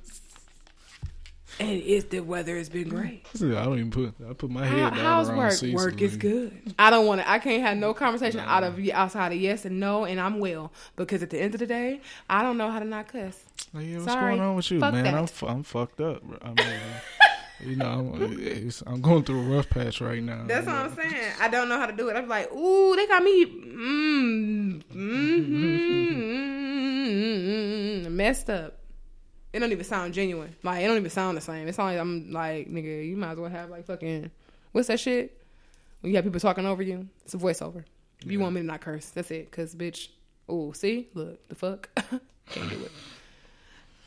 [1.59, 3.25] and it's the weather has been great.
[3.35, 4.15] I don't even put.
[4.27, 5.51] I put my How, head down how's around work?
[5.53, 5.75] Cecil.
[5.75, 6.73] Work is good.
[6.77, 7.30] I don't want to.
[7.30, 10.73] I can't have no conversation out of outside of yes and no, and I'm well
[10.95, 13.43] because at the end of the day, I don't know how to not cuss.
[13.73, 14.31] Like, yeah, what's Sorry.
[14.35, 15.03] going on with you, Fuck man?
[15.05, 15.13] that.
[15.43, 16.21] I'm I'm fucked up.
[16.23, 16.38] bro.
[16.41, 16.80] I mean,
[17.65, 20.44] you know, I'm, it's, I'm going through a rough patch right now.
[20.45, 21.31] That's what I'm saying.
[21.40, 22.15] I don't know how to do it.
[22.15, 26.41] I'm like, ooh, they got me mm, mm,
[28.11, 28.80] messed up.
[29.52, 30.56] It don't even sound genuine.
[30.64, 31.68] Like it don't even sound the same.
[31.68, 34.31] It sounds like I'm like, nigga, you might as well have like fucking
[34.72, 35.40] what's that shit?
[36.02, 37.84] When you have people talking over you, it's a voiceover.
[38.26, 39.10] You want me to not curse?
[39.10, 39.52] That's it.
[39.52, 40.10] Cause bitch,
[40.52, 41.90] ooh, see, look, the fuck,
[42.49, 42.91] can't do it.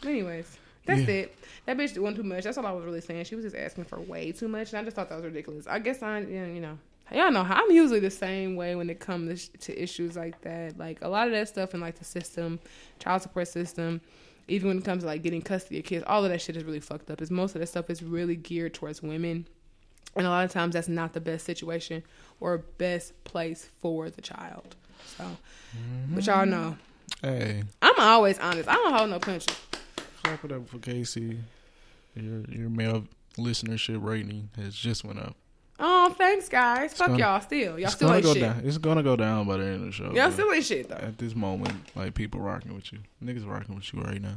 [0.05, 1.14] Anyways, that's Yeah.
[1.14, 1.38] it.
[1.66, 2.44] That bitch doing too much.
[2.44, 3.24] That's all I was really saying.
[3.24, 5.66] She was just asking for way too much, and I just thought that was ridiculous.
[5.66, 6.78] I guess I, you know, you know,
[7.12, 10.40] y'all know how I'm usually the same way when it comes to, to issues like
[10.42, 10.78] that.
[10.78, 12.60] Like a lot of that stuff in like the system,
[13.00, 14.00] child support system,
[14.48, 16.62] even when it comes to like getting custody of kids, all of that shit is
[16.64, 17.20] really fucked up.
[17.20, 19.48] Is most of that stuff is really geared towards women,
[20.14, 22.04] and a lot of times that's not the best situation
[22.38, 24.76] or best place for the child.
[25.16, 25.24] So,
[26.10, 26.76] but y'all know,
[27.22, 28.68] Hey, I'm always honest.
[28.68, 29.56] I don't hold no punches.
[30.27, 31.39] Clap it up for Casey.
[32.15, 33.05] Your your male
[33.39, 35.36] listenership rating has just went up.
[35.78, 36.94] Oh, thanks, guys.
[36.94, 37.78] Fuck gonna- y'all still.
[37.78, 38.43] Y'all still ain't go shit.
[38.43, 38.62] down.
[38.65, 40.11] It's gonna go down by the end of the show.
[40.15, 40.94] Y'all still ain't shit, though.
[40.97, 44.36] at this moment, like people rocking with you, niggas rocking with you right now.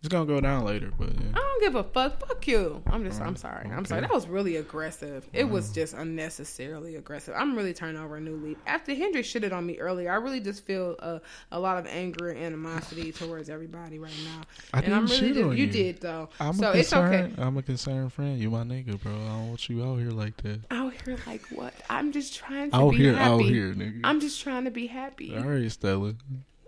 [0.00, 1.38] It's gonna go down later, but yeah.
[1.60, 2.26] Don't give a fuck.
[2.26, 2.82] Fuck you.
[2.86, 3.70] I'm just, I'm Alright, sorry.
[3.70, 4.00] I'm sorry.
[4.00, 5.28] That was really aggressive.
[5.32, 5.74] It was mm.
[5.74, 7.34] just unnecessarily aggressive.
[7.36, 8.58] I'm really turning over a new leaf.
[8.66, 11.20] After Hendrix shitted on me earlier, I really just feel a,
[11.52, 14.42] a lot of anger and animosity towards everybody right now.
[14.72, 15.72] I and I'm didn't really shit just, on you you.
[15.72, 16.28] did though.
[16.40, 17.22] I'm so a it's okay.
[17.22, 17.34] concerned.
[17.38, 18.38] I'm a concerned friend.
[18.38, 19.12] You my nigga, bro.
[19.12, 20.60] I don't want you out here like that.
[20.70, 21.74] Out here like what?
[21.88, 23.30] I'm just trying to Out be here, happy.
[23.30, 24.00] out here, nigga.
[24.04, 25.36] I'm just trying to be happy.
[25.36, 26.14] All right, Stella.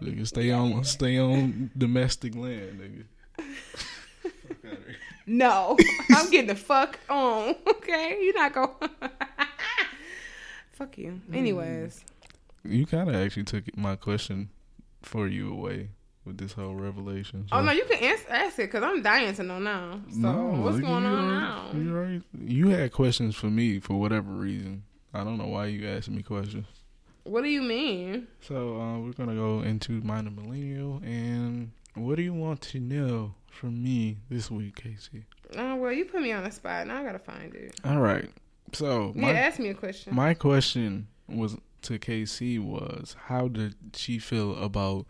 [0.02, 3.04] Nigga, stay on, stay on domestic land, nigga.
[5.26, 5.86] Fuck outta here.
[6.06, 7.54] No, I'm getting the fuck on.
[7.68, 8.90] Okay, you're not going.
[10.72, 11.20] fuck you.
[11.32, 12.04] Anyways,
[12.64, 14.50] You kind of actually took my question
[15.02, 15.90] for you away
[16.24, 17.46] with this whole revelation.
[17.52, 20.00] oh no, you can ask, ask it because I'm dying to know now.
[20.20, 21.70] So what's you going on already- now?
[21.72, 24.82] You, already- you had questions for me for whatever reason.
[25.14, 26.66] I don't know why you asked me questions.
[27.22, 28.26] What do you mean?
[28.40, 33.34] So uh, we're gonna go into minor millennial, and what do you want to know
[33.56, 35.24] from me this week, Casey?
[35.56, 36.86] Oh well, you put me on the spot.
[36.86, 37.74] Now I gotta find it.
[37.84, 38.30] All right.
[38.72, 40.14] So Yeah, my ask me a question.
[40.14, 45.06] my question was to KC was how did she feel about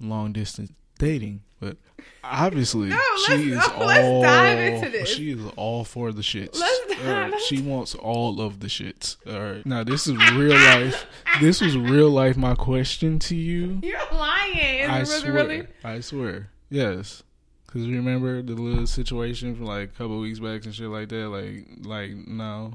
[0.00, 1.42] long distance dating?
[1.60, 1.76] But
[2.22, 5.08] obviously No, she is no, all let's dive into this.
[5.08, 6.58] she is all for the shits.
[6.58, 9.16] Let's All right, dive- She wants all of the shits.
[9.26, 9.66] All right.
[9.66, 11.06] Now this is real life.
[11.40, 12.36] This was real life.
[12.36, 13.80] My question to you.
[13.82, 14.80] You're lying.
[14.84, 15.32] Is I swear.
[15.32, 15.66] really?
[15.82, 16.50] I swear.
[16.70, 17.22] Yes.
[17.74, 21.28] Cause remember the little situation from like a couple weeks back and shit like that.
[21.28, 22.72] Like, like no,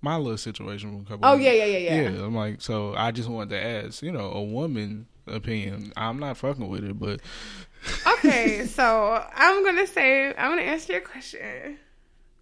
[0.00, 1.28] my little situation from a couple.
[1.28, 2.08] Oh weeks- yeah, yeah, yeah, yeah.
[2.08, 2.24] yeah.
[2.24, 5.92] I'm like, so I just wanted to ask, you know, a woman opinion.
[5.94, 7.20] I'm not fucking with it, but
[8.14, 11.76] Okay, so I'm gonna say I'm gonna answer your question.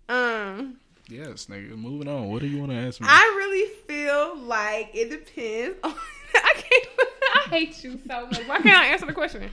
[0.09, 0.77] Um.
[1.09, 1.77] yes, nigga.
[1.77, 2.29] Moving on.
[2.29, 3.09] What do you want to ask me?
[3.11, 5.95] I really feel like it depends on.
[6.35, 6.89] I can't.
[7.35, 8.47] I hate you so much.
[8.47, 9.51] Why can't I answer the question?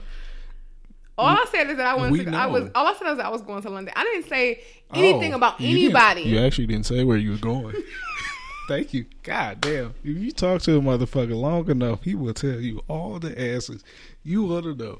[1.18, 2.32] All I said is that I We wanted.
[2.32, 2.70] To, I was.
[2.74, 3.94] All I said was that I was going to London.
[3.96, 4.60] I didn't say
[4.90, 6.22] oh, anything Oh, about you anybody.
[6.22, 7.74] You actually didn't say where you were going.
[8.68, 9.06] Thank you.
[9.22, 9.94] God damn.
[10.02, 13.82] If you talk to a motherfucker long enough, he will tell you all the answers
[14.24, 14.98] you want to know.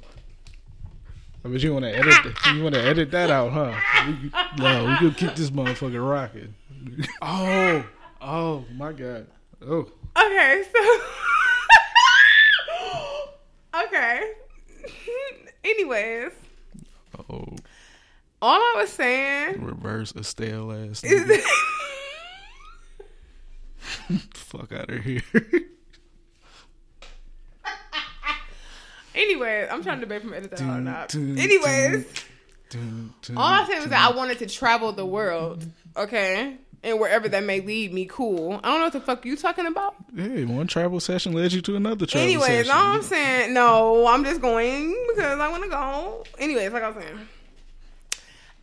[1.45, 2.15] I bet you want to edit.
[2.25, 3.75] That, you want to edit that out, huh?
[4.07, 4.31] We,
[4.63, 6.55] no, we could keep this motherfucker rocking.
[7.21, 7.85] Oh,
[8.21, 9.27] oh my god.
[9.61, 11.01] Oh, Okay, so.
[13.87, 14.33] okay.
[15.65, 16.33] Anyways,
[17.29, 17.45] oh.
[18.43, 21.03] all I was saying Reverse a stale ass.
[21.05, 21.45] is.
[24.35, 25.23] Fuck out of here.
[29.15, 31.15] Anyways, I'm trying to debate from edit that or not.
[31.15, 32.05] Anyways.
[32.75, 35.65] All I said was that I wanted to travel the world,
[35.97, 38.61] okay, and wherever that may lead me, cool.
[38.63, 39.97] I don't know what the fuck you talking about.
[40.15, 42.73] Hey, one travel session led you to another travel Anyways, session.
[42.73, 46.25] all I'm saying, no, I'm just going because I want to go.
[46.39, 47.19] Anyways, like I was saying,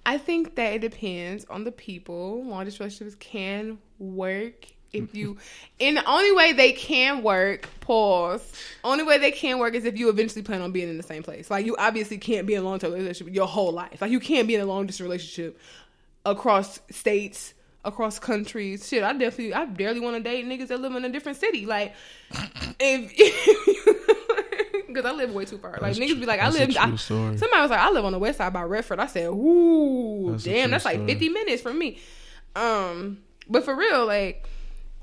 [0.06, 2.44] I think that it depends on the people.
[2.45, 5.38] Long distance relationships can work if you,
[5.80, 8.53] in the only way they can work, pause.
[8.84, 11.23] Only way they can work is if you eventually plan on being in the same
[11.23, 11.49] place.
[11.49, 14.02] Like you obviously can't be in a long term relationship your whole life.
[14.02, 15.60] Like you can't be in a long distance relationship
[16.26, 17.53] across states,
[17.85, 18.88] across countries.
[18.88, 21.65] Shit, I definitely, I barely want to date niggas that live in a different city.
[21.65, 21.93] Like
[22.80, 23.11] if.
[24.88, 25.72] Because I live way too far.
[25.73, 26.76] Like That's niggas true- be like, I live.
[26.77, 27.38] I, story.
[27.38, 28.99] somebody was like, I live on the west side by Redford.
[28.99, 31.07] I said, Ooh, That's damn, that's like story.
[31.07, 31.99] fifty minutes from me.
[32.55, 33.19] Um,
[33.49, 34.45] but for real, like,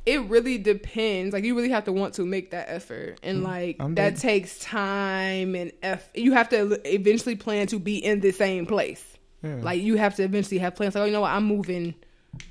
[0.07, 1.33] it really depends.
[1.35, 4.21] Like, you really have to want to make that effort, and like I'm that down.
[4.21, 9.05] takes time and eff- You have to eventually plan to be in the same place.
[9.43, 9.57] Yeah.
[9.63, 10.95] Like, you have to eventually have plans.
[10.95, 11.33] Like, oh, you know what?
[11.33, 11.95] I'm moving.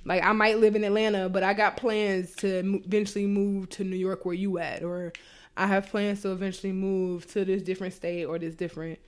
[0.06, 3.95] Like, I might live in Atlanta, but I got plans to eventually move to New
[3.95, 5.14] York, where you at, or
[5.56, 8.99] I have plans to eventually move to this different state or this different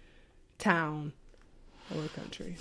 [0.58, 1.14] town
[1.96, 2.58] or country.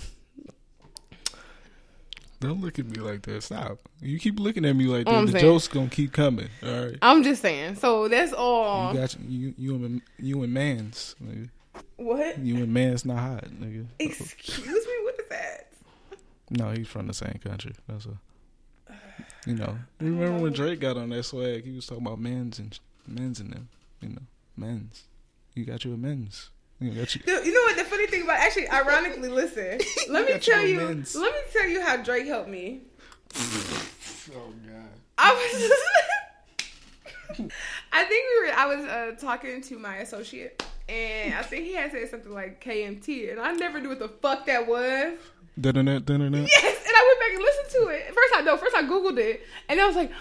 [2.41, 3.43] Don't look at me like that.
[3.43, 3.77] Stop.
[4.01, 5.13] You keep looking at me like that.
[5.13, 5.43] I'm the saying.
[5.43, 6.49] jokes gonna keep coming.
[6.63, 6.97] All right.
[7.03, 7.75] I'm just saying.
[7.75, 8.93] So that's all.
[8.93, 11.49] You got you you and you and man's nigga.
[11.97, 12.39] what?
[12.39, 13.85] You and man's not hot, nigga.
[13.99, 15.03] Excuse me.
[15.03, 15.70] What is that?
[16.51, 17.73] No, he's from the same country.
[17.87, 18.19] That's a.
[19.47, 21.65] You know, remember when Drake got on that swag?
[21.65, 23.69] He was talking about men's and men's and them.
[24.01, 24.21] You know,
[24.55, 25.05] men's.
[25.55, 26.49] You got you a men's.
[26.79, 27.21] You got you.
[27.21, 27.77] Dude, you know what?
[27.77, 29.79] The funny thing about actually, ironically, listen.
[30.09, 30.77] Let me tell you.
[30.77, 31.15] men's.
[31.15, 32.81] Let me tell you how Drake helped me.
[34.33, 34.87] Oh God.
[35.17, 35.71] I was.
[37.91, 38.53] I think we were.
[38.55, 42.63] I was uh, talking to my associate, and I think he had said something like
[42.63, 45.17] KMT, and I never knew what the fuck that was.
[45.59, 45.85] Dun dun.
[45.85, 48.07] Yes, and I went back and listened to it.
[48.13, 48.57] First, I know.
[48.57, 50.11] First, I googled it, and I was like,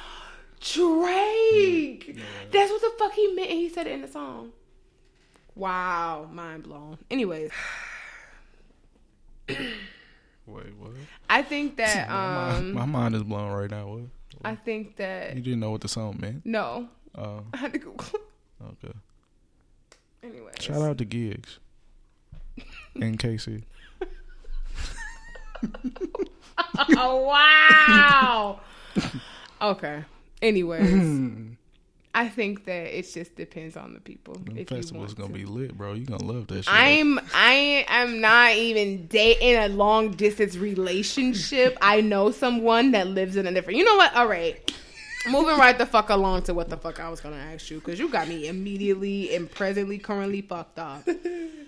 [0.60, 2.18] Drake.
[2.52, 3.50] That's what the fuck he meant.
[3.50, 4.50] And he said it in the song.
[5.54, 6.98] Wow, mind blown.
[7.10, 7.50] Anyways,
[9.48, 10.90] Wait, what?
[11.28, 13.86] I think that my, um, my mind is blown right now.
[13.86, 14.02] What?
[14.44, 16.44] I think that You didn't know what the song meant?
[16.46, 18.06] no, Oh, I had to Google.
[18.62, 18.94] okay.
[20.22, 20.52] Anyway.
[20.60, 21.58] Shout out to Giggs
[22.94, 23.64] and Casey.
[26.96, 28.60] oh wow.
[29.62, 30.04] okay.
[30.42, 31.56] Anyways,
[32.14, 34.34] I think that it just depends on the people.
[34.34, 35.34] The if festival's gonna to.
[35.34, 35.92] be lit, bro.
[35.92, 36.74] You gonna love that shit.
[36.74, 41.76] I'm I am not even dating a long distance relationship.
[41.80, 43.78] I know someone that lives in a different.
[43.78, 44.14] You know what?
[44.14, 44.72] All right.
[45.28, 47.98] Moving right the fuck along to what the fuck I was gonna ask you because
[47.98, 51.06] you got me immediately and presently currently fucked up.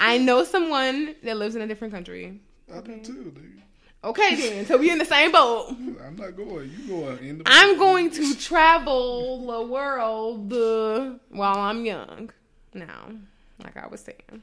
[0.00, 2.40] I know someone that lives in a different country.
[2.72, 3.60] I do too, nigga.
[4.04, 5.68] Okay then, so we in the same boat.
[5.70, 6.70] I'm not going.
[6.70, 7.44] You going in the.
[7.46, 12.30] I'm going to travel the world uh, while I'm young.
[12.74, 13.12] Now,
[13.62, 14.42] like I was saying.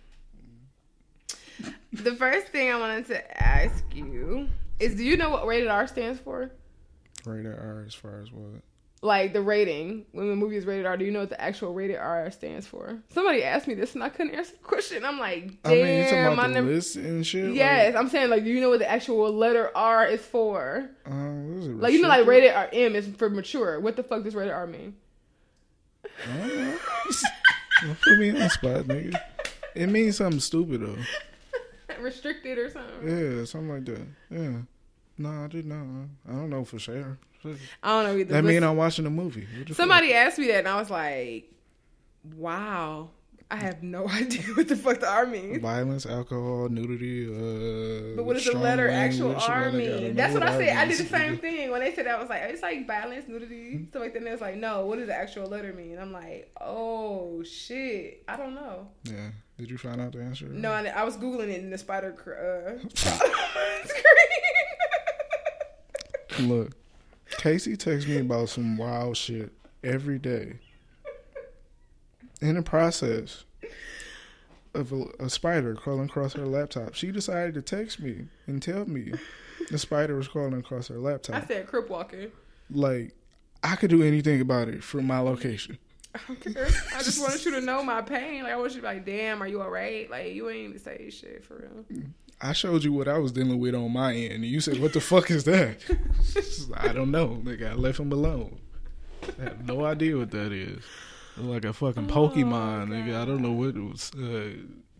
[1.94, 4.48] The first thing I wanted to ask you
[4.80, 6.50] is do you know what rated R stands for?
[7.26, 8.62] Rated R as far as what?
[9.04, 10.06] Like the rating.
[10.12, 12.68] When the movie is rated R, do you know what the actual rated R stands
[12.68, 13.00] for?
[13.10, 15.04] Somebody asked me this and I couldn't answer the question.
[15.04, 17.56] I'm like, damn, I mean, you talking I about the never- list and shit.
[17.56, 20.88] Yes, I'm saying like, do you know what the actual letter R is for?
[21.08, 21.78] Like, uh, what is it?
[21.80, 23.80] Like you know, like rated R M is for mature.
[23.80, 24.96] What the fuck does rated R mean?
[26.28, 29.20] Don't put me on the spot, nigga.
[29.74, 30.98] It means something stupid though.
[32.00, 33.08] Restricted or something.
[33.08, 34.08] Yeah, something like that.
[34.30, 34.58] Yeah.
[35.18, 35.86] No, I did not.
[36.28, 37.18] I don't know for sure.
[37.84, 38.34] I don't know either.
[38.34, 39.48] That mean I'm watching a movie.
[39.68, 41.52] What somebody asked me that, and I was like,
[42.36, 43.10] "Wow,
[43.50, 47.26] I have no idea what the fuck the R means." Violence, alcohol, nudity.
[47.28, 49.52] Uh, But what does the letter actual R like that.
[49.52, 50.16] I don't mean?
[50.16, 50.78] That's what I said.
[50.78, 52.18] I did the same thing when they said that.
[52.18, 54.86] I was like, "It's like violence, nudity, stuff like that." And they was like, "No,
[54.86, 59.30] what does the actual letter mean?" I'm like, "Oh shit, I don't know." Yeah.
[59.58, 60.48] Did you find out the answer?
[60.48, 62.80] No, I, I was googling it in the spider cr- uh,
[63.86, 64.04] screen.
[66.50, 66.72] Look,
[67.38, 69.52] Casey texts me about some wild shit
[69.84, 70.60] every day.
[72.42, 73.46] In the process
[74.74, 78.86] of a, a spider crawling across her laptop, she decided to text me and tell
[78.86, 79.14] me
[79.70, 81.36] the spider was crawling across her laptop.
[81.36, 82.32] I said crip walking.
[82.70, 83.14] Like,
[83.64, 85.78] I could do anything about it from my location.
[86.14, 86.68] I don't care.
[86.96, 88.44] I just wanted you to know my pain.
[88.44, 90.10] Like I want you to be like, damn, are you alright?
[90.10, 92.04] Like you ain't even say shit for real.
[92.44, 94.94] I showed you what I was dealing with on my end, and you said, "What
[94.94, 95.78] the fuck is that?"
[96.78, 97.42] I don't know.
[97.44, 98.60] Nigga, I left him alone.
[99.40, 100.84] I have no idea what that is.
[101.38, 103.16] Like a fucking Pokemon, nigga.
[103.22, 104.12] I don't know what it was.
[104.16, 104.54] Uh,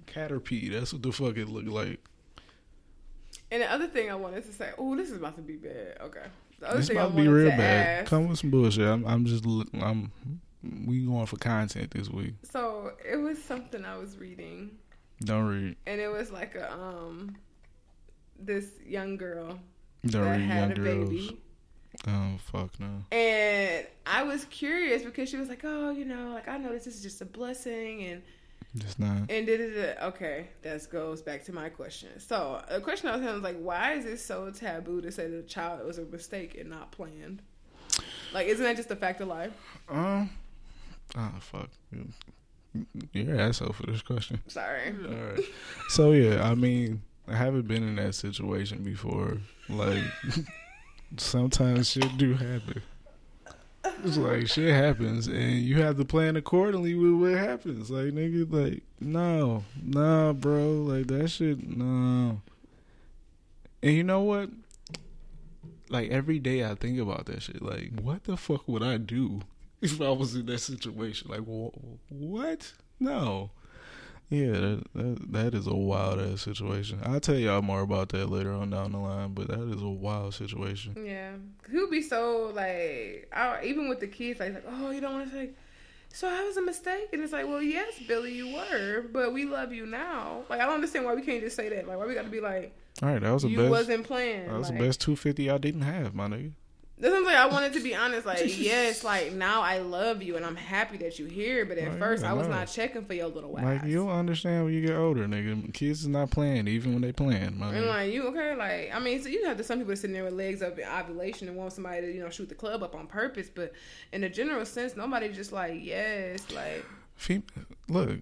[0.08, 0.72] Caterpie.
[0.72, 2.00] That's what the fuck it looked like.
[3.50, 5.98] And the other thing I wanted to say, oh, this is about to be bad.
[6.02, 6.24] Okay.
[6.60, 8.02] The other This thing about to be real to bad.
[8.04, 8.88] ask- Come with some bullshit.
[8.88, 9.46] I'm, I'm just.
[9.46, 10.12] I'm.
[10.86, 12.36] We going for content this week.
[12.44, 14.70] So it was something I was reading,
[15.24, 15.76] Don't read.
[15.86, 17.36] and it was like a um,
[18.40, 19.60] this young girl
[20.06, 21.10] Don't that read had young a girls.
[21.10, 21.42] baby,
[22.08, 23.04] Oh fuck no.
[23.12, 26.88] And I was curious because she was like, "Oh, you know, like I know this
[26.88, 28.22] is just a blessing," and
[28.76, 29.30] It's not.
[29.30, 29.98] and did it.
[30.02, 32.20] Okay, that goes back to my question.
[32.20, 35.28] So the question I was having was like, why is it so taboo to say
[35.28, 37.42] that a child was a mistake and not planned?
[38.34, 39.52] Like, isn't that just a fact of life?
[39.90, 40.30] Um.
[41.18, 41.70] Oh fuck.
[42.74, 44.42] You- You're an asshole for this question.
[44.48, 44.94] Sorry.
[45.08, 45.44] All right.
[45.90, 49.38] So yeah, I mean, I haven't been in that situation before.
[49.70, 50.04] Like,
[51.18, 52.82] sometimes shit do happen.
[54.04, 57.90] It's like shit happens, and you have to plan accordingly with what happens.
[57.90, 62.42] Like nigga, like no, nah, bro, like that shit, no.
[63.84, 64.50] And you know what?
[65.90, 67.62] Like every day, I think about that shit.
[67.62, 69.42] Like, what the fuck would I do
[69.94, 71.30] if I was in that situation?
[71.30, 72.74] Like, wh- what?
[73.00, 73.52] No.
[74.30, 77.00] Yeah, that, that that is a wild ass situation.
[77.04, 79.90] I'll tell y'all more about that later on down the line, but that is a
[79.90, 80.96] wild situation.
[81.06, 81.34] Yeah,
[81.70, 85.14] he would be so like, I, even with the kids, like, like, oh, you don't
[85.16, 85.50] want to say.
[86.14, 89.44] So I was a mistake, and it's like, well, yes, Billy, you were, but we
[89.46, 90.44] love you now.
[90.50, 91.86] Like, I don't understand why we can't just say that.
[91.88, 93.70] Like, why we got to be like, All right, that was the you best.
[93.70, 94.48] wasn't playing.
[94.48, 96.54] That was like, the best two fifty I didn't have, my nigga.
[97.02, 97.38] That's what I'm saying.
[97.38, 98.28] I wanted to be honest.
[98.28, 101.66] Like, yes, like now I love you and I'm happy that you're here.
[101.66, 103.66] But at Oh, first, I was not checking for your little ass.
[103.66, 105.74] Like you'll understand when you get older, nigga.
[105.74, 108.56] Kids is not playing even when they playing, my And like you okay?
[108.56, 110.78] Like I mean, so you have to some people are sitting there with legs up
[110.78, 113.50] in ovulation and want somebody to you know shoot the club up on purpose.
[113.50, 113.74] But
[114.14, 117.44] in a general sense, nobody just like yes, like Fem-
[117.90, 118.20] look,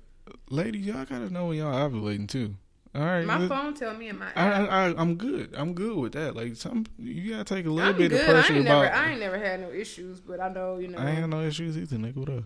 [0.50, 2.56] ladies, y'all gotta know when y'all ovulating too.
[2.96, 4.28] All right, my phone tell me in my.
[4.36, 4.50] I.
[4.52, 5.54] I, I, I'm good.
[5.56, 6.36] I'm good with that.
[6.36, 8.22] Like some, you gotta take a little I'm bit good.
[8.22, 8.82] of I pressure ain't about.
[8.82, 10.98] never, I ain't never had no issues, but I know you know.
[10.98, 12.16] I ain't had no issues either, nigga.
[12.16, 12.44] What up?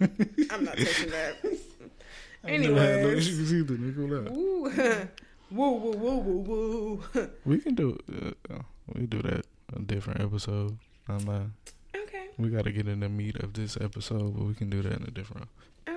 [0.50, 1.36] I'm not taking that.
[2.44, 4.08] I had no issues either, nigga.
[4.08, 4.32] What up?
[4.32, 4.62] Woo,
[5.50, 7.30] woo, woo, woo, woo, woo.
[7.44, 7.98] We can do.
[8.12, 8.62] Uh, uh,
[8.94, 9.46] we do that
[9.76, 10.76] a different episode.
[11.08, 11.42] I'm not.
[11.94, 12.26] okay.
[12.36, 14.92] We got to get in the meat of this episode, but we can do that
[14.92, 15.48] in a different.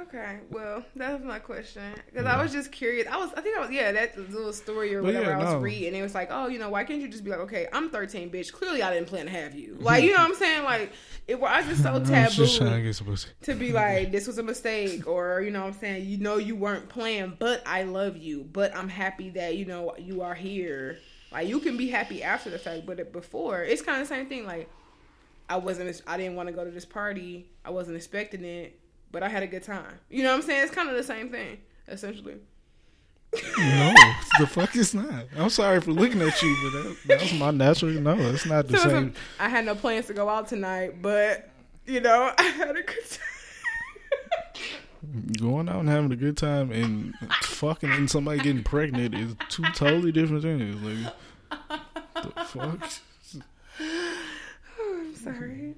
[0.10, 3.07] Okay, well, that was my question because I was just curious.
[3.07, 5.44] I was, I think I was, yeah, that little story or But whatever yeah, I
[5.44, 5.60] was no.
[5.60, 5.94] reading.
[5.94, 8.31] It was like, oh, you know, why can't you just be like, okay, I'm 13,
[8.31, 8.52] bitch.
[8.52, 9.77] Clearly, I didn't plan to have you.
[9.80, 10.64] Like, you know what I'm saying?
[10.64, 10.94] Like,
[11.27, 13.30] it was just so I just to taboo get some pussy.
[13.44, 16.07] to be like, this was a mistake, or you know what I'm saying?
[16.07, 18.49] You know, you weren't planned, but I love you.
[18.52, 20.98] But I'm happy that you know you are here.
[21.31, 24.26] Like, you can be happy after the fact, but before, it's kind of the same
[24.27, 24.48] thing.
[24.48, 24.69] Like,
[25.48, 27.52] I wasn't, I didn't want to go to this party.
[27.64, 28.80] I wasn't expecting it,
[29.11, 29.99] but I had a good time.
[30.10, 30.64] You know what I'm saying?
[30.64, 31.57] It's kind of the same thing,
[31.88, 32.36] essentially.
[33.57, 33.94] No,
[34.40, 35.26] the fuck it's not.
[35.38, 37.91] I'm sorry for looking at you, but that, that was my natural.
[37.91, 39.14] No, it's not the So same.
[39.40, 41.48] I had no plans to go out tonight, but
[41.86, 43.26] you know, I had a good time.
[45.40, 47.14] Going out and having a good time and
[47.44, 50.76] fucking and somebody getting pregnant is two totally different things.
[50.81, 51.14] Like,
[52.15, 52.91] the fuck?
[53.80, 55.76] I'm sorry.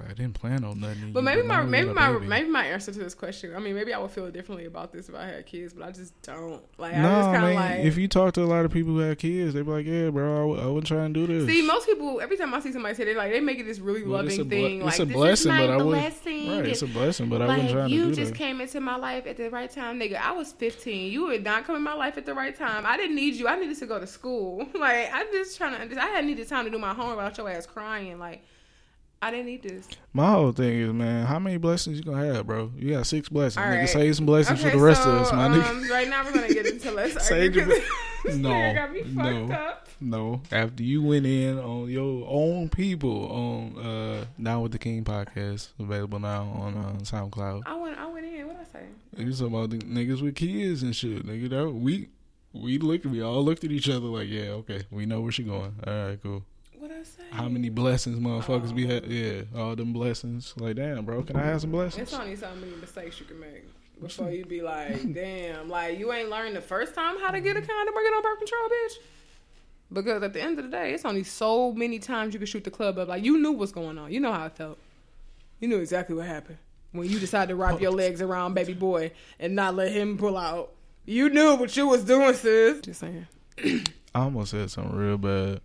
[0.00, 1.12] I didn't plan on nothing.
[1.12, 2.26] But maybe my maybe my baby.
[2.26, 3.54] maybe my answer to this question.
[3.54, 5.90] I mean, maybe I would feel differently about this if I had kids, but I
[5.92, 6.62] just don't.
[6.78, 7.80] Like No, I just kind of like.
[7.84, 10.10] if you talk to a lot of people who have kids, they be like, "Yeah,
[10.10, 12.60] bro, I, w- I wouldn't try and do this." See, most people every time I
[12.60, 14.82] see somebody say they like they make it this really Well, it's loving a thing.
[14.82, 16.50] it's like a this blessing, but I wouldn't- blessing.
[16.50, 18.38] right, it's a blessing, but I like wasn't trying you to do just that.
[18.38, 20.16] came into my life at the right time, nigga.
[20.20, 21.12] I was 15.
[21.12, 22.84] You would not come in my life at the right time.
[22.86, 23.48] I didn't need you.
[23.48, 24.66] I needed to go to school.
[24.74, 26.02] Like I'm just trying to.
[26.02, 28.18] I had needed time to do my homework without your ass crying.
[28.18, 28.42] Like
[29.24, 29.88] I didn't need this.
[30.12, 32.70] My whole thing is, man, how many blessings you gonna have, bro?
[32.76, 33.56] You got six blessings.
[33.56, 33.88] All Nigga, right.
[33.88, 35.66] save some blessings Okay, for the rest so, of us, my nigga.
[35.68, 37.82] um, right now we're gonna get into let's Save argue your-
[38.36, 39.74] No, nigga no.
[40.00, 45.04] No, after you went in on your own people on uh Now with the King
[45.04, 47.62] podcast, available now on uh, SoundCloud.
[47.66, 47.96] I went.
[47.98, 48.46] I went in.
[48.46, 48.84] What I say?
[49.16, 51.48] You talking about the niggas with kids and shit, nigga.
[51.48, 52.08] That we
[52.52, 55.42] we looked, we all looked at each other like, yeah, okay, we know where she
[55.44, 55.74] going.
[55.86, 56.44] All right, cool.
[57.04, 57.36] What say?
[57.36, 59.06] How many blessings, motherfuckers, we had?
[59.06, 60.54] Yeah, all them blessings.
[60.56, 62.12] Like, damn, bro, can I have some blessings?
[62.12, 63.64] It's only so many mistakes you can make
[64.00, 67.56] before you be like, damn, like you ain't learned the first time how to get
[67.56, 67.70] a mm-hmm.
[67.70, 68.92] condom or get on birth control, bitch.
[69.92, 72.64] Because at the end of the day, it's only so many times you can shoot
[72.64, 73.08] the club up.
[73.08, 74.10] Like you knew what's going on.
[74.10, 74.78] You know how it felt.
[75.60, 76.58] You knew exactly what happened
[76.92, 80.38] when you decided to wrap your legs around baby boy and not let him pull
[80.38, 80.72] out.
[81.04, 82.80] You knew what you was doing, sis.
[82.80, 83.26] Just saying.
[84.14, 85.60] I almost said something real bad,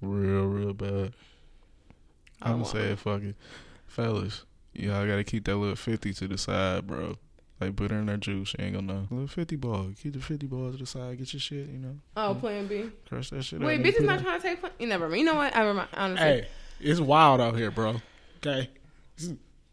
[0.00, 1.12] real, real bad.
[2.42, 3.34] I I'm don't gonna say it, fuck it,
[3.86, 4.44] fellas.
[4.74, 7.16] Y'all gotta keep that little fifty to the side, bro.
[7.60, 8.48] Like put her in that juice.
[8.48, 9.06] She ain't gonna know.
[9.10, 9.88] Little fifty ball.
[10.02, 11.16] Keep the fifty ball to the side.
[11.16, 11.66] Get your shit.
[11.68, 12.90] You know, Oh, Plan B.
[13.08, 13.60] crush that shit.
[13.60, 14.60] Wait, bitch is not trying to take.
[14.60, 15.14] Plan- you never.
[15.16, 15.56] You know what?
[15.56, 15.88] I remember.
[15.94, 16.48] Honestly, Hey,
[16.80, 17.96] it's wild out here, bro.
[18.46, 18.68] Okay,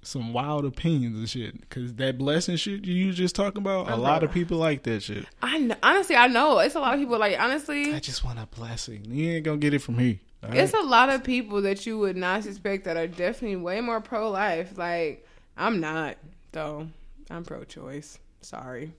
[0.03, 1.69] some wild opinions and shit.
[1.69, 5.03] Cause that blessing shit you was just talking about, a lot of people like that
[5.03, 5.25] shit.
[5.41, 7.93] I kn- honestly I know it's a lot of people like honestly.
[7.93, 9.05] I just want a blessing.
[9.05, 10.19] You ain't gonna get it from me.
[10.43, 13.79] All It's a lot of people that you would not suspect that are definitely way
[13.81, 14.77] more pro life.
[14.77, 15.25] Like,
[15.55, 16.17] I'm not,
[16.51, 16.87] though.
[17.29, 18.19] I'm pro choice.
[18.41, 18.91] Sorry.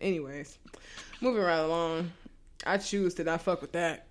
[0.00, 0.58] Anyways,
[1.20, 2.10] moving right along.
[2.66, 4.06] I choose to not fuck with that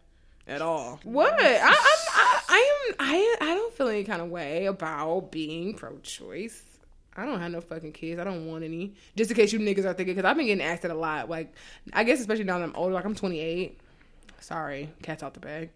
[0.48, 1.00] at all.
[1.04, 1.34] What?
[1.38, 2.07] I, I'm,
[2.50, 2.96] I, am.
[3.00, 3.36] I.
[3.42, 6.64] I don't feel any kind of way about being pro choice.
[7.16, 8.20] I don't have no fucking kids.
[8.20, 8.94] I don't want any.
[9.16, 11.30] Just in case you niggas are thinking, because I've been getting asked that a lot.
[11.30, 11.54] Like,
[11.94, 12.94] I guess especially now that I'm older.
[12.94, 13.80] Like, I'm 28.
[14.40, 15.72] Sorry, cat's out the bag.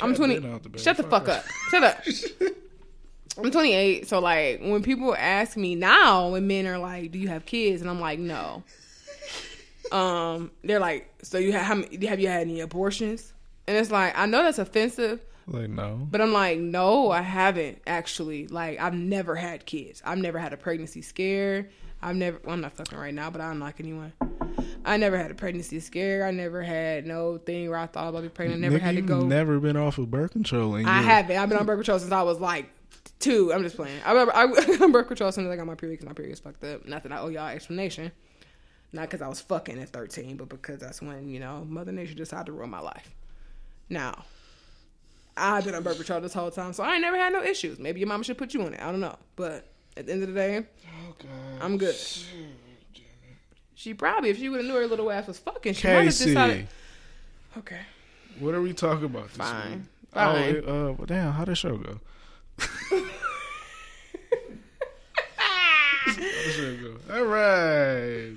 [0.00, 0.38] I'm Cat 20.
[0.38, 0.80] the bag.
[0.80, 1.44] Shut the Fuck fuck up.
[1.70, 2.04] Shut up.
[3.38, 7.28] I'm 28, so like when people ask me now, when men are like, "Do you
[7.28, 8.62] have kids?" and I'm like, "No."
[9.92, 13.34] Um, they're like, "So you have how many, have you had any abortions?"
[13.66, 16.06] And it's like, I know that's offensive, Like no.
[16.10, 18.48] but I'm like, no, I haven't actually.
[18.48, 20.02] Like, I've never had kids.
[20.04, 21.68] I've never had a pregnancy scare.
[22.02, 22.40] I've never.
[22.44, 24.12] Well, I'm not fucking right now, but I don't like anyone.
[24.84, 26.26] I never had a pregnancy scare.
[26.26, 28.64] I never had no thing where I thought about being pregnant.
[28.64, 29.20] I never Nigga, had to go.
[29.20, 30.76] Never been off of birth control.
[30.76, 31.36] And I haven't.
[31.36, 32.70] I've been on birth control since I was like
[33.18, 33.52] two.
[33.52, 33.98] I'm just playing.
[34.04, 36.08] I remember I got on birth control as soon as I got my period because
[36.08, 36.86] my period was fucked up.
[36.86, 38.12] Not that I owe y'all explanation.
[38.92, 42.14] Not because I was fucking at 13, but because that's when you know Mother Nature
[42.14, 43.14] decided to ruin my life.
[43.88, 44.24] Now,
[45.36, 47.78] I've been on birth control this whole time, so I ain't never had no issues.
[47.78, 48.80] Maybe your mama should put you on it.
[48.82, 50.64] I don't know, but at the end of the day,
[51.08, 51.14] Oh.
[51.60, 51.94] I'm good.
[53.74, 56.16] She probably, if she would have knew her little ass was fucking, she might have
[56.16, 56.68] decided.
[57.58, 57.80] Okay,
[58.38, 59.80] what are we talking about this fine, week?
[60.12, 60.62] fine.
[60.66, 62.00] Oh, uh, well, damn, how did show go?
[65.36, 67.14] How'd the show go?
[67.14, 68.32] All right.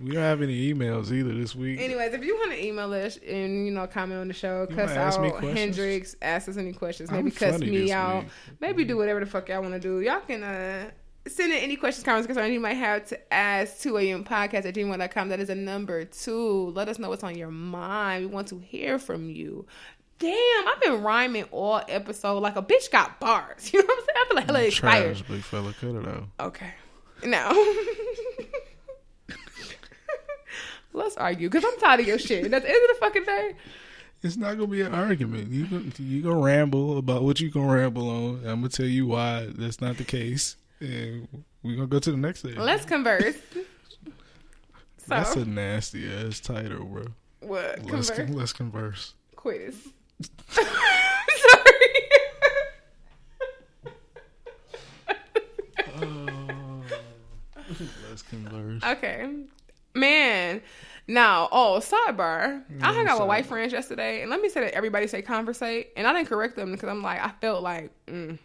[0.00, 1.80] We don't have any emails either this week.
[1.80, 4.88] Anyways, if you want to email us and you know comment on the show, cuss
[4.90, 5.42] wanna ask me out?
[5.42, 8.32] Hendrix, ask us any questions, I'm maybe cuss me out, week.
[8.60, 10.00] maybe do whatever the fuck y'all want to do.
[10.00, 10.90] Y'all can uh,
[11.28, 14.24] send in any questions, comments, concerns you might have to ask 2 a.m.
[14.24, 15.28] podcast at gmail.com.
[15.28, 16.70] That is a number two.
[16.70, 18.26] Let us know what's on your mind.
[18.26, 19.64] We want to hear from you.
[20.18, 23.70] Damn, I've been rhyming all episode like a bitch got bars.
[23.72, 24.16] You know what I'm saying?
[24.16, 25.16] I feel like hella expired.
[25.16, 26.24] Trash, big fella, cut it out.
[26.40, 26.70] Okay.
[27.24, 27.50] Now,
[30.94, 32.46] let's argue because I'm tired of your shit.
[32.46, 33.54] And at the end of the fucking day,
[34.22, 35.50] It's not gonna be an argument.
[35.50, 38.36] You gonna, you gonna ramble about what you gonna ramble on.
[38.46, 41.28] I'm gonna tell you why that's not the case, and
[41.62, 42.56] we're gonna go to the next thing.
[42.56, 43.36] let's converse.
[45.06, 47.04] So, That's a nasty ass title, bro.
[47.40, 47.84] what?
[47.84, 48.10] Let's Converse?
[48.10, 49.12] con- let's converse.
[49.36, 49.88] Quiz.
[50.48, 50.64] Sorry.
[55.96, 56.82] Uh,
[58.08, 58.82] let's converse.
[58.82, 59.28] okay.
[59.94, 60.60] Man.
[61.06, 62.62] Now, oh, sidebar.
[62.80, 65.92] I hung out with white friends yesterday, and let me say that everybody say conversate,
[65.96, 68.38] and I didn't correct them because I'm like, I felt like, mm,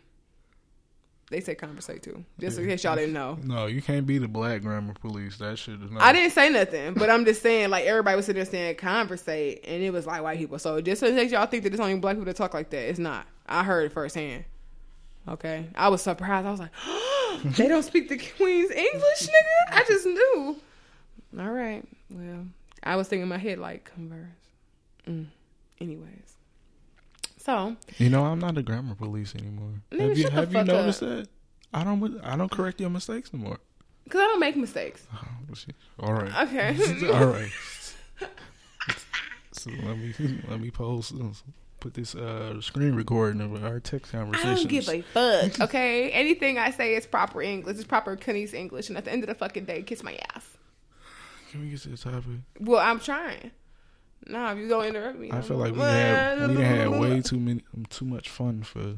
[1.30, 3.38] they say conversate too, just in case y'all didn't know.
[3.43, 5.38] No, you can't be the black grammar police.
[5.38, 6.01] That shit is not.
[6.01, 9.63] I didn't say nothing, but I'm just saying, like everybody was sitting there saying conversate,
[9.65, 10.59] and it was like white people.
[10.59, 12.89] So just in case y'all think that it's only black people that talk like that,
[12.89, 13.27] it's not.
[13.47, 14.43] I heard it firsthand.
[15.27, 16.47] Okay, I was surprised.
[16.47, 16.71] I was like,
[17.57, 19.77] they don't speak the Queen's English, nigga.
[19.77, 20.57] I just knew.
[21.38, 22.45] All right, well,
[22.84, 24.27] I was thinking in my head like converse.
[25.07, 25.27] Mm.
[25.80, 26.35] Anyways,
[27.38, 29.81] so You know, I'm not a grammar police anymore.
[29.97, 31.10] Have you have you noticed up.
[31.10, 31.27] that?
[31.73, 32.19] I don't.
[32.23, 33.60] I don't correct your mistakes no more.
[34.03, 35.06] because I don't make mistakes.
[35.14, 35.27] Oh.
[35.99, 36.47] All right.
[36.47, 36.76] Okay.
[37.14, 37.51] All right.
[39.51, 40.14] So let me
[40.47, 41.14] let me post
[41.81, 45.60] put this uh screen recording of our text I don't give a fuck.
[45.60, 47.76] Okay, anything I say is proper English.
[47.76, 50.45] It's proper Chinese English, and at the end of the fucking day, kiss my ass.
[51.49, 52.23] Can we get to the topic?
[52.59, 53.51] Well, I'm trying.
[54.27, 57.21] Nah, if you don't interrupt me, I I'm- feel like we had we had way
[57.26, 58.97] too many too much fun for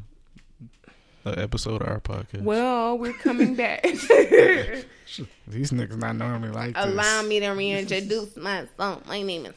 [1.24, 2.42] an episode of our podcast.
[2.42, 3.84] Well, we're coming back.
[5.48, 6.86] These niggas not normally like this.
[6.86, 9.06] Allow me to reintroduce myself.
[9.06, 9.54] My name is.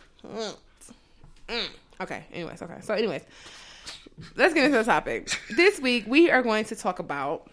[1.49, 1.69] Mm.
[2.01, 2.25] okay.
[2.33, 2.79] Anyways, okay.
[2.83, 3.23] So, anyways,
[4.37, 5.37] let's get into the topic.
[5.57, 7.51] This week we are going to talk about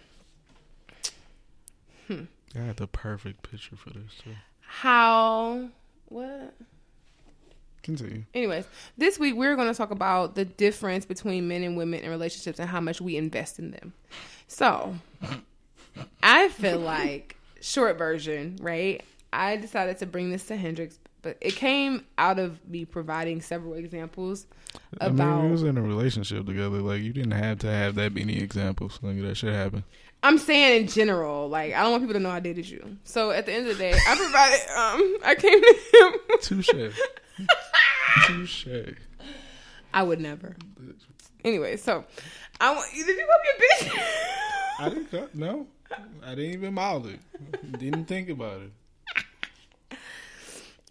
[2.09, 4.31] I had the perfect picture for this too.
[4.71, 5.67] How
[6.07, 6.53] what.
[7.83, 8.23] Continue.
[8.33, 8.65] Anyways,
[8.97, 12.57] this week we're going to talk about the difference between men and women in relationships
[12.57, 13.93] and how much we invest in them.
[14.47, 14.95] So,
[16.23, 19.03] I feel like short version, right?
[19.33, 23.73] I decided to bring this to Hendrix, but it came out of me providing several
[23.73, 24.45] examples
[24.99, 25.27] about.
[25.27, 26.77] I mean, we was in a relationship together.
[26.77, 28.99] Like you didn't have to have that many examples.
[29.01, 29.83] Like that should happened.
[30.23, 32.97] I'm saying in general, like I don't want people to know I dated you.
[33.03, 34.59] So at the end of the day, I provided.
[34.77, 36.37] Um, I came to him.
[36.41, 36.95] Touche.
[38.25, 38.67] Touche.
[39.93, 40.55] I would never.
[41.43, 42.05] Anyway, so
[42.59, 42.87] I want.
[42.93, 43.91] Did you me a bitch?
[44.79, 45.35] I didn't.
[45.35, 45.67] No,
[46.23, 47.19] I didn't even mouth it.
[47.79, 49.97] Didn't think about it.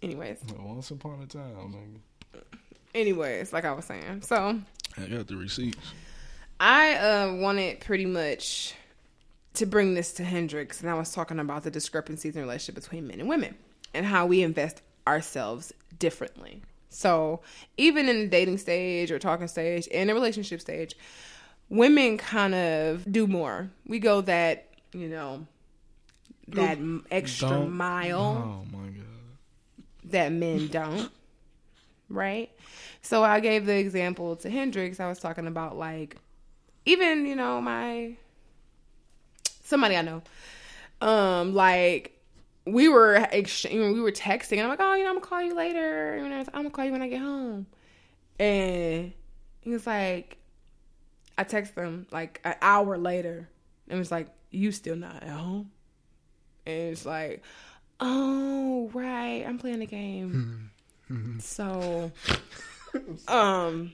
[0.03, 2.01] Anyways, Once upon a time,
[2.33, 2.41] nigga.
[2.95, 4.21] anyways, like I was saying.
[4.23, 4.59] So
[4.97, 5.93] I got the receipts.
[6.59, 8.73] I uh, wanted pretty much
[9.53, 13.07] to bring this to Hendrix, and I was talking about the discrepancies in relationship between
[13.07, 13.55] men and women
[13.93, 16.61] and how we invest ourselves differently.
[16.89, 17.41] So,
[17.77, 20.95] even in the dating stage or talking stage and the relationship stage,
[21.69, 23.69] women kind of do more.
[23.87, 25.47] We go that, you know,
[26.49, 26.77] that
[27.09, 29.05] extra mile Oh my god.
[30.05, 31.09] that men don't.
[32.09, 32.51] Right?
[33.01, 34.99] So I gave the example to Hendrix.
[34.99, 36.17] I was talking about like
[36.85, 38.17] even, you know, my
[39.71, 40.21] somebody I know.
[41.01, 42.15] Um, like
[42.65, 45.41] we were ex- we were texting and I'm like, Oh, you know, I'm gonna call
[45.41, 46.17] you later.
[46.17, 47.65] You know, I'm gonna call you when I get home.
[48.39, 49.13] And
[49.61, 50.37] he was like
[51.37, 53.49] I text him like an hour later
[53.87, 55.71] and was like, You still not at home?
[56.67, 57.41] And it's like,
[57.99, 59.43] Oh, right.
[59.47, 60.69] I'm playing a game.
[61.39, 62.11] so
[63.27, 63.93] um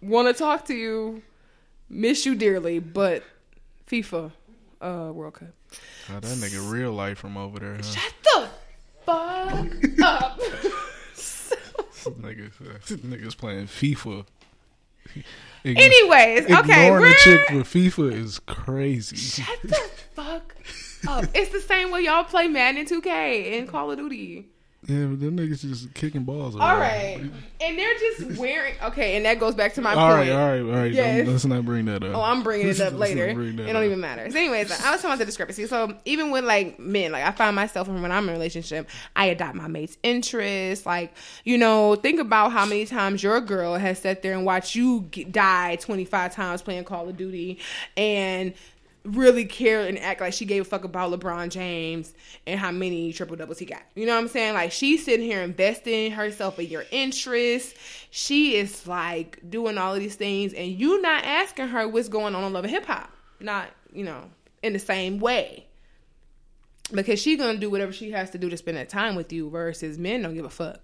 [0.00, 1.22] wanna talk to you,
[1.90, 3.22] miss you dearly, but
[3.90, 4.32] FIFA
[4.80, 5.48] uh World Cup.
[6.08, 7.76] God, that nigga real life from over there.
[7.76, 7.82] Huh?
[7.82, 8.48] Shut the
[9.04, 10.40] fuck up.
[12.20, 14.24] niggas, uh, niggas playing FIFA.
[15.64, 19.16] Ign- Anyways, okay, ignoring we're a chick for FIFA is crazy.
[19.16, 19.76] shut the
[20.14, 20.54] fuck
[21.06, 21.24] up.
[21.34, 24.46] It's the same way y'all play Madden 2K and Call of Duty.
[24.86, 26.54] Yeah, but them niggas just kicking balls.
[26.54, 27.20] All right,
[27.60, 28.74] and they're just wearing.
[28.84, 30.30] Okay, and that goes back to my All point.
[30.30, 30.92] All right, all right, all right.
[30.92, 31.24] Yes.
[31.24, 32.14] Don't- Let's not bring that up.
[32.14, 33.26] Oh, I'm bringing it up later.
[33.26, 33.82] It don't up.
[33.82, 34.30] even matter.
[34.30, 35.66] So, anyways, I was talking about the discrepancy.
[35.66, 39.26] So, even with like men, like I find myself when I'm in a relationship, I
[39.26, 40.86] adopt my mate's interests.
[40.86, 41.12] Like,
[41.44, 45.08] you know, think about how many times your girl has sat there and watched you
[45.10, 47.58] get, die 25 times playing Call of Duty,
[47.96, 48.54] and
[49.16, 52.12] really care and act like she gave a fuck about LeBron James
[52.46, 53.82] and how many triple doubles he got.
[53.94, 54.54] You know what I'm saying?
[54.54, 57.74] Like she's sitting here investing herself in your interests.
[58.10, 62.34] She is like doing all of these things and you not asking her what's going
[62.34, 63.10] on on Love and Hip Hop.
[63.40, 64.24] Not, you know,
[64.62, 65.66] in the same way.
[66.92, 69.50] Because she's gonna do whatever she has to do to spend that time with you
[69.50, 70.80] versus men don't give a fuck.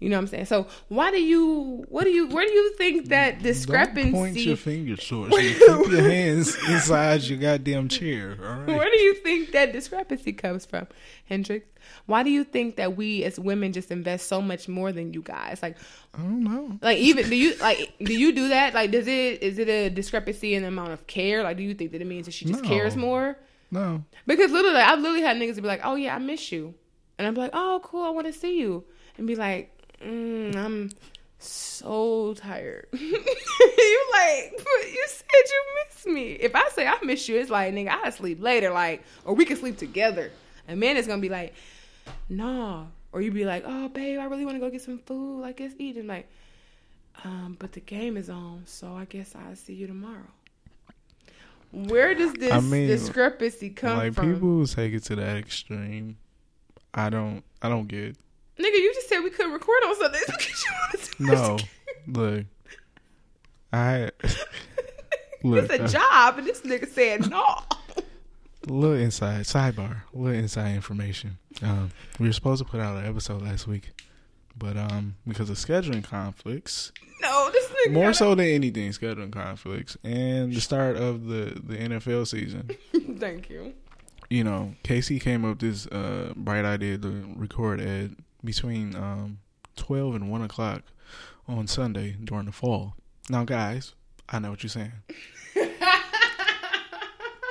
[0.00, 0.44] You know what I'm saying?
[0.46, 4.36] So why do you what do you where do you think that discrepancy Don't point
[4.36, 5.54] your fingers towards me.
[5.58, 8.36] Keep your hands inside your goddamn chair.
[8.40, 8.66] All right.
[8.68, 10.86] Where do you think that discrepancy comes from,
[11.24, 11.66] Hendrix?
[12.06, 15.22] Why do you think that we as women just invest so much more than you
[15.22, 15.60] guys?
[15.62, 15.76] Like,
[16.14, 16.78] I don't know.
[16.80, 18.74] like even do you like do you do that?
[18.74, 21.42] Like, does it is it a discrepancy in the amount of care?
[21.42, 22.68] Like, do you think that it means that she just No.
[22.68, 23.36] cares more?
[23.72, 24.04] No.
[24.26, 26.74] Because literally, I've literally had niggas be like, "Oh yeah, I miss you,"
[27.18, 28.84] and I'm like, "Oh cool, I want to see you,"
[29.18, 30.90] and be like, mm, "I'm
[31.38, 33.12] so tired." you
[34.12, 36.32] like, but you said you miss me.
[36.32, 39.44] If I say I miss you, it's like, nigga, I sleep later, like, or we
[39.44, 40.30] can sleep together.
[40.66, 41.54] And man is gonna be like,
[42.28, 45.40] "Nah," or you be like, "Oh babe, I really want to go get some food.
[45.40, 46.28] Like, let's like,
[47.24, 50.30] um, but the game is on, so I guess I'll see you tomorrow.
[51.70, 54.32] Where does this I mean, discrepancy come like from?
[54.32, 56.16] people take it to that extreme.
[56.94, 57.42] I don't.
[57.60, 58.16] I don't get.
[58.58, 61.22] Nigga, you just said we couldn't record on Sundays because you wanted to.
[62.12, 62.20] No.
[62.22, 62.44] look.
[63.72, 64.10] I.
[65.42, 65.70] look.
[65.70, 67.44] it's a job, and this nigga said no.
[68.66, 70.02] little inside sidebar.
[70.12, 71.38] little inside information.
[71.62, 73.90] Um, we were supposed to put out an episode last week,
[74.56, 77.92] but um, because of scheduling conflicts, No, this nigga.
[77.92, 82.70] more gotta- so than anything, scheduling conflicts, and the start of the the NFL season.
[83.18, 83.74] Thank you.
[84.30, 88.10] you know, Casey came up with this uh, bright idea to record at
[88.44, 89.38] between um,
[89.76, 90.82] twelve and one o'clock
[91.46, 92.94] on Sunday during the fall.
[93.30, 93.94] Now, guys,
[94.28, 94.92] I know what you're saying.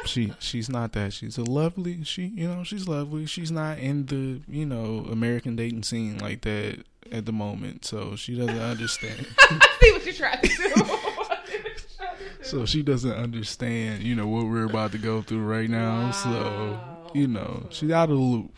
[0.05, 1.13] she she's not that.
[1.13, 2.03] She's a lovely.
[2.03, 3.25] She you know she's lovely.
[3.25, 8.15] She's not in the you know American dating scene like that at the moment, so
[8.15, 9.27] she doesn't understand.
[9.81, 10.63] See what you're trying to do.
[10.75, 12.43] I see what you're trying to do.
[12.43, 16.11] so she doesn't understand you know what we're about to go through right now.
[16.11, 16.79] So
[17.13, 18.51] you know she's out of the loop.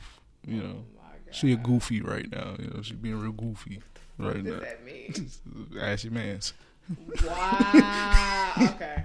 [0.48, 0.86] You know.
[1.32, 2.56] She a goofy right now.
[2.60, 3.82] You know, she being real goofy
[4.18, 4.52] right What now.
[4.52, 5.30] does that mean?
[5.82, 6.54] Ashy mans.
[7.26, 8.52] Wow.
[8.60, 9.04] Okay.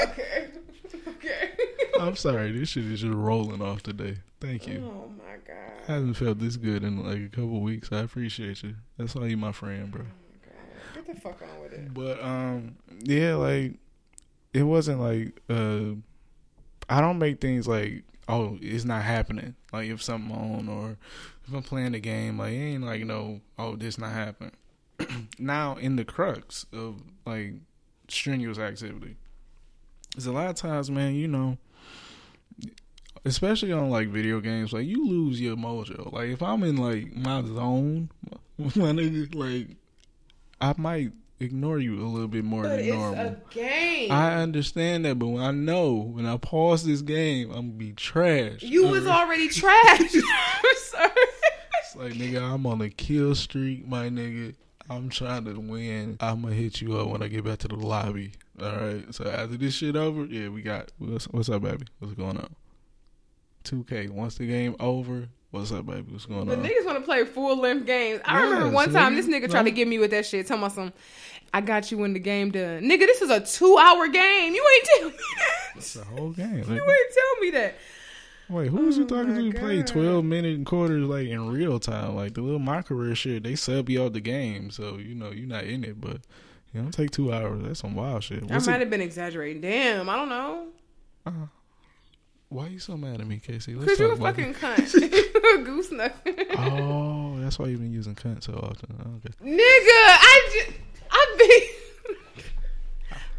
[0.00, 0.48] Okay.
[1.08, 1.50] Okay.
[2.00, 4.16] I'm sorry, this shit is just rolling off today.
[4.40, 4.82] Thank you.
[4.84, 5.72] Oh my god.
[5.88, 7.90] I haven't felt this good in like a couple weeks.
[7.92, 8.74] I appreciate you.
[8.96, 10.02] That's all you, my friend, bro.
[10.94, 11.92] Get the fuck on with it.
[11.92, 13.74] But um, yeah, like
[14.52, 15.96] it wasn't like uh,
[16.88, 19.54] I don't make things like oh it's not happening.
[19.72, 20.96] Like if something on or
[21.46, 24.52] if I'm playing the game, like it ain't like no oh this not happening.
[25.38, 27.54] now in the crux of like
[28.08, 29.16] strenuous activity,
[30.14, 31.14] there's a lot of times, man.
[31.14, 31.58] You know.
[33.26, 36.12] Especially on like video games, like you lose your mojo.
[36.12, 38.10] Like if I'm in like my zone,
[38.58, 39.68] my nigga, like
[40.60, 43.26] I might ignore you a little bit more But than it's normal.
[43.26, 44.12] a game.
[44.12, 47.92] I understand that, but when I know when I pause this game, I'm gonna be
[47.92, 48.62] trash.
[48.62, 50.00] you was already trash.
[50.76, 51.10] Sorry.
[51.94, 54.54] It's like nigga, I'm on a kill streak, my nigga.
[54.90, 56.16] I'm trying to win.
[56.20, 58.32] I'm gonna hit you up when I get back to the lobby.
[58.60, 59.14] All right.
[59.14, 61.86] So after this shit over, yeah, we got what's, what's up, baby?
[62.00, 62.54] What's going on?
[63.64, 64.10] 2K.
[64.10, 66.04] Once the game over, what's up, baby?
[66.12, 66.62] What's going But on?
[66.62, 68.20] The niggas want to play full length games.
[68.26, 69.16] I Yes, remember one time nigga.
[69.16, 69.76] this nigga tried to No.
[69.76, 70.46] get me with that shit.
[70.46, 70.92] Tell about some,
[71.54, 72.82] I got you when the game done.
[72.82, 74.54] Nigga, this is a two hour game.
[74.54, 75.14] You ain't tell me
[75.76, 76.00] It's that.
[76.00, 76.56] the whole game.
[76.56, 77.74] You ain't tell me that.
[78.48, 79.42] Wait, who was you Oh talking to?
[79.42, 82.14] You played 12 minute quarters like in real time.
[82.14, 84.70] Like the little my career shit, they sub you out the game.
[84.70, 86.18] So, you know, you're not in it, but
[86.72, 87.62] you don't take two hours.
[87.62, 88.42] That's some wild shit.
[88.42, 89.62] What's I might it, have been exaggerating.
[89.62, 90.66] Damn, I don't know.
[91.26, 91.46] Uh-huh.
[92.50, 93.74] why are you so mad at me, Casey?
[93.74, 95.64] Let's Cause you a fucking cunt.
[95.64, 96.14] goose nut.
[96.58, 98.94] Oh, that's why you've been using cunt so often.
[99.16, 99.34] Okay.
[99.42, 100.78] Nigga, I just,
[101.10, 101.60] I've been.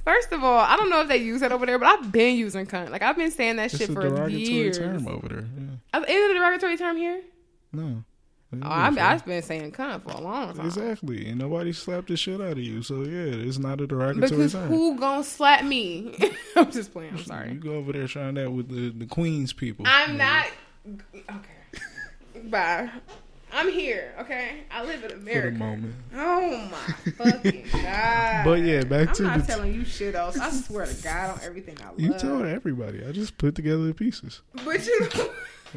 [0.06, 2.38] First of all, I don't know if they use that over there, but I've been
[2.38, 2.92] using cunt.
[2.92, 4.78] Like I've been saying that It's shit a for derogatory years.
[4.78, 5.46] term over there.
[5.94, 6.00] Yeah.
[6.02, 7.22] Is it a derogatory term here?
[7.74, 8.04] No.
[8.54, 10.66] Oh, I've, I've been saying cunt for a long time.
[10.68, 11.28] Exactly.
[11.28, 12.84] And nobody slapped the shit out of you.
[12.84, 14.38] So, yeah, it's not a derogatory term.
[14.38, 16.16] Because who gonna slap me?
[16.56, 17.14] I'm just playing.
[17.14, 17.54] I'm sorry.
[17.54, 19.86] You go over there trying that with the, the Queens people.
[19.88, 20.46] I'm not.
[21.14, 22.50] Okay.
[22.50, 22.90] Bye.
[23.56, 24.14] I'm here.
[24.20, 24.64] Okay.
[24.70, 25.16] I live in America.
[25.16, 25.58] for the America.
[25.58, 25.96] moment.
[26.14, 28.44] Oh my fucking god.
[28.46, 30.38] But yeah, back to I'm not the- telling you shit else.
[30.38, 32.00] I swear to God on everything I love.
[32.00, 33.06] You told everybody.
[33.06, 34.42] I just put together the pieces.
[34.66, 35.10] But you.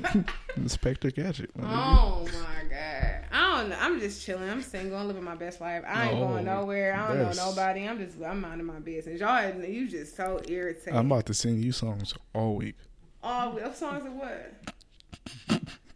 [0.57, 1.57] Inspector Gadget.
[1.57, 1.65] my.
[1.67, 3.25] Oh my god!
[3.33, 3.77] I don't know.
[3.81, 4.49] I'm just chilling.
[4.49, 4.97] I'm single.
[4.99, 5.83] I'm living my best life.
[5.87, 6.95] I ain't Oh, going nowhere.
[6.95, 7.87] I don't that's- know nobody.
[7.89, 9.21] I'm just I'm minding my business.
[9.21, 10.95] Y'all, you just so irritating.
[10.97, 12.77] I'm about to sing you songs all week.
[13.25, 14.53] Oh, what songs of what?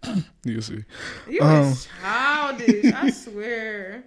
[0.44, 0.84] You see.
[1.28, 1.62] You Um.
[1.72, 2.92] is childish.
[2.92, 4.04] I swear.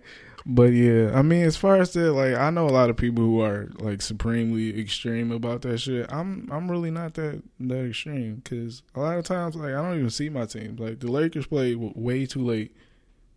[0.48, 3.24] But yeah, I mean, as far as that, like, I know a lot of people
[3.24, 6.06] who are like supremely extreme about that shit.
[6.12, 9.98] I'm, I'm really not that that extreme because a lot of times, like, I don't
[9.98, 10.76] even see my team.
[10.78, 12.76] Like, the Lakers play w- way too late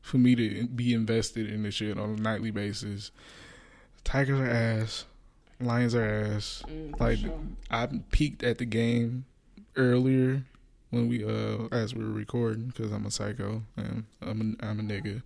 [0.02, 3.10] for me to be invested in the shit on a nightly basis.
[4.04, 5.06] Tigers are ass,
[5.60, 6.04] Lions are
[6.34, 6.62] ass.
[6.68, 7.40] Mm, Like, sure.
[7.70, 9.24] I peaked at the game
[9.76, 10.42] earlier
[10.90, 14.80] when we uh as we were recording because I'm a psycho and I'm a, I'm
[14.80, 15.22] a nigga.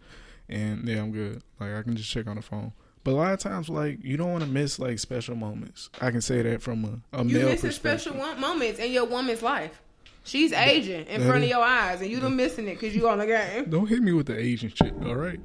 [0.49, 1.43] And yeah I'm good.
[1.61, 2.73] Like I can just check on the phone.
[3.05, 5.91] But a lot of times like you don't want to miss like special moments.
[6.01, 8.13] I can say that from a, a You male missing perspective.
[8.13, 9.81] special moments in your woman's life.
[10.25, 13.09] She's aging in that front of your eyes, and you done missing it because you
[13.09, 13.65] on the game.
[13.69, 15.41] don't hit me with the Asian shit all right?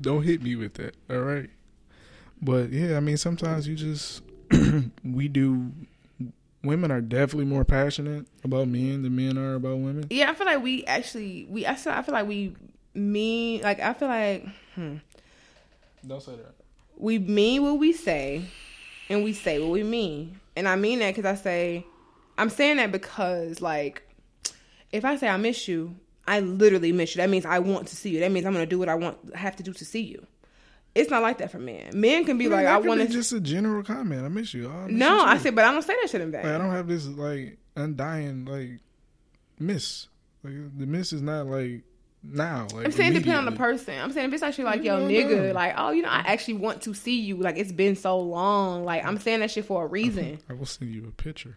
[0.00, 1.48] Don't hit me with that all right?
[2.42, 4.22] But yeah I mean sometimes you just
[5.04, 5.70] we do
[6.62, 10.46] women are definitely more passionate about men than men are about women Yeah, I feel
[10.46, 12.54] like we actually we I feel, I feel like we
[12.94, 14.96] mean like I feel like hmm,
[16.06, 16.54] don't say that
[17.00, 18.42] we mean what we say,
[19.08, 21.86] and we say what we mean, and I mean that because I say
[22.38, 24.02] I'm saying that because like
[24.92, 25.96] if I say I miss you,
[26.26, 27.22] I literally miss you.
[27.22, 28.20] That means I want to see you.
[28.20, 30.26] That means I'm gonna do what I want have to do to see you.
[30.94, 31.90] It's not like that for men.
[31.94, 33.06] Men can be like I want to.
[33.06, 34.24] just a general comment.
[34.24, 34.68] I miss you.
[34.68, 36.42] I miss No, you I said, but I don't say that shit in vain.
[36.42, 38.80] Like, I don't have this like undying like
[39.58, 40.08] miss.
[40.42, 41.82] Like the miss is not like
[42.22, 42.66] now.
[42.72, 43.98] Like I'm saying depend on the person.
[43.98, 45.52] I'm saying if it's actually like, yo, nigga, no.
[45.52, 47.36] like, oh, you know, I actually want to see you.
[47.36, 48.84] Like, it's been so long.
[48.84, 50.38] Like, I'm saying that shit for a reason.
[50.48, 51.56] I will send you a picture.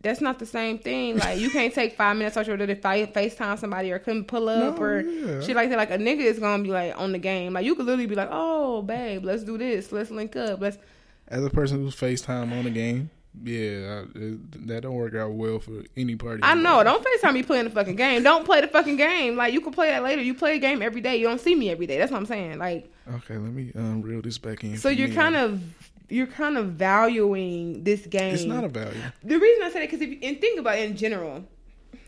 [0.00, 1.18] That's not the same thing.
[1.18, 4.48] Like, you can't take five minutes out your day to FaceTime somebody or couldn't pull
[4.48, 5.40] up No, or yeah.
[5.40, 5.76] shit like that.
[5.76, 7.52] Like, a nigga is gonna be like on the game.
[7.52, 9.90] Like, you could literally be like, oh, babe, let's do this.
[9.90, 10.60] Let's link up.
[10.60, 10.78] Let's.
[11.26, 13.10] As a person who's FaceTime on the game,
[13.44, 16.42] yeah, I, it, that don't work out well for any party.
[16.44, 16.82] I know.
[16.84, 18.22] Don't FaceTime me playing the fucking game.
[18.22, 19.36] Don't play the fucking game.
[19.36, 20.22] Like, you can play that later.
[20.22, 21.16] You play a game every day.
[21.16, 21.98] You don't see me every day.
[21.98, 22.58] That's what I'm saying.
[22.58, 24.76] Like, Okay, let me um, reel this back in.
[24.76, 25.14] so you're me.
[25.14, 25.60] kind of.
[26.08, 28.34] You're kind of valuing this game.
[28.34, 29.00] It's not a value.
[29.22, 31.44] The reason I say that because if you, and think about it in general,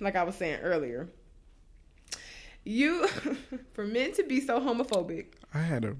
[0.00, 1.08] like I was saying earlier,
[2.64, 3.06] you
[3.72, 5.96] for men to be so homophobic, I had a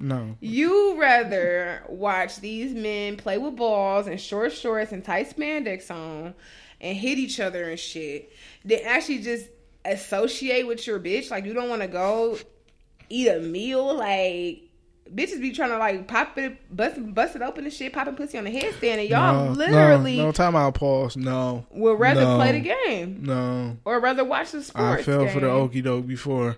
[0.00, 0.36] no.
[0.40, 6.34] you rather watch these men play with balls and short shorts and tight spandex on
[6.80, 8.32] and hit each other and shit
[8.64, 9.48] than actually just
[9.84, 11.30] associate with your bitch.
[11.30, 12.38] Like you don't want to go
[13.08, 14.62] eat a meal like.
[15.14, 18.38] Bitches be trying to like pop it, bust, bust it open and shit, popping pussy
[18.38, 20.74] on the headstand, and y'all no, literally no, no time out.
[20.74, 21.16] Pause.
[21.16, 22.36] No, would rather No.
[22.36, 23.76] play the game no.
[23.84, 25.00] or rather watch the sports.
[25.00, 25.56] I fell for the game.
[25.56, 26.56] okey doke before.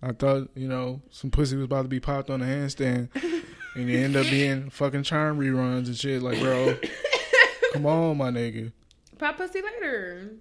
[0.00, 3.08] I thought, you know, some pussy was about to be popped on the handstand.
[3.74, 6.22] and it ended up being fucking charm reruns and shit.
[6.22, 6.76] Like, bro,
[7.72, 8.72] come on, my nigga.
[9.18, 10.34] Pop pussy later.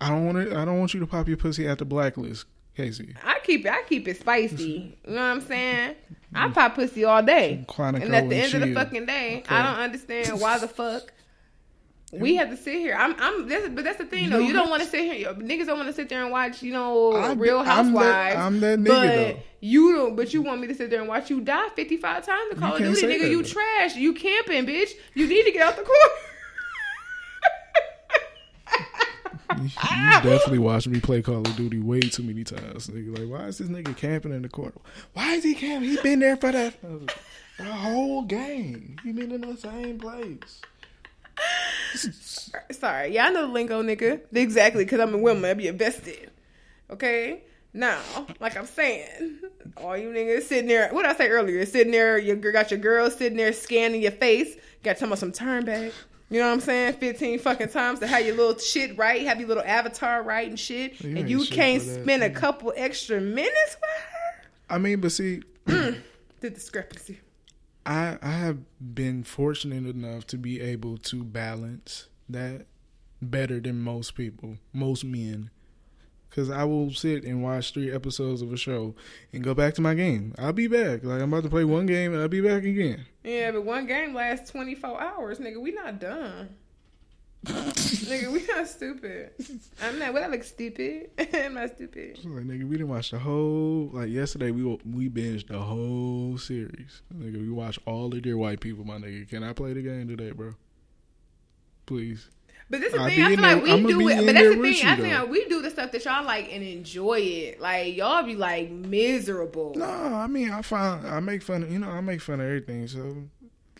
[0.00, 0.58] I don't want to.
[0.58, 2.46] I don't want you to pop your pussy at the blacklist.
[2.76, 3.14] Casey.
[3.24, 3.70] I keep it.
[3.72, 4.96] I keep it spicy.
[5.06, 5.94] You know what I'm saying?
[6.34, 9.38] I pop pussy all day, Quantico and at the and end of the fucking day,
[9.44, 9.54] Okay.
[9.54, 11.12] I don't understand why the fuck
[12.12, 12.94] we have to sit here.
[12.96, 13.48] I'm, I'm.
[13.48, 14.38] That's, but that's the thing, though.
[14.38, 15.32] You don't want to sit here.
[15.34, 18.36] Niggas don't want to sit there and watch, you know, I Real I'm that- Housewives.
[18.36, 19.36] I'm that nigga, but though.
[19.60, 20.16] you don't.
[20.16, 22.74] But you want me to sit there and watch you die 55 times in Call
[22.74, 23.20] of Duty, nigga.
[23.20, 23.48] that, You though.
[23.48, 23.96] trash.
[23.96, 24.90] You camping, bitch.
[25.14, 25.96] You need to get out the court.
[29.62, 29.68] You,
[30.22, 32.88] definitely watched me play Call of Duty way too many times.
[32.88, 34.72] Nigga, like, why is this nigga camping in the corner?
[35.12, 35.90] Why is he camping?
[35.90, 36.72] He been there for the,
[37.58, 38.96] the whole game.
[39.02, 40.60] He been in the same place.
[42.70, 44.20] Sorry, I know the lingo, nigga.
[44.32, 45.44] Exactly, because I'm a woman.
[45.44, 46.30] I be invested.
[46.90, 47.42] Okay?
[47.72, 48.00] Now,
[48.38, 49.40] like I'm saying,
[49.76, 51.66] all you niggas sitting there, what did I say earlier?
[51.66, 54.56] Sitting there, you got your girl sitting there scanning your face.
[54.84, 55.92] Got talking about some turn back.
[56.30, 56.94] You know what I'm saying?
[56.94, 60.58] 15 fucking times to have your little shit right, have your little avatar right and
[60.58, 61.00] shit.
[61.00, 64.48] You and you can't that, spend a couple extra minutes with her?
[64.70, 65.42] I mean, but see,
[66.44, 67.20] The discrepancy.
[67.86, 68.58] I I have
[68.94, 72.66] been fortunate enough to be able to balance that
[73.22, 75.48] better than most people, most men.
[76.34, 78.96] Cause I will sit and watch three episodes of a show
[79.32, 80.34] and go back to my game.
[80.36, 81.04] I'll be back.
[81.04, 83.06] Like I'm about to play one game and I'll be back again.
[83.22, 85.60] Yeah, but one game lasts 24 hours, nigga.
[85.60, 86.56] We not done.
[87.44, 89.30] nigga, we not stupid.
[89.80, 90.12] I'm not.
[90.12, 91.10] What I look stupid?
[91.34, 92.18] I'm not stupid.
[92.20, 94.50] So like nigga, we didn't watch the whole like yesterday.
[94.50, 97.02] We we binged the whole series.
[97.14, 98.84] Nigga, we watched all the dear white people.
[98.84, 100.54] My nigga, can I play the game today, bro?
[101.86, 102.28] Please.
[102.70, 103.22] But this is the thing.
[103.22, 104.16] I feel like there- we do it.
[104.16, 104.86] But that's the thing.
[104.86, 105.20] I think though.
[105.20, 107.60] like, we do the stuff that y'all like and enjoy it.
[107.60, 109.74] Like y'all be like miserable.
[109.76, 112.46] No, I mean I find I make fun of you know I make fun of
[112.46, 112.86] everything.
[112.88, 113.16] So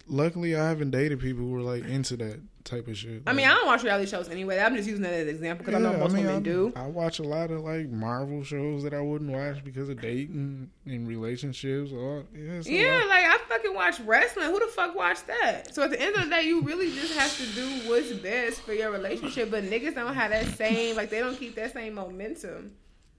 [0.07, 3.23] luckily I haven't dated people who are like into that type of shit.
[3.27, 4.59] I mean, I don't watch reality shows anyway.
[4.59, 6.43] I'm just using that as an example because I know Yeah, most mean, women I,
[6.43, 6.73] do.
[6.75, 10.71] I watch a lot of like Marvel shows that I wouldn't watch because of dating
[10.87, 11.93] and relationships.
[11.93, 14.47] Or yeah, Yeah, like I fucking watch wrestling.
[14.47, 15.75] Who the fuck watch that?
[15.75, 18.63] So at the end of the day, you really just have to do what's best
[18.63, 19.51] for your relationship.
[19.51, 22.73] But niggas don't have that same like they don't keep that same momentum.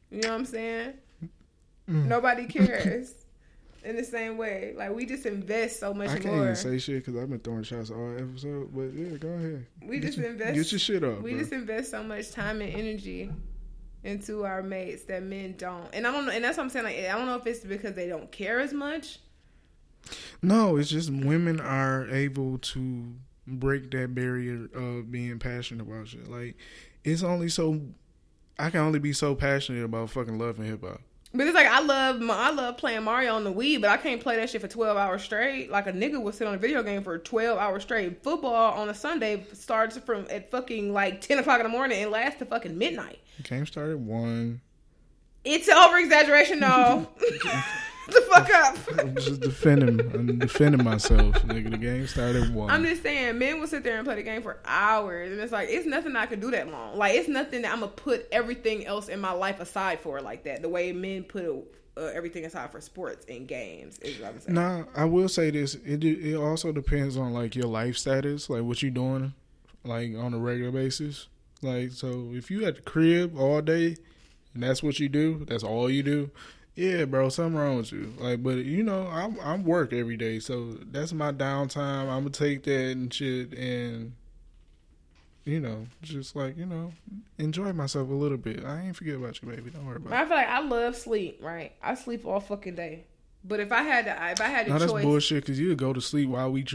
[0.09, 0.93] You know what I'm saying?
[1.89, 2.05] Mm.
[2.05, 3.13] Nobody cares
[3.85, 4.73] in the same way.
[4.75, 6.43] Like we just invest so much I can't more.
[6.43, 8.71] even say shit because I've been throwing shots all episode.
[8.75, 9.65] But yeah, go ahead.
[9.83, 10.53] we Get just your- invest.
[10.55, 11.39] Get your shit up, we bro.
[11.39, 13.31] just invest so much time and energy
[14.03, 15.87] into our mates that men don't.
[15.93, 16.31] And I don't know.
[16.31, 16.85] And that's what I'm saying.
[16.85, 19.19] Like I don't know if it's because they don't care as much.
[20.41, 23.13] No, it's just women are able to
[23.47, 26.29] break that barrier of being passionate about shit.
[26.29, 26.55] Like
[27.03, 27.81] it's only so
[28.59, 31.01] I can only be so passionate about fucking love and hip hop.
[31.35, 34.21] But it's like I love I love playing Mario on the Wii, but I can't
[34.21, 35.69] play that shit for twelve hours straight.
[35.69, 38.23] Like a nigga will sit on a video game for twelve hours straight.
[38.23, 42.11] Football on a Sunday starts from at fucking like ten o'clock in the morning and
[42.11, 43.19] lasts to fucking midnight.
[43.43, 44.61] Game started one.
[45.43, 47.07] It's an over exaggeration, no.
[48.07, 48.77] the fuck up.
[48.99, 49.99] I'm just defending.
[50.13, 51.35] I'm defending myself.
[51.43, 52.69] Nigga, the game started one.
[52.69, 55.51] I'm just saying, men will sit there and play the game for hours, and it's
[55.51, 56.97] like it's nothing I could do that long.
[56.97, 60.43] Like it's nothing that I'm gonna put everything else in my life aside for like
[60.43, 60.61] that.
[60.61, 61.65] The way men put
[61.97, 64.55] uh, everything aside for sports and games is what I'm saying.
[64.55, 65.75] Nah, I will say this.
[65.75, 69.33] It it also depends on like your life status, like what you're doing,
[69.83, 71.27] like on a regular basis.
[71.61, 73.95] Like so, if you at the crib all day,
[74.53, 76.31] and that's what you do, that's all you do.
[76.75, 78.13] Yeah, bro, something wrong with you.
[78.19, 82.09] Like, but you know, I'm I'm work every day, so that's my downtime.
[82.09, 84.11] I'm gonna take that and shit, and
[85.45, 86.91] you know, just like you know,
[87.37, 88.65] enjoy myself a little bit.
[88.65, 89.69] I ain't forget about you, baby.
[89.69, 90.15] Don't worry about it.
[90.15, 91.71] I feel like I love sleep, right?
[91.81, 93.05] I sleep all fucking day.
[93.47, 95.43] But if I had to, if I had No, that's choice, bullshit.
[95.43, 96.65] Because you go to sleep while we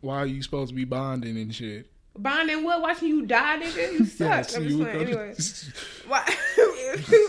[0.00, 1.88] while you supposed to be bonding and shit.
[2.18, 2.80] bonding what?
[2.80, 3.92] Watching you die, nigga?
[3.92, 4.50] You suck.
[4.50, 5.06] Yeah, I'm just would playing.
[5.06, 5.34] to- Anyway,
[6.08, 6.24] why?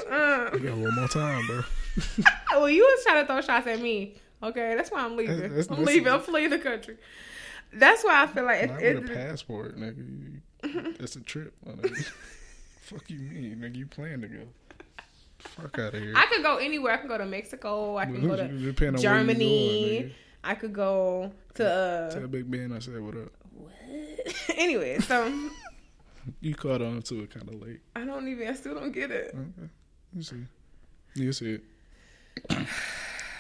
[0.10, 1.62] uh, You got one more time, bro.
[2.52, 4.16] well, you was trying to throw shots at me.
[4.44, 5.40] Okay, that's why I'm leaving.
[5.40, 6.12] That's- I'm that's- leaving.
[6.14, 6.98] I'm fleeing the country.
[7.74, 10.40] That's why I feel like Not it, with a passport, nigga.
[10.98, 11.54] That's a trip.
[12.82, 13.76] Fuck you mean, nigga?
[13.76, 14.40] You plan to go?
[15.40, 16.14] Fuck out of here.
[16.16, 16.94] I could go anywhere.
[16.94, 17.98] I can go to Mexico.
[17.98, 20.00] I can go to Germany.
[20.00, 20.12] Going,
[20.44, 21.70] I could go to.
[21.70, 23.32] Uh, Tell Big Ben I said what up.
[23.52, 23.74] What?
[24.56, 25.32] anyway, so
[26.40, 27.82] You caught on to it kind of late.
[27.96, 28.48] I don't even.
[28.48, 29.36] I still don't get it.
[29.36, 29.70] Okay.
[30.16, 30.46] You see.
[31.16, 31.64] You see it.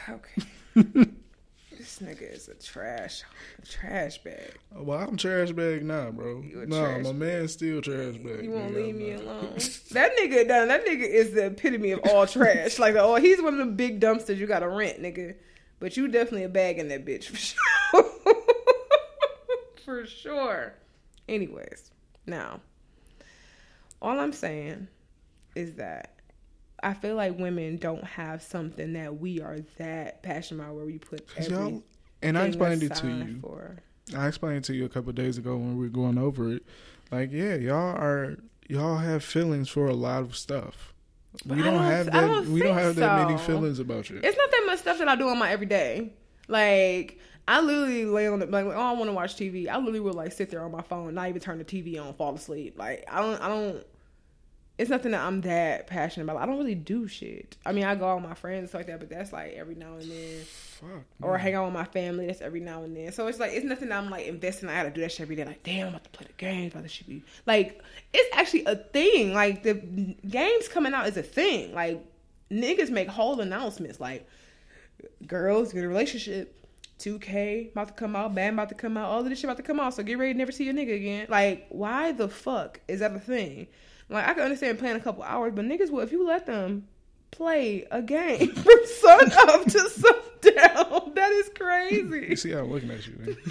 [0.08, 0.44] Okay.
[0.76, 3.24] this nigga is a trash,
[3.62, 4.54] a trash bag.
[4.72, 6.44] Well, I'm trash bag now, bro.
[6.44, 8.44] No, my man's still trash bag.
[8.44, 8.86] You won't nigga.
[8.86, 9.54] leave me alone.
[9.92, 10.68] that nigga done.
[10.68, 12.78] That nigga is the epitome of all trash.
[12.78, 15.36] Like, oh, he's one of the big dumpsters you got to rent, nigga.
[15.80, 18.12] But you definitely a bag in that bitch for sure.
[19.84, 20.74] for sure.
[21.28, 21.90] Anyways,
[22.28, 22.62] now,
[24.02, 24.88] all I'm saying
[25.56, 26.15] is that
[26.84, 30.98] I feel like women don't have something that we are that passionate about where we
[30.98, 31.84] put everything
[32.22, 33.40] and I explained it to you.
[33.42, 33.78] For.
[34.16, 36.54] I explained it to you a couple of days ago when we were going over
[36.54, 36.64] it.
[37.12, 38.38] Like, yeah, y'all are
[38.68, 40.94] y'all have feelings for a lot of stuff.
[41.46, 42.14] But We don't, don't- have that.
[42.14, 44.20] don't we don't have that many feelings about you.
[44.24, 46.14] It's not that much stuff that I do on my everyday.
[46.48, 49.68] Like I literally lay on the like, oh, I want to watch TV.
[49.68, 52.14] I literally would like sit there on my phone, not even turn the TV on,
[52.16, 52.78] fall asleep.
[52.78, 53.86] Like I don't, I don't.
[54.78, 56.42] It's nothing that I'm that passionate about.
[56.42, 57.56] I don't really do shit.
[57.66, 59.54] I mean, I go out with my friends and stuff like that, but that's like
[59.54, 60.42] every now and then.
[60.44, 61.06] Fuck.
[61.22, 62.28] Or hang out with my family.
[62.28, 63.14] That's every now and then.
[63.14, 64.68] So it's like it's nothing that I'm like investing.
[64.68, 65.46] I gotta do that shit every day.
[65.46, 66.74] Like damn, I'm about to play the games.
[66.74, 67.82] About to shit be like
[68.14, 69.34] it's actually a thing.
[69.34, 69.76] Like the
[70.28, 71.74] games coming out is a thing.
[71.74, 72.06] Like
[72.52, 74.02] niggas make whole announcements.
[74.02, 74.28] Like
[75.26, 76.52] girls get a relationship.
[77.00, 79.58] 2K about to come out, Bam about to come out, all of this shit about
[79.58, 79.94] to come out.
[79.94, 81.28] So get ready to never see your nigga again.
[81.30, 83.68] Like, why the fuck is that a thing?
[84.10, 86.88] Like, I can understand playing a couple hours, but niggas will if you let them
[87.32, 90.12] play a game from sun up to sundown.
[91.16, 92.28] That is crazy.
[92.30, 93.38] You see how I'm looking at you, man.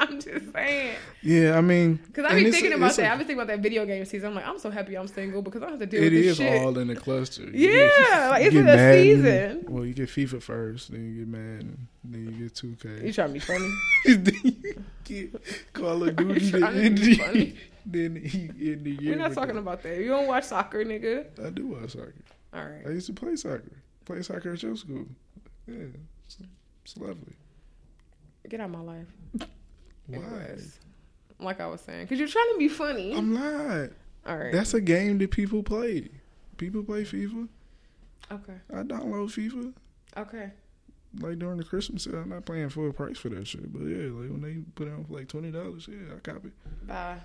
[0.00, 0.94] I'm just saying.
[1.22, 3.02] Yeah, I mean, Because I and be it's- thinking about that.
[3.04, 4.28] a- I be thinking about that video game season.
[4.28, 6.12] I'm like, I'm so happy I'm single because I don't have to deal It with
[6.22, 6.62] this is shit.
[6.62, 7.42] all in a cluster.
[7.42, 9.02] You Yeah, get- like, it's a Madden.
[9.04, 9.64] season.
[9.68, 13.06] Well, you get FIFA first, then you get Madden, then you get 2K.
[13.06, 13.68] You trying to be funny?
[14.06, 17.56] then you get Call of Duty,
[17.90, 18.50] Then, trying to be funny?
[18.52, 19.16] then he in the year.
[19.16, 19.98] We're not talking about that.
[19.98, 21.26] You don't watch soccer, nigga.
[21.44, 22.14] I do watch soccer.
[22.52, 22.86] All right.
[22.86, 23.72] I used to play soccer.
[24.04, 25.06] Play soccer at your school.
[25.66, 25.86] Yeah,
[26.26, 26.38] it's,
[26.84, 27.36] it's lovely.
[28.48, 29.06] Get out of my life.
[30.06, 30.56] Why?
[31.40, 33.14] Like I was saying, because you're trying to be funny.
[33.14, 33.90] I'm not.
[34.26, 34.52] All right.
[34.52, 36.08] That's a game that people play.
[36.56, 37.48] People play FIFA.
[38.32, 38.54] okay.
[38.72, 39.72] I download FIFA.
[40.16, 40.50] Okay.
[41.20, 43.72] Like during the Christmas sale, I'm not paying full price for that shit.
[43.72, 46.50] But yeah, like when they put it on for like twenty dollars, yeah, I copy.
[46.86, 47.18] Bye.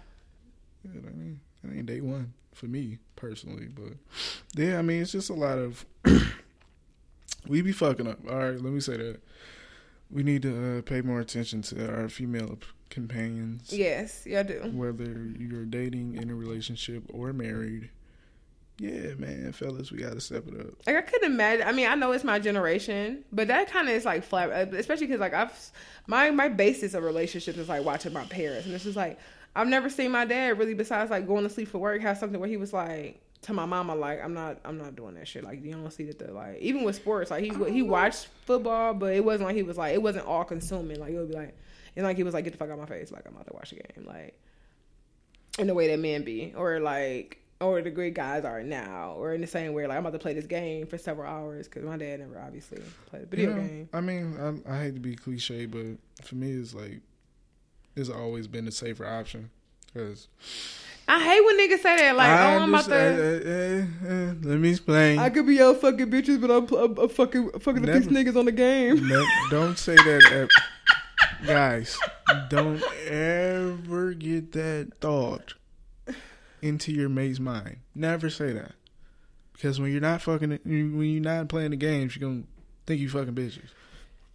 [0.84, 3.68] Yeah, that ain't that ain't day one for me personally.
[3.68, 3.94] But
[4.56, 5.86] yeah, I mean it's just a lot of
[7.48, 8.20] we be fucking up.
[8.30, 9.22] All right, let me say that.
[10.10, 13.74] We need to uh, pay more attention to our female companions.
[13.74, 14.72] Yes, y'all do.
[14.74, 17.90] Whether you're dating in a relationship or married.
[18.80, 20.74] Yeah, man, fellas, we gotta step it up.
[20.88, 21.68] Like I couldn't imagine.
[21.68, 24.74] I mean, I know it's my generation, but that kind of is like flat.
[24.74, 25.72] Especially because like I've
[26.08, 29.20] my my basis of relationships is like watching my parents, and it's just like
[29.56, 32.40] I've never seen my dad really besides like going to sleep for work have something
[32.40, 35.44] where he was like to my mama like I'm not I'm not doing that shit.
[35.44, 37.86] Like you don't see that the like even with sports like he he oh.
[37.86, 41.00] watched football, but it wasn't like he was like it wasn't all consuming.
[41.00, 41.56] Like it would be like
[41.96, 43.12] and like he was like get the fuck out of my face.
[43.12, 44.06] Like I'm about to watch the game.
[44.06, 44.40] Like
[45.60, 49.34] in the way that men be or like or the great guys are now, or
[49.34, 51.84] in the same way, like I'm about to play this game for several hours because
[51.84, 53.90] my dad never obviously played a video You know, game.
[53.94, 57.02] I mean, I, I hate to be cliche, but for me, it's like
[57.96, 59.50] it's always been the safer option
[59.94, 60.28] because
[61.08, 62.16] I hate when niggas say that.
[62.16, 62.96] Like, I oh, I'm about to.
[62.96, 65.20] understand- uh, uh, uh, let me explain.
[65.20, 68.00] I could be out fucking bitches, but I'm, I'm, I'm fucking fucking the Never.
[68.00, 69.08] these niggas on the game.
[69.08, 70.50] No, don't say that,
[71.42, 71.98] at, guys.
[72.50, 75.54] Don't ever get that thought
[76.62, 77.78] into your mate's mind.
[77.94, 78.72] Never say that
[79.52, 82.44] because when you're not fucking, when you're not playing the games, you're gonna
[82.88, 83.70] think you fucking bitches.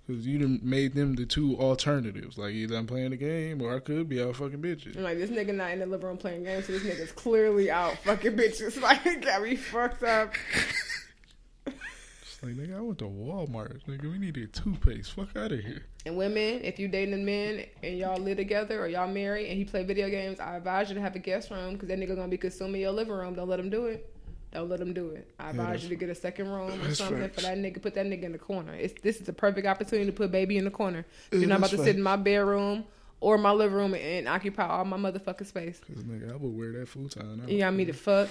[0.09, 2.39] Because you done made them the two alternatives.
[2.39, 4.97] Like either I'm playing the game or I could be out fucking bitches.
[4.97, 7.71] I'm like, this nigga not in the living room playing games, so this nigga's clearly
[7.71, 8.81] out fucking bitches.
[8.89, 10.33] Like, got me fucked up.
[11.67, 13.85] It's like, nigga, I went to Walmart.
[13.87, 15.13] Nigga, we need needed toothpaste.
[15.13, 15.85] Fuck out of here.
[16.07, 19.65] And women, if you dating men and y'all live together or y'all married and he
[19.65, 22.29] play video games, I advise you to have a guest room because that nigga gonna
[22.29, 23.35] be consuming your living room.
[23.35, 24.11] Don't let him do it.
[24.53, 25.29] Don't let him do it.
[25.39, 27.35] I advise you to get a second room or something facts.
[27.35, 27.83] for that nigga.
[27.83, 28.75] Put that nigga in the corner.
[28.75, 31.05] It's this is the perfect opportunity to put baby in the corner.
[31.33, 32.85] Yeah, You're not about to sit in my bedroom
[33.21, 35.81] or my living room and occupy all my motherfucking space.
[35.87, 37.43] Cause nigga, I would wear that futon.
[37.49, 38.29] You got me the fuck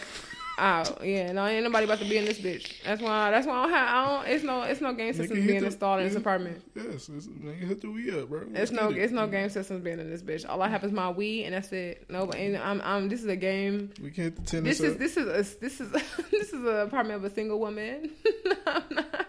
[0.57, 1.05] out.
[1.05, 2.81] Yeah, no, ain't nobody about to be in this bitch.
[2.83, 3.29] That's why.
[3.31, 3.89] That's why I don't have.
[3.89, 4.33] I don't.
[4.33, 4.61] It's no.
[4.63, 6.61] It's no game systems being the- installed in this apartment.
[6.75, 8.41] Yes, it's, nigga, hit the we up, bro.
[8.41, 8.97] It's Let's no, it.
[8.97, 10.47] it's no game systems being in this bitch.
[10.47, 12.05] All I have is my Wii, and that's it.
[12.09, 13.09] No, and I'm, I'm.
[13.09, 13.91] This is a game.
[14.01, 14.99] We can't hit the tennis This is up.
[14.99, 15.91] this is a this is
[16.31, 18.11] this is an apartment of a single woman.
[18.67, 19.25] I'm not.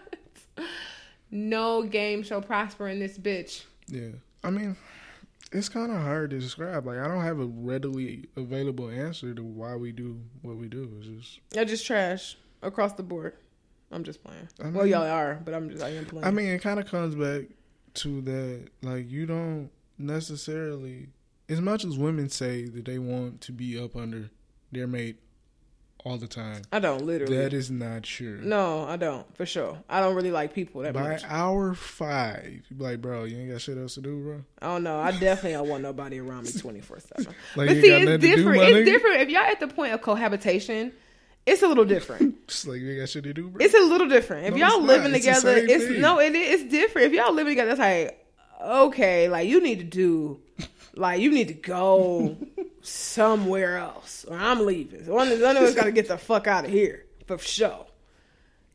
[1.31, 3.63] No game shall prosper in this bitch.
[3.87, 4.09] Yeah,
[4.43, 4.75] I mean,
[5.51, 6.85] it's kind of hard to describe.
[6.85, 10.91] Like, I don't have a readily available answer to why we do what we do.
[10.99, 13.33] It's just, You're just trash across the board.
[13.91, 14.47] I'm just playing.
[14.63, 16.25] I well, y'all are, but I'm just I am playing.
[16.25, 17.45] I mean, it kind of comes back
[17.95, 18.67] to that.
[18.83, 21.07] Like, you don't necessarily,
[21.47, 24.29] as much as women say that they want to be up under
[24.71, 25.17] their mate
[26.05, 27.35] all the time, I don't literally.
[27.37, 28.39] that is not true.
[28.43, 29.77] no, I don't for sure.
[29.89, 31.23] I don't really like people that By much.
[31.27, 34.43] hour five, you be like, bro, you ain't got shit else to do, bro.
[34.61, 34.99] I don't know.
[34.99, 37.33] I definitely don't want nobody around me twenty four seven.
[37.55, 38.61] Like, But see, it's to do, different.
[38.63, 38.85] it's nigga?
[38.85, 39.21] different.
[39.21, 40.93] If y'all at the point of cohabitation,
[41.45, 42.47] It's a little different.
[42.47, 43.63] Just like you got shit to do, bro.
[43.65, 44.47] It's a little different.
[44.47, 45.13] If No, y'all living.
[45.13, 45.99] It's together, it's thing.
[46.01, 47.07] no, it is it's different.
[47.07, 48.25] If y'all living together, it's like
[48.61, 50.39] okay, like you need to do,
[50.99, 52.37] like you need to go
[52.81, 55.05] somewhere else, or I'm leaving.
[55.05, 57.85] So one of us got to get the fuck out of here for sure.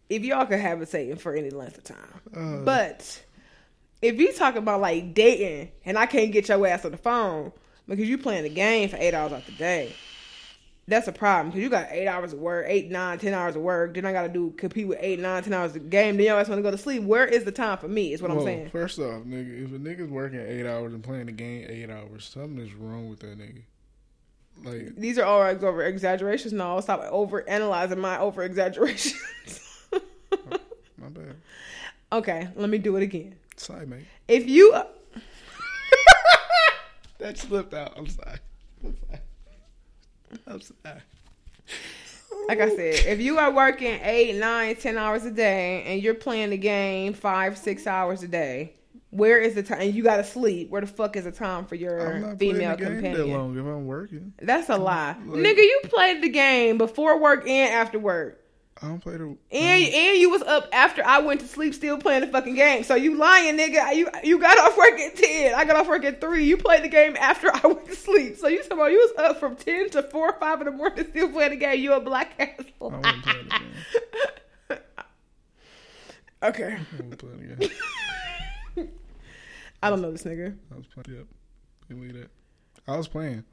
[0.08, 2.64] If y'all could habitate for any length of time, Uh.
[2.64, 3.22] but
[4.02, 7.52] if you talk about like dating and I can't get your ass on the phone
[7.88, 9.92] because you playing the game for eight hours out the day,
[10.86, 13.62] that's a problem because you got eight hours of work, eight, nine, ten hours of
[13.62, 13.94] work.
[13.94, 16.16] Then I got to do compete with eight, nine, ten hours of game.
[16.16, 17.02] Then ass want to go to sleep.
[17.02, 18.12] Where is the time for me?
[18.12, 18.70] Is what I'm saying.
[18.70, 22.24] First off, nigga, if a nigga's working eight hours and playing the game eight hours,
[22.24, 23.62] something is wrong with that nigga.
[24.62, 26.52] Like, These are all over exaggerations.
[26.52, 29.14] No, stop over analyzing my over exaggerations.
[29.92, 31.36] my bad.
[32.12, 33.34] okay, let me do it again.
[33.56, 34.04] Sorry, mate.
[34.28, 34.86] If you uh,
[37.18, 37.94] That slipped out.
[37.96, 38.38] I'm sorry.
[38.84, 39.20] I'm sorry.
[40.46, 40.76] I'm sorry.
[40.84, 40.94] Uh.
[42.48, 46.14] like I said, if you are working eight, nine, ten hours a day and you're
[46.14, 48.74] playing the game five, six hours a day,
[49.10, 49.80] where is the time?
[49.80, 50.70] And you got to sleep.
[50.70, 53.30] Where the fuck is the time for your female game that companion?
[53.30, 54.32] long if I'm working.
[54.42, 55.58] That's a lie, Like- nigga.
[55.58, 58.40] You played the game before work and after work.
[58.84, 59.24] I don't play the.
[59.24, 62.84] And and you was up after I went to sleep, still playing the fucking game.
[62.84, 63.96] So you lying, nigga.
[63.96, 65.54] You you got off work at ten.
[65.54, 66.44] I got off work at three.
[66.44, 68.36] You played the game after I went to sleep.
[68.36, 70.72] So you talking about you was up from ten to four or five in the
[70.72, 71.80] morning, still playing the game.
[71.80, 72.66] You a black ass.
[72.78, 73.32] don't want the
[74.68, 74.78] game.
[76.42, 77.66] okay, I don't want the
[78.76, 78.90] game.
[79.82, 80.54] I don't know this nigga.
[80.70, 81.18] I was playing.
[81.18, 81.98] Yep.
[81.98, 82.30] Leave that.
[82.86, 83.44] I was playing.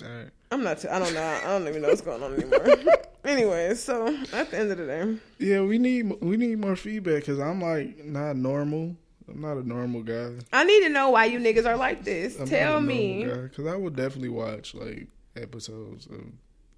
[0.00, 0.30] All right.
[0.52, 0.84] I'm not.
[0.84, 1.40] I don't know.
[1.44, 2.66] I don't even know what's going on anymore.
[3.24, 7.20] anyway, so at the end of the day, Yeah, we need we need more feedback
[7.20, 8.94] because I'm like not normal.
[9.28, 10.32] I'm not a normal guy.
[10.52, 12.38] I need to know why you niggas are like this.
[12.38, 13.24] I'm Tell me.
[13.24, 15.06] because I would definitely watch like
[15.36, 16.20] episodes of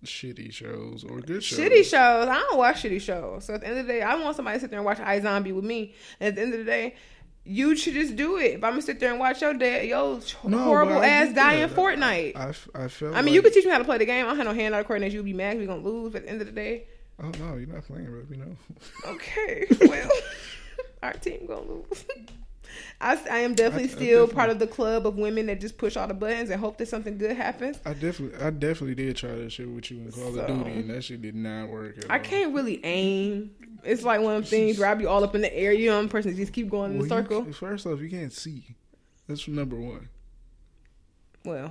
[0.05, 1.59] shitty shows or good shows.
[1.59, 2.29] Shitty shows.
[2.29, 3.47] I don't watch shitty shows.
[3.47, 4.99] So at the end of the day, I want somebody to sit there and watch
[4.99, 5.95] iZombie with me.
[6.21, 6.95] And at the end of the day,
[7.45, 8.53] you should just do it.
[8.53, 11.69] If I'm gonna sit there and watch your dad, your No, horrible ass die in.
[11.71, 12.37] Fortnite.
[12.37, 13.15] I, I felt.
[13.15, 14.25] I mean, like, you could teach me how to play the game.
[14.25, 15.17] I don't have no hand eye coordination.
[15.17, 15.59] You'd be mad.
[15.59, 16.15] We're gonna lose.
[16.15, 16.87] At the end of the day,
[17.23, 18.23] Oh no, you're not playing, bro.
[18.31, 18.57] You know.
[19.07, 20.11] okay, well,
[21.03, 22.05] our team gonna lose.
[23.01, 25.61] I, I am definitely I- I still definitely- part of the club of women that
[25.61, 27.79] just push all the buttons and hope that something good happens.
[27.85, 30.71] I definitely, I definitely did try that shit with you in Call So- of Duty,
[30.71, 31.99] and that shit did not work.
[31.99, 32.25] At I all.
[32.25, 33.51] can't really aim.
[33.85, 35.73] It's like one of things where I be all up in the air.
[35.73, 37.45] You know, I'm person that just keep going in Well, the circle.
[37.45, 38.65] ca- first off, you can't see.
[39.29, 40.09] That's number one.
[41.45, 41.71] Well,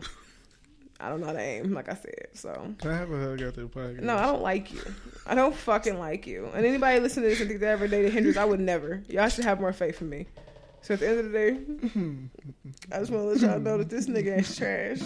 [0.99, 2.27] I don't know how to aim, like I said.
[2.33, 4.01] So I have a hug after the podcast?
[4.01, 4.79] no, I don't like you.
[5.25, 6.45] I don't fucking like you.
[6.53, 9.03] And anybody listening to this and think they ever dated Hendrix, I would never.
[9.09, 10.27] Y'all should have more faith in me.
[10.83, 11.49] So at the end of the day,
[12.91, 14.99] I just want to let y'all know that this nigga is trash.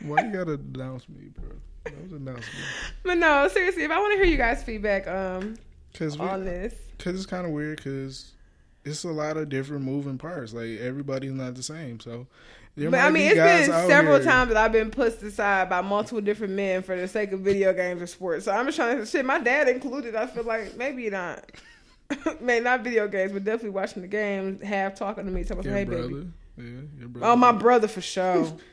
[0.00, 1.50] Why you gotta announce me, bro?
[1.84, 2.64] That was announcement.
[3.02, 5.56] But no, seriously, if I want to hear you guys' feedback um
[5.94, 7.82] Cause, we, on this, cause it's kind of weird.
[7.82, 8.32] Cause
[8.84, 10.52] it's a lot of different moving parts.
[10.54, 12.00] Like everybody's not the same.
[12.00, 12.26] So,
[12.76, 15.68] there but I mean, be it's been several here- times that I've been pushed aside
[15.68, 18.46] by multiple different men for the sake of video games or sports.
[18.46, 19.24] So I'm just trying to shit.
[19.24, 20.14] My dad included.
[20.14, 21.44] I feel like maybe not.
[22.40, 25.74] Man, not video games, but definitely watching the games, half talking to me, talking Your
[25.74, 26.28] hey brother, baby.
[26.56, 26.64] yeah,
[26.98, 27.32] your brother.
[27.32, 28.52] Oh, my brother for sure.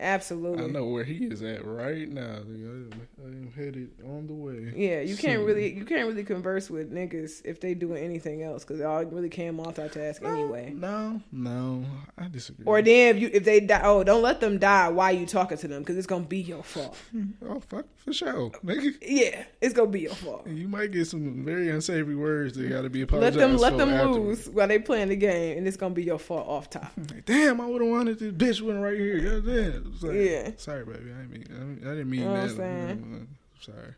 [0.00, 0.64] Absolutely.
[0.64, 2.22] I know where he is at right now.
[2.22, 4.72] I am headed on the way.
[4.76, 5.44] Yeah, you can't soon.
[5.44, 9.28] really you can't really converse with niggas if they doing anything else because y'all really
[9.28, 10.72] can't multitask anyway.
[10.74, 11.84] No, no,
[12.16, 12.64] I disagree.
[12.64, 15.58] Or then if you if they die, oh, don't let them die while you talking
[15.58, 16.96] to them because it's gonna be your fault.
[17.44, 18.94] oh fuck for sure, nigga.
[19.02, 20.46] Yeah, it's gonna be your fault.
[20.46, 23.76] You might get some very unsavory words that got to be Let apologized them let
[23.76, 24.46] them afterwards.
[24.46, 26.92] lose while they playing the game, and it's gonna be your fault off top.
[26.96, 29.18] Like, Damn, I would have wanted this bitch one right here.
[29.18, 29.87] God damn.
[30.02, 30.50] Like, Yeah.
[30.56, 30.98] Sorry, baby.
[31.12, 31.46] I didn't mean.
[31.84, 32.62] I didn't- mean You know what that.
[32.62, 33.28] I'm saying?
[33.60, 33.94] Sorry.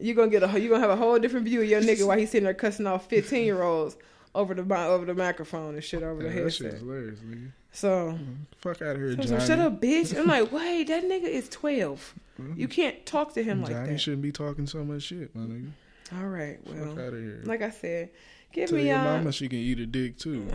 [0.00, 2.16] You gonna get a you gonna have a whole different view of your nigga while
[2.16, 3.96] he's sitting there cussing off fifteen year olds
[4.34, 6.74] over the over the microphone and shit over the Yeah, that shit headset.
[6.74, 7.50] is hilarious, nigga.
[7.72, 8.32] So mm-hmm.
[8.58, 9.40] Fuck out of here, So, Johnny.
[9.40, 10.16] so shut up, bitch.
[10.16, 12.14] I'm like, wait, that nigga is 12.
[12.40, 12.60] Mm-hmm.
[12.60, 13.86] You can't talk to him like that.
[13.88, 13.98] that.
[14.00, 15.70] shouldn't be talking so much shit, my nigga.
[16.16, 17.42] All right, Fuck well, out of here.
[17.44, 18.10] like I said,
[18.60, 20.46] give Tell me your uh, mama she can eat a dick too.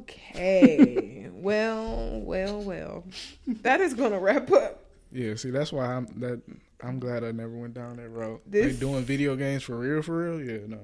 [0.00, 1.28] Okay.
[1.32, 3.04] well, well, well.
[3.46, 4.84] That is gonna wrap up.
[5.12, 6.40] Yeah, see, that's why I'm that.
[6.82, 8.40] I'm glad I never went down that road.
[8.46, 10.40] This- Like doing video games for real, for real.
[10.44, 10.78] Yeah, no,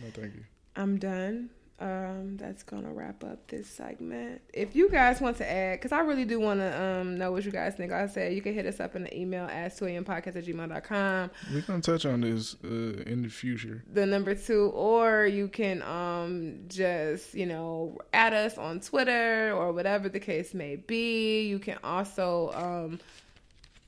[0.00, 0.44] no, thank you.
[0.76, 1.50] I'm done.
[1.80, 4.40] Um, that's gonna wrap up this segment.
[4.52, 7.44] If you guys want to add, because I really do want to um know what
[7.44, 7.92] you guys think.
[7.92, 11.30] Like I said you can hit us up in the email at podcast at gmail.com.
[11.52, 12.68] We're gonna touch on this uh,
[13.06, 13.84] in the future.
[13.92, 19.72] the number two, or you can um just you know add us on Twitter or
[19.72, 21.46] whatever the case may be.
[21.46, 22.98] You can also um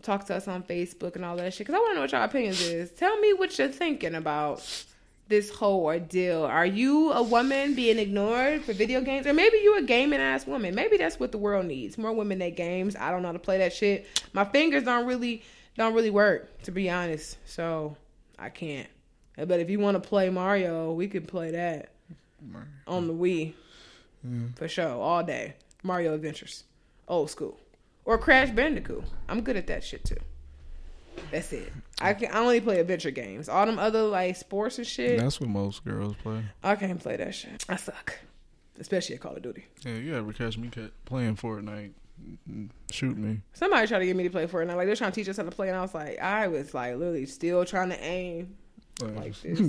[0.03, 1.67] talk to us on Facebook and all that shit.
[1.67, 2.91] Because I want to know what your opinions is.
[2.93, 4.61] Tell me what you're thinking about
[5.31, 6.43] this whole ordeal.
[6.43, 10.47] Are you a woman being ignored for video games, or maybe you a gaming ass
[10.47, 10.75] woman?
[10.75, 12.95] Maybe that's what the world needs: more women that games.
[12.97, 14.07] I don't know how to play that shit.
[14.35, 15.43] My fingers don't really
[15.79, 17.39] don't really work, to be honest.
[17.47, 17.97] So
[18.39, 18.89] I can't.
[19.37, 21.93] But if you want to play Mario, we could play that
[22.87, 23.55] on the Wii
[24.57, 25.55] for sure all day.
[25.83, 26.65] Mario Adventures,
[27.09, 27.59] old school,
[28.05, 29.05] or Crash Bandicoot.
[29.29, 30.17] I'm good at that shit too.
[31.31, 31.73] That's it.
[32.01, 33.49] I can I only play adventure games.
[33.49, 35.19] All them other like sports and shit.
[35.19, 36.43] That's what most girls play.
[36.63, 37.65] I can't play that shit.
[37.69, 38.19] I suck,
[38.79, 39.67] especially at Call of Duty.
[39.85, 40.71] Yeah, you ever catch me
[41.05, 41.93] playing Fortnite?
[42.51, 43.41] mm, Shoot me.
[43.53, 44.77] Somebody tried to get me to play Fortnite.
[44.77, 46.75] Like they're trying to teach us how to play, and I was like, I was
[46.75, 48.57] like literally still trying to aim.
[49.03, 49.61] Like this.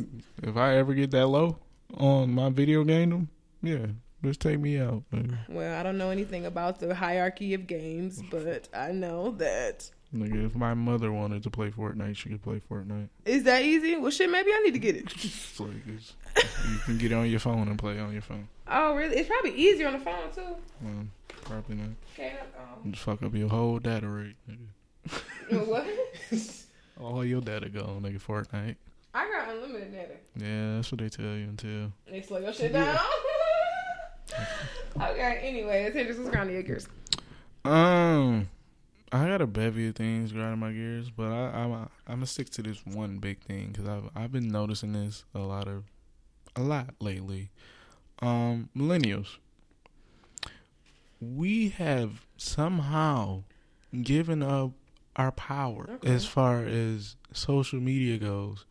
[0.44, 1.58] if I ever get that low
[1.96, 3.30] on my video game,
[3.62, 3.88] yeah,
[4.24, 5.04] just take me out.
[5.14, 9.90] Nigga, Well, I don't know anything about the hierarchy of games, but I know that
[10.14, 13.08] Nigga, if my mother wanted to play Fortnite, she could play Fortnite.
[13.26, 13.96] is that easy.
[13.96, 15.06] Well, shit, maybe I need to get it.
[15.24, 16.14] It's like it's,
[16.70, 18.48] you can get it on your phone and play on your phone.
[18.68, 19.16] Oh, really?
[19.18, 20.42] It's probably easier on the phone too.
[20.82, 21.06] Well,
[21.44, 21.90] probably not.
[22.14, 24.36] Okay, um, Just fuck up your whole data rate.
[24.50, 25.68] Nigga.
[25.68, 25.88] what?
[27.02, 28.22] All your data gone, nigga.
[28.22, 28.76] Fortnite.
[29.14, 30.14] I got unlimited data.
[30.38, 31.92] Yeah, that's what they tell you until.
[32.10, 32.98] They slow your shit down.
[35.02, 35.40] okay.
[35.44, 36.88] Anyway, it's just what's grounding your gears.
[37.66, 38.48] Um,
[39.14, 42.50] I got a bevy of things grinding my gears, but I, I'm I'm gonna stick
[42.52, 45.84] to this one big thing because I've I've been noticing this a lot of
[46.56, 47.50] a lot lately.
[48.22, 49.38] Um, millennials.
[51.20, 53.44] We have somehow
[54.02, 54.72] given up
[55.16, 56.10] our power Okay.
[56.10, 58.66] as far as social media goes,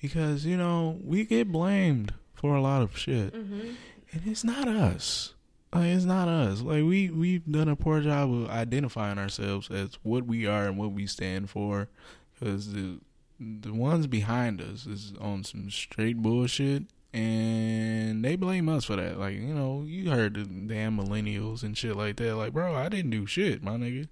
[0.00, 3.70] because you know we get blamed for a lot of shit Mm-hmm.
[4.12, 5.32] and it's not us.
[5.78, 6.60] Like it's not us.
[6.62, 10.76] Like we we've done a poor job of identifying ourselves as what we are and
[10.78, 11.88] what we stand for,
[12.34, 12.98] because the
[13.38, 19.18] the ones behind us is on some straight bullshit, and they blame us for that.
[19.18, 22.36] Like you know, you heard the damn millennials and shit like that.
[22.36, 24.08] Like bro, I didn't do shit, my nigga.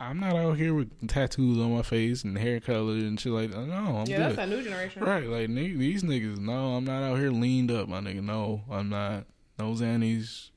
[0.00, 3.50] I'm not out here with tattoos on my face and hair color and shit like
[3.50, 3.66] that.
[3.66, 4.20] No, I'm Yeah, good.
[4.20, 5.02] that's that new generation.
[5.02, 6.38] Right, like these niggas.
[6.38, 8.22] No, I'm not out here leaned up, my nigga.
[8.22, 9.24] No, I'm not.
[9.58, 10.50] No Xannies.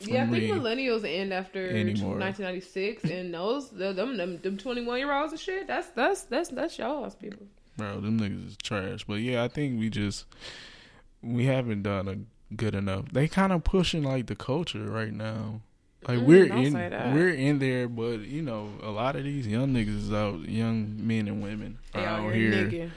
[0.00, 2.18] Yeah, I think millennials end after Anymore.
[2.18, 5.66] 1996, and those the- them them, them 21 year olds and shit.
[5.66, 7.46] That's that's that's that's y'all's people.
[7.76, 9.04] bro, them niggas is trash.
[9.04, 10.24] But yeah, I think we just
[11.22, 13.06] we haven't done a good enough.
[13.12, 15.60] They kind of pushing like the culture right now.
[16.06, 16.72] Like Mm, we're in,
[17.12, 20.94] we're in there, but you know, a lot of these young niggas is out, young
[21.06, 22.90] men and women are out here nigging.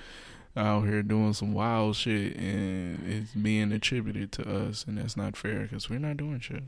[0.55, 5.35] out here doing some wild shit, and it's being attributed to us, and that's not
[5.35, 6.61] fair because we're not doing shit.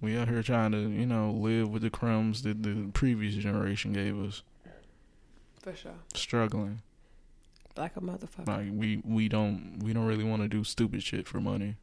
[0.00, 3.92] We out here trying to, you know, live with the crumbs that the previous generation
[3.92, 4.42] gave us,
[5.60, 6.82] for sure, struggling.
[7.76, 8.46] like a motherfucker.
[8.46, 11.76] Like we we don't we don't really want to do stupid shit for money.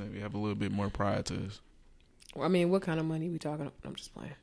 [0.00, 1.60] Like we have a little bit more pride to us.
[2.40, 3.70] I mean, what kind of money we talking?
[3.84, 4.34] I'm just playing.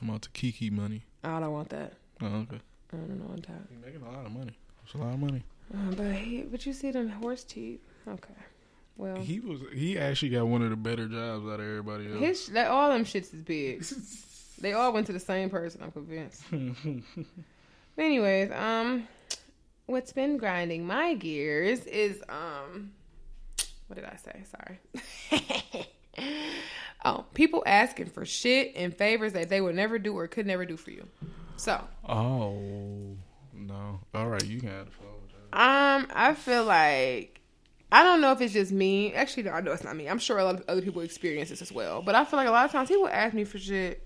[0.00, 1.04] I'm out to Kiki money.
[1.24, 1.94] I don't want that.
[2.20, 2.60] Oh, okay.
[2.92, 3.54] I don't know on top.
[3.70, 4.56] You're making a lot of money.
[4.84, 5.42] It's a lot of money.
[5.74, 7.80] Uh, but he, but you see them horse teeth.
[8.06, 8.34] Okay,
[8.96, 12.18] well, He was he actually got one of the better jobs out of everybody else.
[12.20, 13.84] his that all them shits is big.
[14.60, 15.82] they all went to the same person.
[15.82, 16.42] I'm convinced.
[17.98, 19.08] Anyways, um,
[19.86, 22.92] what's been grinding my gears is um,
[23.86, 24.44] what did I say?
[25.32, 25.86] Sorry.
[27.04, 30.64] oh, people asking for shit and favors that they would never do or could never
[30.66, 31.06] do for you.
[31.56, 33.16] So, oh
[33.54, 34.00] no!
[34.14, 34.88] All right, you got it.
[35.54, 37.35] um, I feel like
[37.90, 39.12] I don't know if it's just me.
[39.14, 40.08] Actually, no, I know it's not me.
[40.08, 42.02] I'm sure a lot of other people experience this as well.
[42.02, 44.02] But I feel like a lot of times people ask me for shit.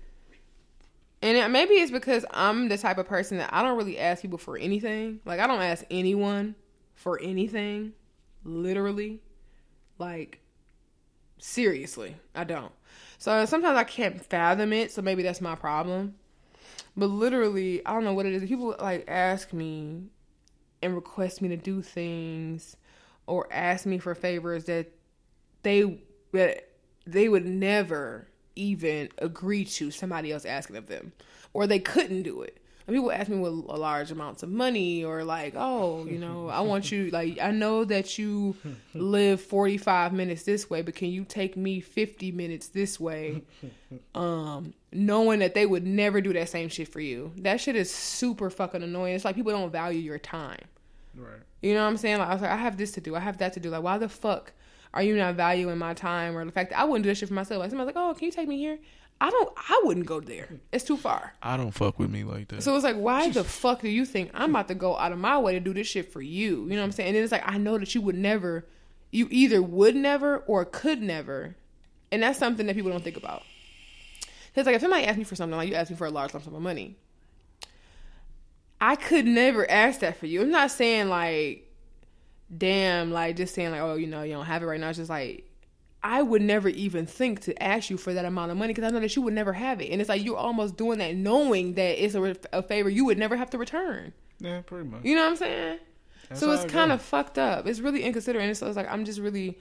[1.23, 4.21] And it, maybe it's because I'm the type of person that I don't really ask
[4.21, 5.19] people for anything.
[5.25, 6.55] Like I don't ask anyone
[6.93, 7.93] for anything,
[8.43, 9.21] literally.
[9.97, 10.39] Like
[11.39, 12.71] seriously, I don't.
[13.17, 14.91] So sometimes I can't fathom it.
[14.91, 16.15] So maybe that's my problem.
[16.95, 18.43] But literally, I don't know what it is.
[18.47, 20.03] People like ask me
[20.83, 22.75] and request me to do things
[23.27, 24.91] or ask me for favors that
[25.63, 26.01] they
[26.33, 26.67] that
[27.05, 31.13] they would never even agree to somebody else asking of them.
[31.53, 32.57] Or they couldn't do it.
[32.87, 36.59] And people ask me with large amounts of money or like oh you know i
[36.61, 38.55] want you like i know that you
[38.93, 43.43] live 45 minutes this way but can you take me 50 minutes this way?
[44.15, 47.33] Um knowing that they would never do that same shit for you.
[47.37, 49.15] That shit is super fucking annoying.
[49.15, 50.63] It's like people don't value your time.
[51.15, 51.41] Right.
[51.61, 52.19] You know what I'm saying?
[52.19, 53.69] Like I was like, I have this to do, I have that to do.
[53.69, 54.53] Like, why the fuck
[54.93, 57.29] are you not valuing my time or the fact that I wouldn't do that shit
[57.29, 57.59] for myself?
[57.59, 58.79] Like somebody's like, oh, can you take me here?
[59.21, 59.53] I don't.
[59.55, 60.49] I wouldn't go there.
[60.71, 61.35] It's too far.
[61.43, 62.63] I don't fuck with me like that.
[62.63, 65.19] So it's like, why the fuck do you think I'm about to go out of
[65.19, 66.63] my way to do this shit for you?
[66.63, 67.09] You know what I'm saying?
[67.09, 68.65] And then it's like, I know that you would never,
[69.11, 71.55] you either would never or could never.
[72.11, 73.43] And that's something that people don't think about.
[74.55, 76.33] It's like, if somebody asked me for something, like you asked me for a large
[76.33, 76.97] lump sum of money,
[78.81, 80.41] I could never ask that for you.
[80.41, 81.71] I'm not saying like,
[82.55, 84.89] damn, like just saying like, oh, you know, you don't have it right now.
[84.89, 85.47] It's just like,
[86.03, 88.93] I would never even think to ask you for that amount of money because I
[88.93, 89.91] know that you would never have it.
[89.91, 93.19] And it's like you're almost doing that knowing that it's a, a favor you would
[93.19, 94.13] never have to return.
[94.39, 95.03] yeah, pretty much.
[95.03, 95.77] You know what I'm saying?
[96.29, 97.67] That's so it's kind of fucked up.
[97.67, 98.43] It's really inconsiderate.
[98.45, 99.59] And so it's like I'm just really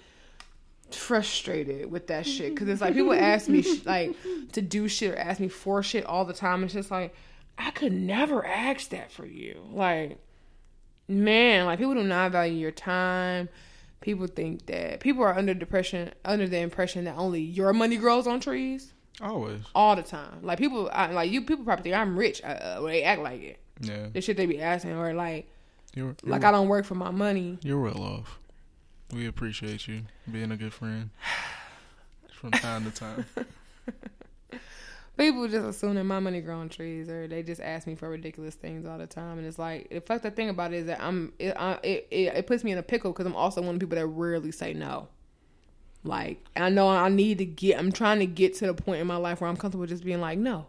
[0.93, 4.17] frustrated with that shit because it's like people ask me sh- like
[4.53, 6.65] to do shit or ask me for shit all the time.
[6.65, 7.15] It's just like
[7.61, 9.63] I could never ask that for you.
[9.71, 10.19] Like
[11.11, 13.49] man, like people do not value your time.
[14.01, 18.27] People think that people are under depression, under the impression that only your money grows
[18.27, 19.61] on trees Always.
[19.75, 20.39] all the time.
[20.43, 22.41] Like people, I, like you, people probably think I'm rich.
[22.43, 23.61] Uh, uh, well, they act like it.
[23.81, 24.07] Yeah.
[24.11, 25.51] The shit they be asking, or like,
[25.95, 27.59] You're, you're, like I don't work for my money.
[27.63, 28.39] you're well off.
[29.13, 31.11] We appreciate you being a good friend
[32.33, 33.27] from time to time.
[35.21, 38.55] People just assume that my money grow trees, or they just ask me for ridiculous
[38.55, 39.37] things all the time.
[39.37, 42.09] And it's like the fucked up thing about it is that I'm it I, it,
[42.11, 44.07] it, it puts me in a pickle because I'm also one of the people that
[44.07, 45.09] rarely say no.
[46.05, 47.79] Like I know I need to get.
[47.79, 50.23] I'm trying to get to the point in my life where I'm comfortable just being
[50.23, 50.69] like no.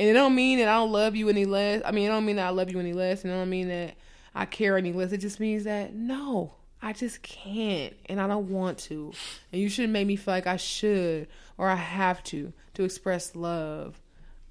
[0.00, 1.80] And it don't mean that I don't love you any less.
[1.84, 3.68] I mean, it don't mean that I love you any less, and it don't mean
[3.68, 3.94] that
[4.34, 5.12] I care any less.
[5.12, 9.12] It just means that no, I just can't, and I don't want to.
[9.52, 13.34] And you shouldn't make me feel like I should or I have to to express
[13.34, 14.00] love.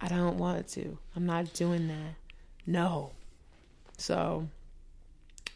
[0.01, 0.97] I don't want to.
[1.15, 2.15] I'm not doing that.
[2.65, 3.11] No.
[3.97, 4.47] So,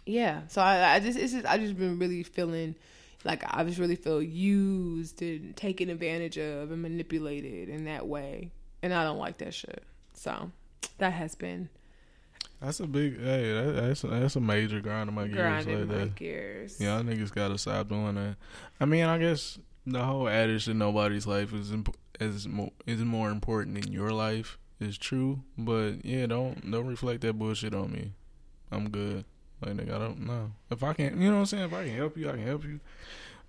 [0.05, 0.41] yeah.
[0.47, 2.75] So I, I just, it's just, I just been really feeling
[3.25, 8.51] like I just really feel used and taken advantage of and manipulated in that way,
[8.81, 9.83] and I don't like that shit.
[10.13, 10.51] So
[10.99, 11.67] that has been
[12.61, 15.79] That's a big, hey, that, that's a, that's a major grind of my gears grinding
[15.79, 16.15] like my that.
[16.15, 16.79] gears.
[16.79, 18.35] Y'all niggas gotta stop doing that.
[18.79, 23.01] I mean, I guess the whole adage that nobody's life is imp- is more is
[23.01, 25.41] more important in your life is true.
[25.57, 28.13] But yeah, don't don't reflect that bullshit on me.
[28.71, 29.25] I'm good.
[29.61, 31.21] Like nigga, I don't know if I can.
[31.21, 31.63] You know what I'm saying?
[31.65, 32.79] If I can help you, I can help you.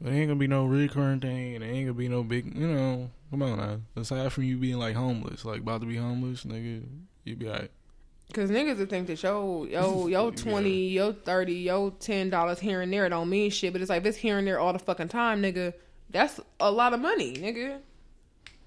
[0.00, 2.54] But it ain't gonna be no recurring thing, and it ain't gonna be no big.
[2.56, 3.80] You know, come on now.
[4.00, 6.84] Aside from you being like homeless, like about to be homeless, nigga,
[7.24, 7.70] you be alright.
[8.32, 12.82] Cause niggas would think that yo, yo, yo twenty, yo thirty, yo ten dollars here
[12.82, 13.72] and there don't mean shit.
[13.72, 15.74] But it's like if it's here and there all the fucking time, nigga.
[16.10, 17.80] That's a lot of money, nigga.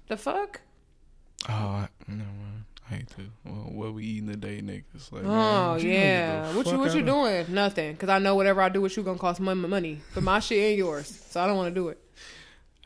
[0.08, 0.60] The fuck?
[1.48, 2.24] Oh, I, no
[2.90, 3.22] I hate to.
[3.44, 5.12] Well, what we eating today, niggas?
[5.12, 6.56] Like, Oh man, you gonna get yeah.
[6.56, 7.46] What you what you doing?
[7.48, 7.96] Nothing.
[7.96, 10.00] Cause I know whatever I do with you gonna cost money, money.
[10.14, 11.98] But my shit ain't yours, so I don't want to do it.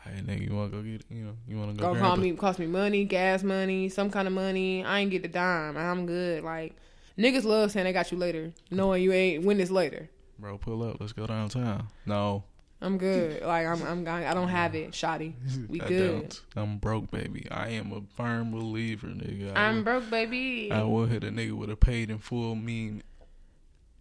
[0.02, 1.02] Hey, nigga, you wanna go get?
[1.10, 1.82] You know, you wanna go?
[1.88, 4.84] Gonna call me, cost me money, gas money, some kind of money.
[4.84, 5.76] I ain't get the dime.
[5.76, 6.44] I'm good.
[6.44, 6.74] Like
[7.18, 10.08] niggas love saying they got you later, knowing you ain't when it's later.
[10.38, 10.98] Bro, pull up.
[11.00, 11.88] Let's go downtown.
[12.04, 12.44] No,
[12.80, 13.42] I'm good.
[13.42, 15.34] Like I'm, I'm, I don't have it, shoddy.
[15.68, 16.20] We I good.
[16.20, 16.40] don't.
[16.56, 17.46] I'm broke, baby.
[17.50, 19.56] I am a firm believer, nigga.
[19.56, 20.70] I I'm will, broke, baby.
[20.70, 23.02] I will hit a nigga with a paid in full meme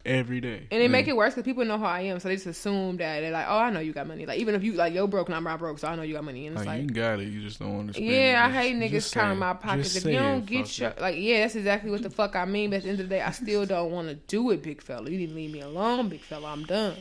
[0.06, 0.68] every day.
[0.69, 2.97] and they make it worse because people know how I am, so they just assume
[2.97, 5.07] that they're like, "Oh, I know you got money." Like even if you like you're
[5.07, 6.45] broke and I'm not broke, so I know you got money.
[6.45, 7.30] And it's Like, like, you got it.
[7.30, 8.06] You just don't understand.
[8.07, 8.49] yeah, it.
[8.49, 9.95] I hate niggas counting my pockets.
[9.95, 10.99] If you don't get your it.
[11.02, 12.69] like, yeah, that's exactly what the fuck I mean.
[12.72, 14.81] But at the end of the day, I still don't want to do it, big
[14.81, 15.10] fella.
[15.10, 16.52] You didn't leave me alone, big fella.
[16.52, 16.97] I'm done.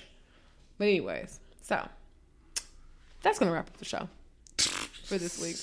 [0.78, 1.88] But anyways, so
[3.22, 4.08] that's gonna wrap up the show
[5.04, 5.56] for this week.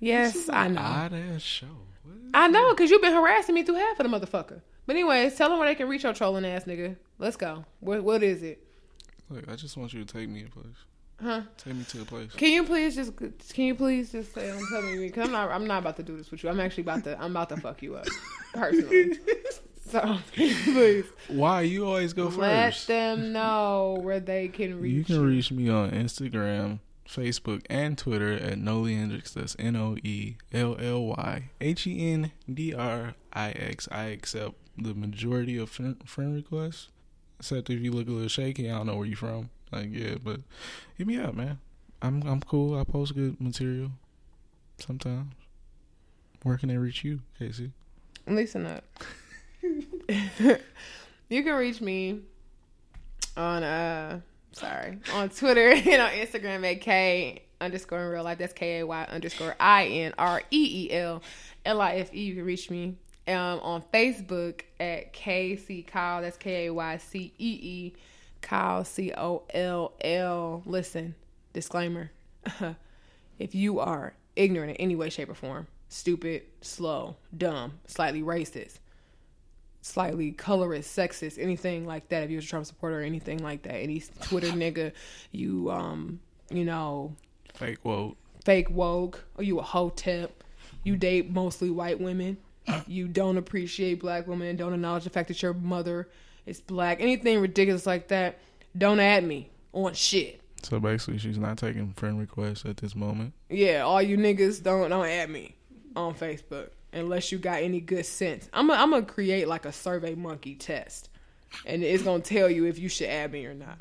[0.00, 0.80] Yes, I know.
[0.80, 1.66] odd ass show.
[2.32, 4.60] I know, because you've been harassing me through half of the motherfucker.
[4.86, 6.96] But anyways, tell them where they can reach your trolling ass nigga.
[7.18, 7.64] Let's go.
[7.80, 8.62] What what is it?
[9.30, 10.76] Look, I just want you to take me a place.
[11.20, 11.42] Huh?
[11.56, 12.32] Take me to a place.
[12.32, 15.50] Can you please just can you please just say I'm telling you because I'm not
[15.50, 16.50] I'm not about to do this with you.
[16.50, 18.06] I'm actually about to I'm about to fuck you up
[18.54, 19.18] personally.
[19.86, 22.38] So please Why you always go first?
[22.38, 24.92] let them know where they can reach.
[24.94, 29.32] You can reach me on Instagram, Facebook, and Twitter at Noelly Hendrix.
[29.34, 33.88] That's N O E L L Y H E N D R I X.
[33.92, 36.88] I accept the majority of friend, friend requests,
[37.38, 38.70] except if you look a little shaky.
[38.70, 39.50] I don't know where you're from.
[39.70, 40.40] Like yeah, but
[40.96, 41.58] hit me up, man.
[42.00, 42.78] I'm I'm cool.
[42.78, 43.90] I post good material
[44.78, 45.32] sometimes.
[46.42, 47.72] Where can they reach you, Casey?
[48.26, 48.84] Listen up.
[51.28, 52.20] you can reach me
[53.36, 54.20] on uh
[54.52, 58.38] sorry on Twitter and on Instagram at K underscore in real life.
[58.38, 61.22] That's K A Y underscore I N R E E L
[61.64, 62.22] L I F E.
[62.22, 62.96] You can reach me
[63.26, 66.22] um on Facebook at K C Kyle.
[66.22, 67.94] That's K A Y C E E
[68.42, 70.62] Kyle C O L L.
[70.66, 71.14] Listen,
[71.52, 72.10] disclaimer.
[73.38, 75.66] if you are ignorant in any way, shape, or form.
[75.88, 78.78] Stupid, slow, dumb, slightly racist,
[79.84, 82.22] slightly colorist, sexist, anything like that.
[82.22, 84.92] If you was a Trump supporter or anything like that, any Twitter nigga,
[85.30, 86.20] you um,
[86.50, 87.14] you know,
[87.52, 88.16] Fake woke.
[88.44, 90.42] fake woke, or you a hoe hotep,
[90.84, 92.38] you date mostly white women,
[92.86, 96.08] you don't appreciate black women, don't acknowledge the fact that your mother
[96.46, 98.38] is black, anything ridiculous like that,
[98.76, 100.40] don't add me on shit.
[100.62, 103.34] So basically, she's not taking friend requests at this moment.
[103.50, 105.56] Yeah, all you niggas don't don't add me
[105.94, 108.48] on Facebook unless you got any good sense.
[108.52, 111.10] I'm i I'm gonna create like a Survey Monkey test,
[111.66, 113.80] and it's gonna tell you if you should add me or not.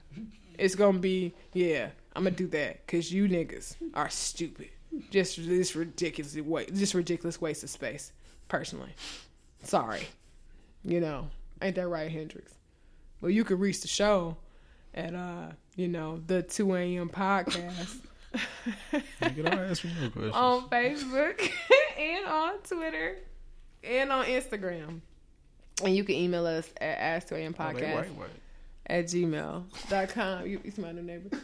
[0.58, 1.90] It's gonna be yeah.
[2.16, 4.70] I'm gonna do that because you niggas are stupid.
[5.10, 8.12] Just this ridiculous way, just ridiculous waste of space.
[8.48, 8.94] Personally,
[9.64, 10.08] sorry.
[10.84, 11.30] You know,
[11.62, 12.54] ain't that right, Hendrix?
[13.22, 14.38] Well, you could reach the show
[14.94, 17.10] at uh, you know, the two a.m.
[17.10, 18.00] podcast.
[19.22, 20.34] Don't ask me no questions.
[20.36, 21.50] on Facebook
[22.00, 23.18] and on Twitter
[23.84, 25.02] and on Instagram.
[25.84, 28.30] And you can email us at ask 2 am Oh, podcast white, white.
[28.88, 30.48] at gmail.com.
[30.48, 31.36] You, it's my new neighbor.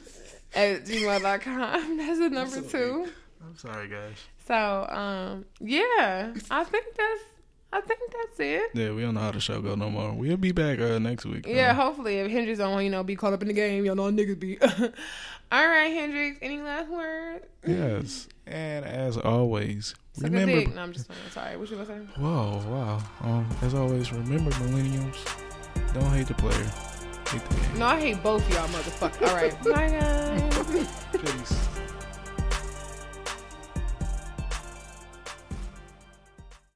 [0.55, 1.97] At gmail.com.
[1.97, 3.07] That's the number two.
[3.43, 4.15] I'm sorry, guys.
[4.47, 7.21] So, um, yeah, I think that's,
[7.71, 8.71] I think that's it.
[8.73, 10.11] Yeah, we don't know how the show go no more.
[10.13, 11.43] We'll be back uh, next week.
[11.43, 11.51] though.
[11.51, 14.11] Yeah, hopefully if Hendrix don't, you know, be caught up in the game, y'all know
[14.11, 14.59] niggas be.
[15.51, 17.45] All right, Hendrix, any last words?
[17.65, 18.27] Yes.
[18.47, 20.73] And as always, Suck remember.
[20.73, 21.21] No, I'm just playing.
[21.31, 21.99] Sorry, what you gonna say?
[22.19, 22.99] Whoa, wow.
[23.21, 25.15] Um, as always, remember, millennials,
[25.93, 26.53] don't hate the player,
[27.29, 27.79] hate the game.
[27.79, 29.27] No, I hate both y'all motherfucker.
[29.27, 29.63] All right.
[29.63, 30.87] Bye, guys.
[31.13, 31.78] Peace.